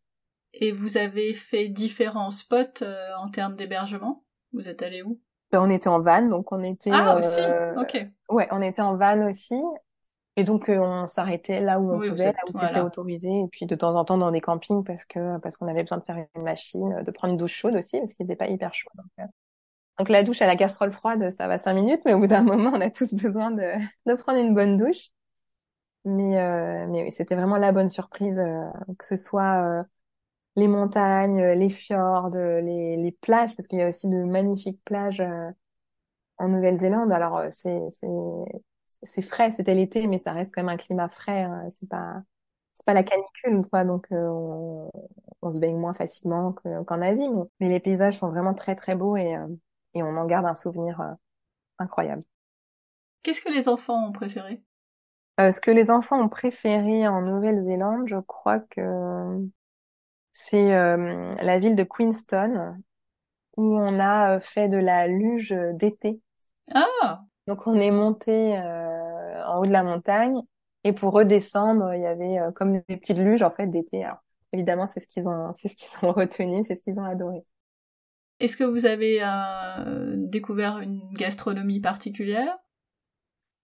Et 0.54 0.72
vous 0.72 0.96
avez 0.96 1.34
fait 1.34 1.68
différents 1.68 2.30
spots 2.30 2.82
euh, 2.82 3.14
en 3.18 3.28
termes 3.30 3.54
d'hébergement? 3.54 4.24
Vous 4.52 4.68
êtes 4.68 4.82
allé 4.82 5.02
où? 5.02 5.20
Ben, 5.52 5.60
On 5.62 5.70
était 5.70 5.88
en 5.88 6.00
van, 6.00 6.22
donc 6.22 6.52
on 6.52 6.62
était... 6.62 6.90
Ah, 6.92 7.16
aussi? 7.16 7.40
Ok. 7.76 8.06
Ouais, 8.28 8.48
on 8.50 8.62
était 8.62 8.82
en 8.82 8.96
van 8.96 9.28
aussi. 9.28 9.54
Et 10.36 10.44
donc 10.44 10.66
on 10.68 11.08
s'arrêtait 11.08 11.60
là 11.60 11.80
où 11.80 11.92
on 11.92 11.98
pouvait, 11.98 12.26
là 12.26 12.38
où 12.48 12.52
c'était 12.56 12.80
autorisé, 12.80 13.28
et 13.28 13.48
puis 13.50 13.66
de 13.66 13.74
temps 13.74 13.96
en 13.96 14.04
temps 14.04 14.18
dans 14.18 14.30
des 14.30 14.40
campings 14.40 14.84
parce 14.84 15.04
que 15.04 15.36
parce 15.38 15.56
qu'on 15.56 15.66
avait 15.66 15.82
besoin 15.82 15.98
de 15.98 16.04
faire 16.04 16.24
une 16.36 16.42
machine, 16.44 17.02
de 17.02 17.10
prendre 17.10 17.32
une 17.32 17.38
douche 17.38 17.56
chaude 17.56 17.74
aussi 17.74 17.98
parce 17.98 18.14
qu'il 18.14 18.24
n'était 18.24 18.36
pas 18.36 18.46
hyper 18.46 18.72
chaud. 18.72 18.88
Donc, 18.94 19.28
donc 19.98 20.08
la 20.08 20.22
douche 20.22 20.40
à 20.40 20.46
la 20.46 20.54
casserole 20.54 20.92
froide, 20.92 21.28
ça 21.32 21.48
va 21.48 21.58
cinq 21.58 21.74
minutes, 21.74 22.02
mais 22.04 22.14
au 22.14 22.20
bout 22.20 22.28
d'un 22.28 22.42
moment, 22.44 22.70
on 22.72 22.80
a 22.80 22.88
tous 22.88 23.14
besoin 23.14 23.50
de, 23.50 23.64
de 24.06 24.14
prendre 24.14 24.38
une 24.38 24.54
bonne 24.54 24.76
douche. 24.76 25.10
Mais, 26.08 26.40
euh, 26.40 26.86
mais 26.88 27.10
c'était 27.10 27.34
vraiment 27.34 27.56
la 27.56 27.72
bonne 27.72 27.90
surprise, 27.90 28.38
euh, 28.38 28.64
que 28.98 29.04
ce 29.04 29.16
soit 29.16 29.80
euh, 29.80 29.84
les 30.56 30.68
montagnes, 30.68 31.42
les 31.42 31.70
fjords, 31.70 32.30
les, 32.30 32.96
les 32.96 33.12
plages, 33.12 33.54
parce 33.56 33.68
qu'il 33.68 33.78
y 33.78 33.82
a 33.82 33.88
aussi 33.88 34.08
de 34.08 34.24
magnifiques 34.24 34.82
plages 34.84 35.22
en 36.38 36.48
Nouvelle-Zélande. 36.48 37.12
Alors 37.12 37.42
c'est 37.50 37.80
c'est 37.90 38.06
c'est 39.02 39.22
frais, 39.22 39.50
c'était 39.50 39.74
l'été, 39.74 40.06
mais 40.06 40.18
ça 40.18 40.32
reste 40.32 40.54
quand 40.54 40.62
même 40.62 40.74
un 40.74 40.76
climat 40.76 41.08
frais. 41.08 41.42
Hein. 41.42 41.68
C'est 41.70 41.88
pas 41.88 42.22
c'est 42.74 42.86
pas 42.86 42.94
la 42.94 43.02
canicule 43.02 43.66
quoi, 43.70 43.84
donc 43.84 44.06
on, 44.10 44.90
on, 45.42 45.52
se 45.52 45.58
baigne 45.58 45.78
moins 45.78 45.94
facilement 45.94 46.52
qu'en 46.52 47.02
Asie. 47.02 47.28
Mais, 47.28 47.42
mais, 47.60 47.68
les 47.68 47.80
paysages 47.80 48.18
sont 48.18 48.28
vraiment 48.30 48.54
très 48.54 48.76
très 48.76 48.96
beaux 48.96 49.16
et 49.16 49.36
et 49.94 50.02
on 50.02 50.16
en 50.16 50.26
garde 50.26 50.46
un 50.46 50.54
souvenir 50.54 51.00
euh, 51.00 51.12
incroyable. 51.78 52.24
Qu'est-ce 53.22 53.40
que 53.40 53.52
les 53.52 53.68
enfants 53.68 54.08
ont 54.08 54.12
préféré? 54.12 54.62
Euh, 55.40 55.52
Ce 55.52 55.60
que 55.60 55.70
les 55.70 55.90
enfants 55.90 56.20
ont 56.22 56.28
préféré 56.28 57.06
en 57.08 57.22
Nouvelle-Zélande, 57.22 58.08
je 58.08 58.16
crois 58.20 58.60
que 58.60 58.80
c'est 60.32 60.74
euh, 60.74 61.34
la 61.36 61.58
ville 61.58 61.76
de 61.76 61.84
Queenstown 61.84 62.82
où 63.56 63.78
on 63.78 64.00
a 64.00 64.40
fait 64.40 64.68
de 64.68 64.78
la 64.78 65.08
luge 65.08 65.54
d'été. 65.74 66.20
Ah 66.74 67.28
Donc 67.46 67.66
on 67.66 67.74
est 67.74 67.90
monté 67.90 68.56
en 68.58 69.58
haut 69.60 69.66
de 69.66 69.72
la 69.72 69.82
montagne 69.82 70.40
et 70.84 70.92
pour 70.92 71.12
redescendre, 71.12 71.94
il 71.94 72.02
y 72.02 72.06
avait 72.06 72.38
comme 72.54 72.80
des 72.88 72.96
petites 72.96 73.18
luges 73.18 73.42
en 73.42 73.50
fait 73.50 73.66
d'été. 73.66 74.04
Alors 74.04 74.18
évidemment, 74.52 74.86
c'est 74.86 75.00
ce 75.00 75.08
qu'ils 75.08 75.28
ont, 75.28 75.52
c'est 75.54 75.68
ce 75.68 75.76
qu'ils 75.76 75.88
ont 76.08 76.12
retenu, 76.14 76.62
c'est 76.64 76.76
ce 76.76 76.82
qu'ils 76.84 77.00
ont 77.00 77.04
adoré. 77.04 77.44
Est-ce 78.40 78.56
que 78.56 78.64
vous 78.64 78.86
avez 78.86 79.18
euh, 79.22 80.14
découvert 80.16 80.78
une 80.78 81.12
gastronomie 81.12 81.80
particulière? 81.80 82.56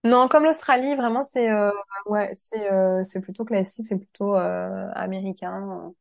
Non, 0.05 0.27
comme 0.27 0.43
l'Australie, 0.43 0.95
vraiment 0.95 1.23
c'est 1.23 1.49
euh, 1.49 1.71
ouais, 2.05 2.31
c'est 2.35 2.71
euh, 2.71 3.03
c'est 3.03 3.21
plutôt 3.21 3.43
classique, 3.43 3.87
c'est 3.87 3.97
plutôt 3.97 4.35
américain. 4.35 5.93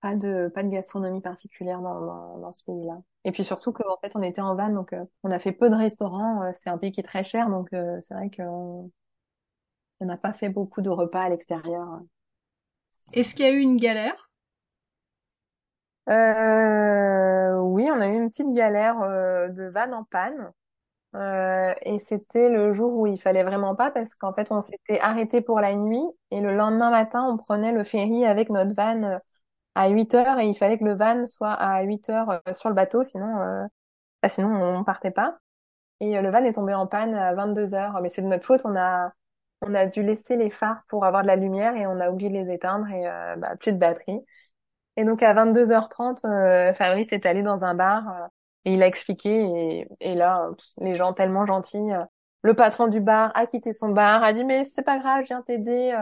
Pas 0.00 0.16
de 0.16 0.50
pas 0.52 0.64
de 0.64 0.68
gastronomie 0.68 1.20
particulière 1.20 1.80
dans 1.80 2.38
dans, 2.38 2.52
ce 2.52 2.64
pays-là. 2.64 3.00
Et 3.24 3.30
puis 3.30 3.44
surtout 3.44 3.72
qu'en 3.72 3.96
fait 4.02 4.16
on 4.16 4.22
était 4.22 4.40
en 4.40 4.56
van, 4.56 4.70
donc 4.70 4.94
on 5.22 5.30
a 5.30 5.38
fait 5.38 5.52
peu 5.52 5.70
de 5.70 5.76
restaurants. 5.76 6.52
c'est 6.54 6.70
un 6.70 6.78
pays 6.78 6.90
qui 6.90 7.00
est 7.00 7.04
très 7.04 7.22
cher, 7.22 7.48
donc 7.50 7.68
c'est 7.70 8.14
vrai 8.14 8.30
qu'on 8.30 8.90
on 10.00 10.06
n'a 10.06 10.16
pas 10.16 10.32
fait 10.32 10.48
beaucoup 10.48 10.82
de 10.82 10.90
repas 10.90 11.22
à 11.22 11.28
l'extérieur. 11.28 12.00
Est-ce 13.12 13.34
qu'il 13.34 13.44
y 13.44 13.48
a 13.48 13.52
eu 13.52 13.60
une 13.60 13.76
galère? 13.76 14.28
Euh, 16.08 17.58
oui, 17.60 17.88
on 17.90 18.00
a 18.00 18.08
eu 18.08 18.16
une 18.16 18.30
petite 18.30 18.52
galère 18.52 19.00
euh, 19.02 19.48
de 19.48 19.64
van 19.64 19.92
en 19.92 20.04
panne. 20.04 20.52
Euh, 21.14 21.74
et 21.82 21.98
c'était 21.98 22.48
le 22.48 22.72
jour 22.72 22.98
où 22.98 23.06
il 23.06 23.20
fallait 23.20 23.42
vraiment 23.42 23.74
pas 23.74 23.90
parce 23.90 24.14
qu'en 24.14 24.32
fait 24.32 24.50
on 24.50 24.62
s'était 24.62 24.98
arrêté 25.00 25.42
pour 25.42 25.60
la 25.60 25.74
nuit 25.74 26.02
et 26.30 26.40
le 26.40 26.56
lendemain 26.56 26.90
matin 26.90 27.26
on 27.28 27.36
prenait 27.36 27.72
le 27.72 27.84
ferry 27.84 28.24
avec 28.24 28.48
notre 28.48 28.74
van 28.74 29.02
euh, 29.02 29.18
à 29.74 29.90
8 29.90 30.14
heures 30.14 30.38
et 30.38 30.46
il 30.46 30.54
fallait 30.56 30.78
que 30.78 30.84
le 30.84 30.94
van 30.94 31.26
soit 31.26 31.52
à 31.52 31.82
8 31.82 32.08
heures 32.08 32.30
euh, 32.30 32.54
sur 32.54 32.70
le 32.70 32.74
bateau 32.74 33.04
sinon 33.04 33.68
bah, 34.22 34.28
sinon 34.28 34.48
on 34.78 34.84
partait 34.84 35.10
pas. 35.10 35.38
Et 36.00 36.20
le 36.20 36.30
van 36.30 36.44
est 36.44 36.52
tombé 36.52 36.74
en 36.74 36.86
panne 36.86 37.14
à 37.14 37.34
22 37.34 37.74
heures 37.74 38.00
mais 38.00 38.08
c'est 38.08 38.22
de 38.22 38.28
notre 38.28 38.46
faute 38.46 38.62
on 38.64 38.76
a 38.76 39.12
on 39.62 39.74
a 39.74 39.86
dû 39.86 40.02
laisser 40.02 40.36
les 40.36 40.50
phares 40.50 40.82
pour 40.88 41.04
avoir 41.04 41.22
de 41.22 41.28
la 41.28 41.36
lumière 41.36 41.76
et 41.76 41.86
on 41.86 42.00
a 42.00 42.10
oublié 42.10 42.30
de 42.30 42.34
les 42.36 42.54
éteindre 42.54 42.88
et 42.90 43.04
bah, 43.38 43.56
plus 43.56 43.72
de 43.72 43.78
batterie. 43.78 44.20
Et 44.96 45.04
donc 45.04 45.22
à 45.22 45.32
22h30, 45.32 46.24
euh, 46.24 46.74
Fabrice 46.74 47.12
est 47.12 47.26
allé 47.26 47.42
dans 47.42 47.64
un 47.64 47.74
bar 47.74 48.08
euh, 48.08 48.26
et 48.64 48.74
il 48.74 48.82
a 48.82 48.86
expliqué 48.86 49.86
et, 50.00 50.14
là 50.14 50.50
les 50.78 50.96
gens 50.96 51.12
tellement 51.12 51.46
gentils, 51.46 51.92
euh, 51.92 52.04
le 52.42 52.54
patron 52.54 52.88
du 52.88 53.00
bar 53.00 53.32
a 53.34 53.46
quitté 53.46 53.72
son 53.72 53.90
bar, 53.90 54.22
a 54.22 54.32
dit 54.32 54.44
mais 54.44 54.64
c'est 54.64 54.82
pas 54.82 54.98
grave, 54.98 55.22
je 55.22 55.28
viens 55.28 55.42
t'aider. 55.42 55.96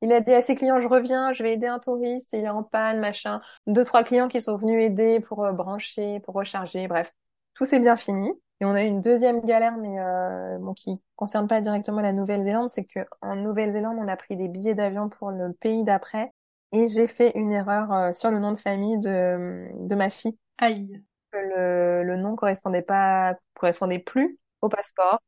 Il 0.00 0.12
a 0.12 0.20
dit 0.20 0.32
à 0.32 0.42
ses 0.42 0.54
clients 0.54 0.80
je 0.80 0.88
reviens, 0.88 1.32
je 1.32 1.42
vais 1.42 1.54
aider 1.54 1.66
un 1.66 1.78
touriste, 1.78 2.30
il 2.32 2.44
est 2.44 2.48
en 2.48 2.62
panne, 2.62 3.00
machin. 3.00 3.40
Deux 3.66 3.84
trois 3.84 4.04
clients 4.04 4.28
qui 4.28 4.40
sont 4.40 4.56
venus 4.56 4.84
aider 4.84 5.20
pour 5.20 5.50
brancher, 5.52 6.20
pour 6.20 6.34
recharger, 6.34 6.88
bref, 6.88 7.12
tout 7.54 7.64
s'est 7.64 7.80
bien 7.80 7.96
fini. 7.96 8.32
Et 8.60 8.64
on 8.64 8.74
a 8.74 8.82
eu 8.82 8.86
une 8.86 9.00
deuxième 9.00 9.40
galère, 9.40 9.76
mais 9.76 10.00
euh, 10.00 10.58
bon, 10.58 10.74
qui 10.74 11.00
concerne 11.14 11.46
pas 11.46 11.60
directement 11.60 12.00
la 12.00 12.12
Nouvelle-Zélande, 12.12 12.68
c'est 12.68 12.84
que 12.84 13.00
en 13.22 13.36
Nouvelle-Zélande, 13.36 13.96
on 14.00 14.08
a 14.08 14.16
pris 14.16 14.36
des 14.36 14.48
billets 14.48 14.74
d'avion 14.74 15.08
pour 15.08 15.30
le 15.30 15.52
pays 15.52 15.84
d'après 15.84 16.32
et 16.72 16.88
j'ai 16.88 17.06
fait 17.06 17.32
une 17.36 17.52
erreur 17.52 17.92
euh, 17.92 18.12
sur 18.12 18.30
le 18.30 18.40
nom 18.40 18.52
de 18.52 18.58
famille 18.58 18.98
de, 18.98 19.68
de 19.74 19.94
ma 19.94 20.10
fille. 20.10 20.36
Aïe. 20.58 21.02
Le, 21.32 22.02
le 22.04 22.16
nom 22.16 22.36
correspondait 22.36 22.82
pas, 22.82 23.34
correspondait 23.54 23.98
plus 23.98 24.38
au 24.62 24.68
passeport. 24.68 25.20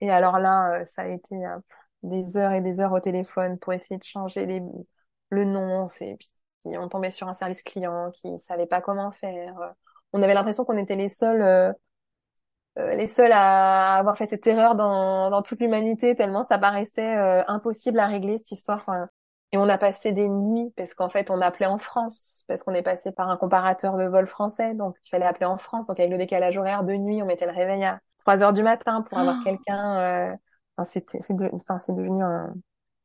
Et 0.00 0.10
alors 0.10 0.38
là, 0.38 0.80
euh, 0.82 0.86
ça 0.86 1.02
a 1.02 1.08
été 1.08 1.34
euh, 1.46 1.58
des 2.02 2.36
heures 2.36 2.52
et 2.52 2.60
des 2.60 2.80
heures 2.80 2.92
au 2.92 3.00
téléphone 3.00 3.58
pour 3.58 3.72
essayer 3.72 3.98
de 3.98 4.04
changer 4.04 4.46
les, 4.46 4.62
le 5.30 5.44
nom. 5.44 5.88
C'est, 5.88 6.16
puis 6.18 6.78
on 6.78 6.88
tombait 6.88 7.10
sur 7.10 7.28
un 7.28 7.34
service 7.34 7.62
client 7.62 8.10
qui 8.12 8.38
savait 8.38 8.66
pas 8.66 8.80
comment 8.80 9.10
faire. 9.12 9.74
On 10.12 10.22
avait 10.22 10.34
l'impression 10.34 10.64
qu'on 10.64 10.78
était 10.78 10.96
les 10.96 11.08
seuls, 11.08 11.42
euh, 11.42 11.72
les 12.76 13.08
seuls 13.08 13.32
à 13.32 13.96
avoir 13.96 14.16
fait 14.16 14.26
cette 14.26 14.46
erreur 14.46 14.74
dans, 14.76 15.30
dans 15.30 15.42
toute 15.42 15.60
l'humanité 15.60 16.14
tellement 16.14 16.44
ça 16.44 16.58
paraissait 16.58 17.16
impossible 17.48 17.98
à 17.98 18.06
régler 18.06 18.38
cette 18.38 18.52
histoire. 18.52 18.86
Et 19.52 19.56
on 19.58 19.68
a 19.68 19.78
passé 19.78 20.12
des 20.12 20.28
nuits 20.28 20.72
parce 20.76 20.94
qu'en 20.94 21.08
fait, 21.08 21.30
on 21.30 21.40
appelait 21.40 21.66
en 21.66 21.78
France 21.78 22.44
parce 22.48 22.62
qu'on 22.62 22.74
est 22.74 22.82
passé 22.82 23.12
par 23.12 23.30
un 23.30 23.36
comparateur 23.38 23.96
de 23.96 24.04
vol 24.04 24.26
français, 24.26 24.74
donc 24.74 24.96
il 25.04 25.08
fallait 25.08 25.24
appeler 25.24 25.46
en 25.46 25.56
France. 25.56 25.86
Donc 25.86 25.98
avec 25.98 26.10
le 26.10 26.18
décalage 26.18 26.58
horaire 26.58 26.84
de 26.84 26.92
nuit, 26.94 27.22
on 27.22 27.26
mettait 27.26 27.46
le 27.46 27.52
réveil 27.52 27.84
à 27.84 28.00
3 28.18 28.42
heures 28.42 28.52
du 28.52 28.62
matin 28.62 29.02
pour 29.02 29.18
avoir 29.18 29.36
ah. 29.40 29.44
quelqu'un. 29.44 29.98
Euh... 30.00 30.36
Enfin, 30.76 30.84
c'était, 30.84 31.20
c'est, 31.20 31.34
enfin, 31.54 31.78
c'est 31.78 31.94
devenu 31.94 32.22
un... 32.22 32.52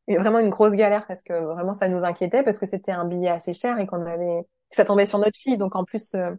vraiment 0.07 0.39
une 0.39 0.49
grosse 0.49 0.73
galère 0.73 1.07
parce 1.07 1.23
que 1.23 1.33
vraiment 1.33 1.73
ça 1.73 1.87
nous 1.87 2.03
inquiétait 2.03 2.43
parce 2.43 2.59
que 2.59 2.65
c'était 2.65 2.91
un 2.91 3.05
billet 3.05 3.29
assez 3.29 3.53
cher 3.53 3.79
et 3.79 3.87
qu'on 3.87 4.05
avait, 4.05 4.45
ça 4.69 4.83
tombait 4.83 5.05
sur 5.05 5.19
notre 5.19 5.37
fille, 5.37 5.57
donc 5.57 5.75
en 5.75 5.85
plus. 5.85 6.13
Euh, 6.15 6.31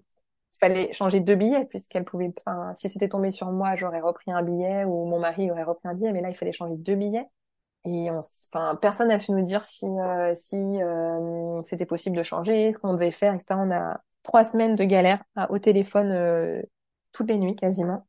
il 0.57 0.59
fallait 0.59 0.93
changer 0.93 1.19
deux 1.19 1.35
billets 1.35 1.65
puisqu'elle 1.65 2.05
pouvait, 2.05 2.33
enfin, 2.39 2.73
si 2.77 2.89
c'était 2.89 3.09
tombé 3.09 3.33
sur 3.33 3.51
moi, 3.51 3.75
j'aurais 3.75 4.01
repris 4.01 4.31
un 4.31 4.41
billet 4.41 4.85
ou 4.85 5.05
mon 5.05 5.19
mari 5.19 5.51
aurait 5.51 5.65
repris 5.65 5.89
un 5.89 5.95
billet, 5.95 6.13
mais 6.13 6.21
là, 6.21 6.31
il 6.31 6.37
fallait 6.37 6.53
changer 6.53 6.77
deux 6.77 6.95
billets. 6.95 7.27
Et 7.87 8.11
on, 8.11 8.21
enfin, 8.53 8.77
personne 8.77 9.09
n'a 9.09 9.19
su 9.19 9.33
nous 9.33 9.43
dire 9.45 9.65
si, 9.65 9.87
euh, 9.87 10.35
si 10.35 10.57
euh, 10.57 11.63
c'était 11.65 11.87
possible 11.87 12.17
de 12.17 12.23
changer, 12.23 12.73
ce 12.73 12.79
qu'on 12.79 12.95
devait 12.95 13.11
faire, 13.11 13.35
etc. 13.35 13.61
On 13.61 13.71
a 13.71 14.01
trois 14.23 14.45
semaines 14.45 14.75
de 14.75 14.85
galère 14.85 15.23
au 15.51 15.59
téléphone 15.59 16.11
euh, 16.11 16.63
toutes 17.13 17.29
les 17.29 17.37
nuits 17.37 17.57
quasiment, 17.57 18.07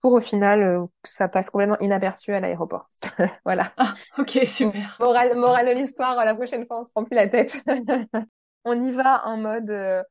pour 0.00 0.12
au 0.12 0.20
final 0.20 0.86
que 1.02 1.08
ça 1.08 1.28
passe 1.28 1.50
complètement 1.50 1.78
inaperçu 1.80 2.32
à 2.32 2.40
l'aéroport. 2.40 2.90
voilà. 3.44 3.72
Ah, 3.76 3.94
ok, 4.18 4.38
super. 4.46 4.96
Morale, 5.00 5.34
morale 5.36 5.66
de 5.66 5.72
l'histoire, 5.72 6.24
la 6.24 6.34
prochaine 6.34 6.64
fois 6.66 6.80
on 6.80 6.84
se 6.84 6.90
prend 6.90 7.04
plus 7.04 7.16
la 7.16 7.28
tête. 7.28 7.56
on 8.64 8.80
y 8.80 8.92
va 8.92 9.26
en 9.26 9.36
mode 9.36 10.04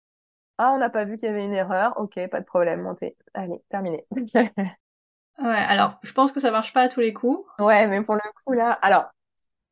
ah 0.57 0.71
on 0.73 0.77
n'a 0.77 0.89
pas 0.89 1.03
vu 1.03 1.17
qu'il 1.17 1.27
y 1.27 1.31
avait 1.31 1.45
une 1.45 1.53
erreur, 1.53 1.93
ok, 1.97 2.27
pas 2.29 2.39
de 2.39 2.45
problème, 2.45 2.81
montez, 2.81 3.17
allez, 3.33 3.61
terminé. 3.69 4.05
Ouais, 5.39 5.47
alors 5.47 5.99
je 6.01 6.13
pense 6.13 6.31
que 6.31 6.39
ça 6.39 6.51
marche 6.51 6.73
pas 6.73 6.81
à 6.81 6.87
tous 6.87 7.01
les 7.01 7.13
coups. 7.13 7.45
Ouais, 7.59 7.87
mais 7.87 8.01
pour 8.01 8.15
le 8.15 8.21
coup 8.45 8.53
là, 8.53 8.71
alors 8.81 9.05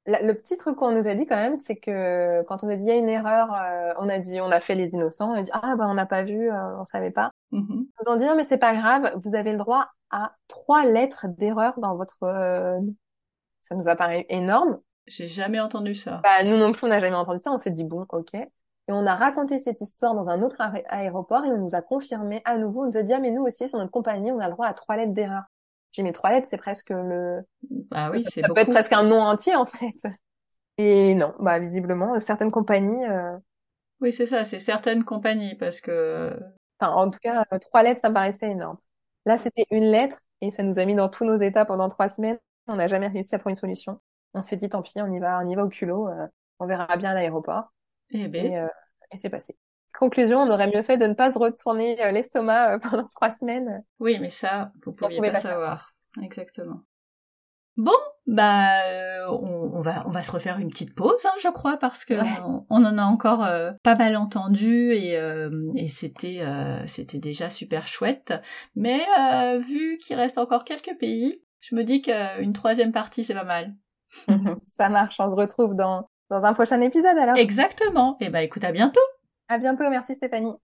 le 0.05 0.33
petit 0.33 0.57
truc 0.57 0.75
qu'on 0.75 0.91
nous 0.91 1.07
a 1.07 1.15
dit 1.15 1.25
quand 1.25 1.37
même, 1.37 1.59
c'est 1.59 1.77
que 1.77 2.43
quand 2.43 2.63
on 2.63 2.69
a 2.69 2.75
dit 2.75 2.83
il 2.83 2.87
y 2.87 2.91
a 2.91 2.97
une 2.97 3.09
erreur, 3.09 3.53
euh, 3.53 3.93
on 3.99 4.09
a 4.09 4.19
dit 4.19 4.41
on 4.41 4.51
a 4.51 4.59
fait 4.59 4.75
les 4.75 4.93
innocents, 4.93 5.31
on 5.31 5.35
a 5.35 5.41
dit 5.41 5.49
ah 5.53 5.75
bah 5.77 5.85
on 5.87 5.93
n'a 5.93 6.05
pas 6.05 6.23
vu, 6.23 6.51
euh, 6.51 6.77
on 6.79 6.85
savait 6.85 7.11
pas. 7.11 7.31
Mm 7.51 7.83
dit 8.17 8.25
non 8.25 8.35
mais 8.35 8.43
c'est 8.43 8.57
pas 8.57 8.75
grave, 8.75 9.13
vous 9.23 9.33
avez 9.33 9.53
le 9.53 9.57
droit 9.57 9.87
à 10.11 10.33
trois 10.47 10.85
lettres 10.85 11.27
d'erreur 11.29 11.79
dans 11.79 11.95
votre. 11.95 12.23
Euh, 12.23 12.79
ça 13.61 13.75
nous 13.75 13.87
apparaît 13.87 14.25
énorme. 14.29 14.79
J'ai 15.07 15.27
jamais 15.27 15.59
entendu 15.59 15.95
ça. 15.95 16.19
Bah 16.23 16.43
nous 16.43 16.57
non 16.57 16.73
plus 16.73 16.85
on 16.85 16.89
n'a 16.89 16.99
jamais 16.99 17.15
entendu 17.15 17.39
ça, 17.39 17.51
on 17.51 17.57
s'est 17.57 17.71
dit 17.71 17.85
bon 17.85 18.05
ok. 18.09 18.33
Et 18.33 18.91
on 18.91 19.05
a 19.05 19.15
raconté 19.15 19.59
cette 19.59 19.79
histoire 19.79 20.13
dans 20.13 20.27
un 20.27 20.41
autre 20.41 20.57
aéroport 20.89 21.45
et 21.45 21.49
on 21.49 21.57
nous 21.57 21.75
a 21.75 21.81
confirmé 21.81 22.41
à 22.43 22.57
nouveau, 22.57 22.81
on 22.81 22.85
nous 22.87 22.97
a 22.97 23.03
dit 23.03 23.13
ah 23.13 23.19
mais 23.19 23.31
nous 23.31 23.43
aussi 23.43 23.69
sur 23.69 23.79
notre 23.79 23.91
compagnie 23.91 24.31
on 24.33 24.39
a 24.39 24.47
le 24.47 24.53
droit 24.53 24.67
à 24.67 24.73
trois 24.73 24.97
lettres 24.97 25.13
d'erreur. 25.13 25.43
J'ai 25.93 26.01
mes 26.01 26.11
trois 26.11 26.31
lettres, 26.31 26.47
c'est 26.49 26.57
presque 26.57 26.89
le. 26.89 27.41
Bah 27.91 28.09
oui, 28.11 28.23
c'est 28.27 28.41
Ça 28.41 28.47
peut 28.47 28.61
être 28.61 28.71
presque 28.71 28.93
un 28.93 29.03
nom 29.03 29.21
entier 29.21 29.55
en 29.55 29.65
fait. 29.65 29.93
Et 30.79 31.13
non, 31.13 31.35
bah 31.39 31.59
visiblement 31.59 32.19
certaines 32.19 32.51
compagnies. 32.51 33.05
Euh... 33.05 33.37
Oui, 34.01 34.11
c'est 34.11 34.25
ça, 34.25 34.43
c'est 34.43 34.59
certaines 34.59 35.03
compagnies 35.03 35.55
parce 35.55 35.79
que. 35.79 36.37
Enfin, 36.79 36.93
en 36.93 37.09
tout 37.11 37.19
cas, 37.21 37.45
euh, 37.53 37.59
trois 37.59 37.83
lettres, 37.83 38.01
ça 38.01 38.09
me 38.09 38.15
paraissait 38.15 38.49
énorme. 38.49 38.77
Là, 39.25 39.37
c'était 39.37 39.65
une 39.69 39.85
lettre 39.85 40.17
et 40.41 40.49
ça 40.49 40.63
nous 40.63 40.79
a 40.79 40.85
mis 40.85 40.95
dans 40.95 41.09
tous 41.09 41.25
nos 41.25 41.37
états 41.37 41.63
pendant 41.63 41.87
trois 41.87 42.09
semaines. 42.09 42.39
On 42.67 42.75
n'a 42.75 42.87
jamais 42.87 43.07
réussi 43.07 43.35
à 43.35 43.37
trouver 43.37 43.51
une 43.51 43.57
solution. 43.57 44.01
on 44.33 44.41
s'est 44.41 44.57
dit 44.57 44.69
tant 44.69 44.81
pis, 44.81 44.93
on 44.97 45.13
y 45.13 45.19
va, 45.19 45.39
on 45.43 45.47
y 45.47 45.55
va 45.55 45.63
au 45.63 45.69
culot, 45.69 46.09
on 46.59 46.65
verra 46.65 46.97
bien 46.97 47.11
à 47.11 47.13
l'aéroport. 47.13 47.71
Eh 48.09 48.27
ben. 48.27 48.67
Et, 49.11 49.17
c'est 49.17 49.29
passé. 49.29 49.55
Conclusion, 49.97 50.39
on 50.39 50.49
aurait 50.49 50.71
mieux 50.73 50.81
fait 50.81 50.97
de 50.97 51.05
ne 51.05 51.13
pas 51.13 51.31
se 51.31 51.37
retourner 51.37 51.95
l'estomac 52.11 52.79
pendant 52.89 53.07
trois 53.15 53.31
semaines. 53.31 53.83
Oui, 53.99 54.17
mais 54.19 54.29
ça, 54.29 54.71
vous 54.85 54.93
pouviez 54.93 55.21
pas, 55.21 55.35
savoir. 55.35 55.89
Exactement. 56.21 56.81
Bon, 57.75 57.91
bah, 58.27 58.85
euh, 58.85 59.27
on, 59.29 59.81
va 59.81 60.03
on 60.05 60.11
va 60.11 60.21
se 60.21 60.31
refaire 60.31 60.59
une 60.59 60.69
petite 60.69 60.93
pause, 60.93 61.25
hein, 61.25 61.33
je 61.41 61.49
crois, 61.49 61.77
parce 61.77 62.05
que 62.05 62.13
on, 62.69 62.85
en 62.85 62.97
a 62.97 63.03
encore 63.03 63.43
euh, 63.43 63.71
pas 63.81 63.95
mal 63.95 64.15
entendu 64.15 64.93
et, 64.93 65.17
euh, 65.17 65.49
et 65.75 65.87
c'était 65.87 66.43
c'était 66.85 67.17
déjà 67.17 67.49
super 67.49 67.87
chouette. 67.87 68.33
Mais 68.75 69.05
vu 69.59 69.97
qu'il 69.97 70.15
reste 70.17 70.37
encore 70.37 70.65
quelques 70.65 70.95
pays, 70.99 71.41
je 71.61 71.75
me 71.75 71.83
dis 71.83 72.01
qu'une 72.01 72.53
troisième 72.53 72.91
partie 72.91 73.23
c'est 73.23 73.33
pas 73.33 73.43
mal. 73.43 73.73
Ça 74.65 74.89
marche, 74.89 75.15
on 75.19 75.31
se 75.31 75.35
retrouve 75.35 75.75
dans 75.75 76.07
dans 76.29 76.45
un 76.45 76.53
prochain 76.53 76.79
épisode 76.81 77.17
alors. 77.17 77.37
Exactement. 77.37 78.17
Et 78.19 78.25
eh 78.25 78.29
bah 78.29 78.43
écoute, 78.43 78.63
à 78.63 78.71
bientôt. 78.71 79.01
À 79.47 79.57
bientôt, 79.57 79.89
merci 79.89 80.15
Stéphanie. 80.15 80.55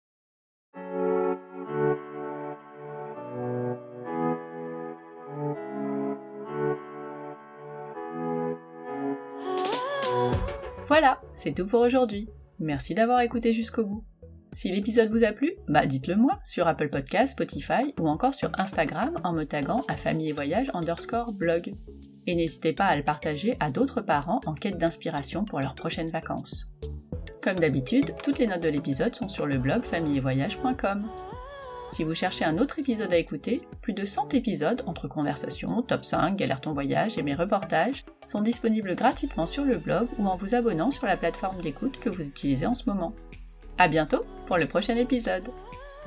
Voilà, 10.87 11.21
c'est 11.35 11.53
tout 11.53 11.67
pour 11.67 11.81
aujourd'hui. 11.81 12.29
Merci 12.57 12.95
d'avoir 12.95 13.21
écouté 13.21 13.53
jusqu'au 13.53 13.85
bout. 13.85 14.05
Si 14.53 14.71
l'épisode 14.71 15.11
vous 15.11 15.23
a 15.23 15.31
plu, 15.31 15.53
bah 15.67 15.85
dites-le 15.85 16.15
moi 16.15 16.39
sur 16.43 16.67
Apple 16.67 16.89
Podcast, 16.89 17.33
Spotify 17.33 17.93
ou 17.99 18.07
encore 18.07 18.33
sur 18.33 18.49
Instagram 18.57 19.15
en 19.23 19.31
me 19.31 19.43
taguant 19.43 19.81
à 19.87 19.95
famille 19.95 20.29
et 20.29 20.33
voyage 20.33 20.71
underscore 20.73 21.31
blog. 21.31 21.75
Et 22.25 22.35
n'hésitez 22.35 22.73
pas 22.73 22.85
à 22.85 22.95
le 22.95 23.03
partager 23.03 23.55
à 23.59 23.69
d'autres 23.69 24.01
parents 24.01 24.41
en 24.47 24.55
quête 24.55 24.79
d'inspiration 24.79 25.45
pour 25.45 25.59
leurs 25.59 25.75
prochaines 25.75 26.09
vacances. 26.09 26.67
Comme 27.41 27.59
d'habitude, 27.59 28.13
toutes 28.23 28.39
les 28.39 28.47
notes 28.47 28.63
de 28.63 28.69
l'épisode 28.69 29.15
sont 29.15 29.29
sur 29.29 29.45
le 29.45 29.57
blog 29.57 29.83
famillevoyage.com. 29.83 31.07
Si 31.91 32.03
vous 32.03 32.13
cherchez 32.13 32.45
un 32.45 32.57
autre 32.59 32.77
épisode 32.79 33.11
à 33.11 33.17
écouter, 33.17 33.61
plus 33.81 33.93
de 33.93 34.03
100 34.03 34.33
épisodes 34.35 34.83
entre 34.85 35.07
conversations, 35.07 35.81
top 35.81 36.05
5, 36.05 36.35
galère 36.35 36.61
ton 36.61 36.73
voyage 36.73 37.17
et 37.17 37.23
mes 37.23 37.33
reportages 37.33 38.05
sont 38.25 38.41
disponibles 38.41 38.95
gratuitement 38.95 39.47
sur 39.47 39.65
le 39.65 39.77
blog 39.77 40.07
ou 40.19 40.27
en 40.27 40.37
vous 40.37 40.53
abonnant 40.53 40.91
sur 40.91 41.07
la 41.07 41.17
plateforme 41.17 41.61
d'écoute 41.61 41.99
que 41.99 42.09
vous 42.09 42.27
utilisez 42.27 42.67
en 42.67 42.75
ce 42.75 42.83
moment. 42.87 43.13
A 43.79 43.87
bientôt 43.87 44.23
pour 44.45 44.57
le 44.57 44.67
prochain 44.67 44.95
épisode. 44.97 45.49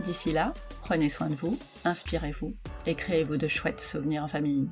D'ici 0.05 0.33
là, 0.33 0.55
prenez 0.83 1.09
soin 1.09 1.29
de 1.29 1.35
vous, 1.35 1.59
inspirez-vous 1.85 2.55
et 2.87 2.95
créez-vous 2.95 3.37
de 3.37 3.49
chouettes 3.49 3.81
souvenirs 3.81 4.25
en 4.25 4.29
famille. 4.29 4.68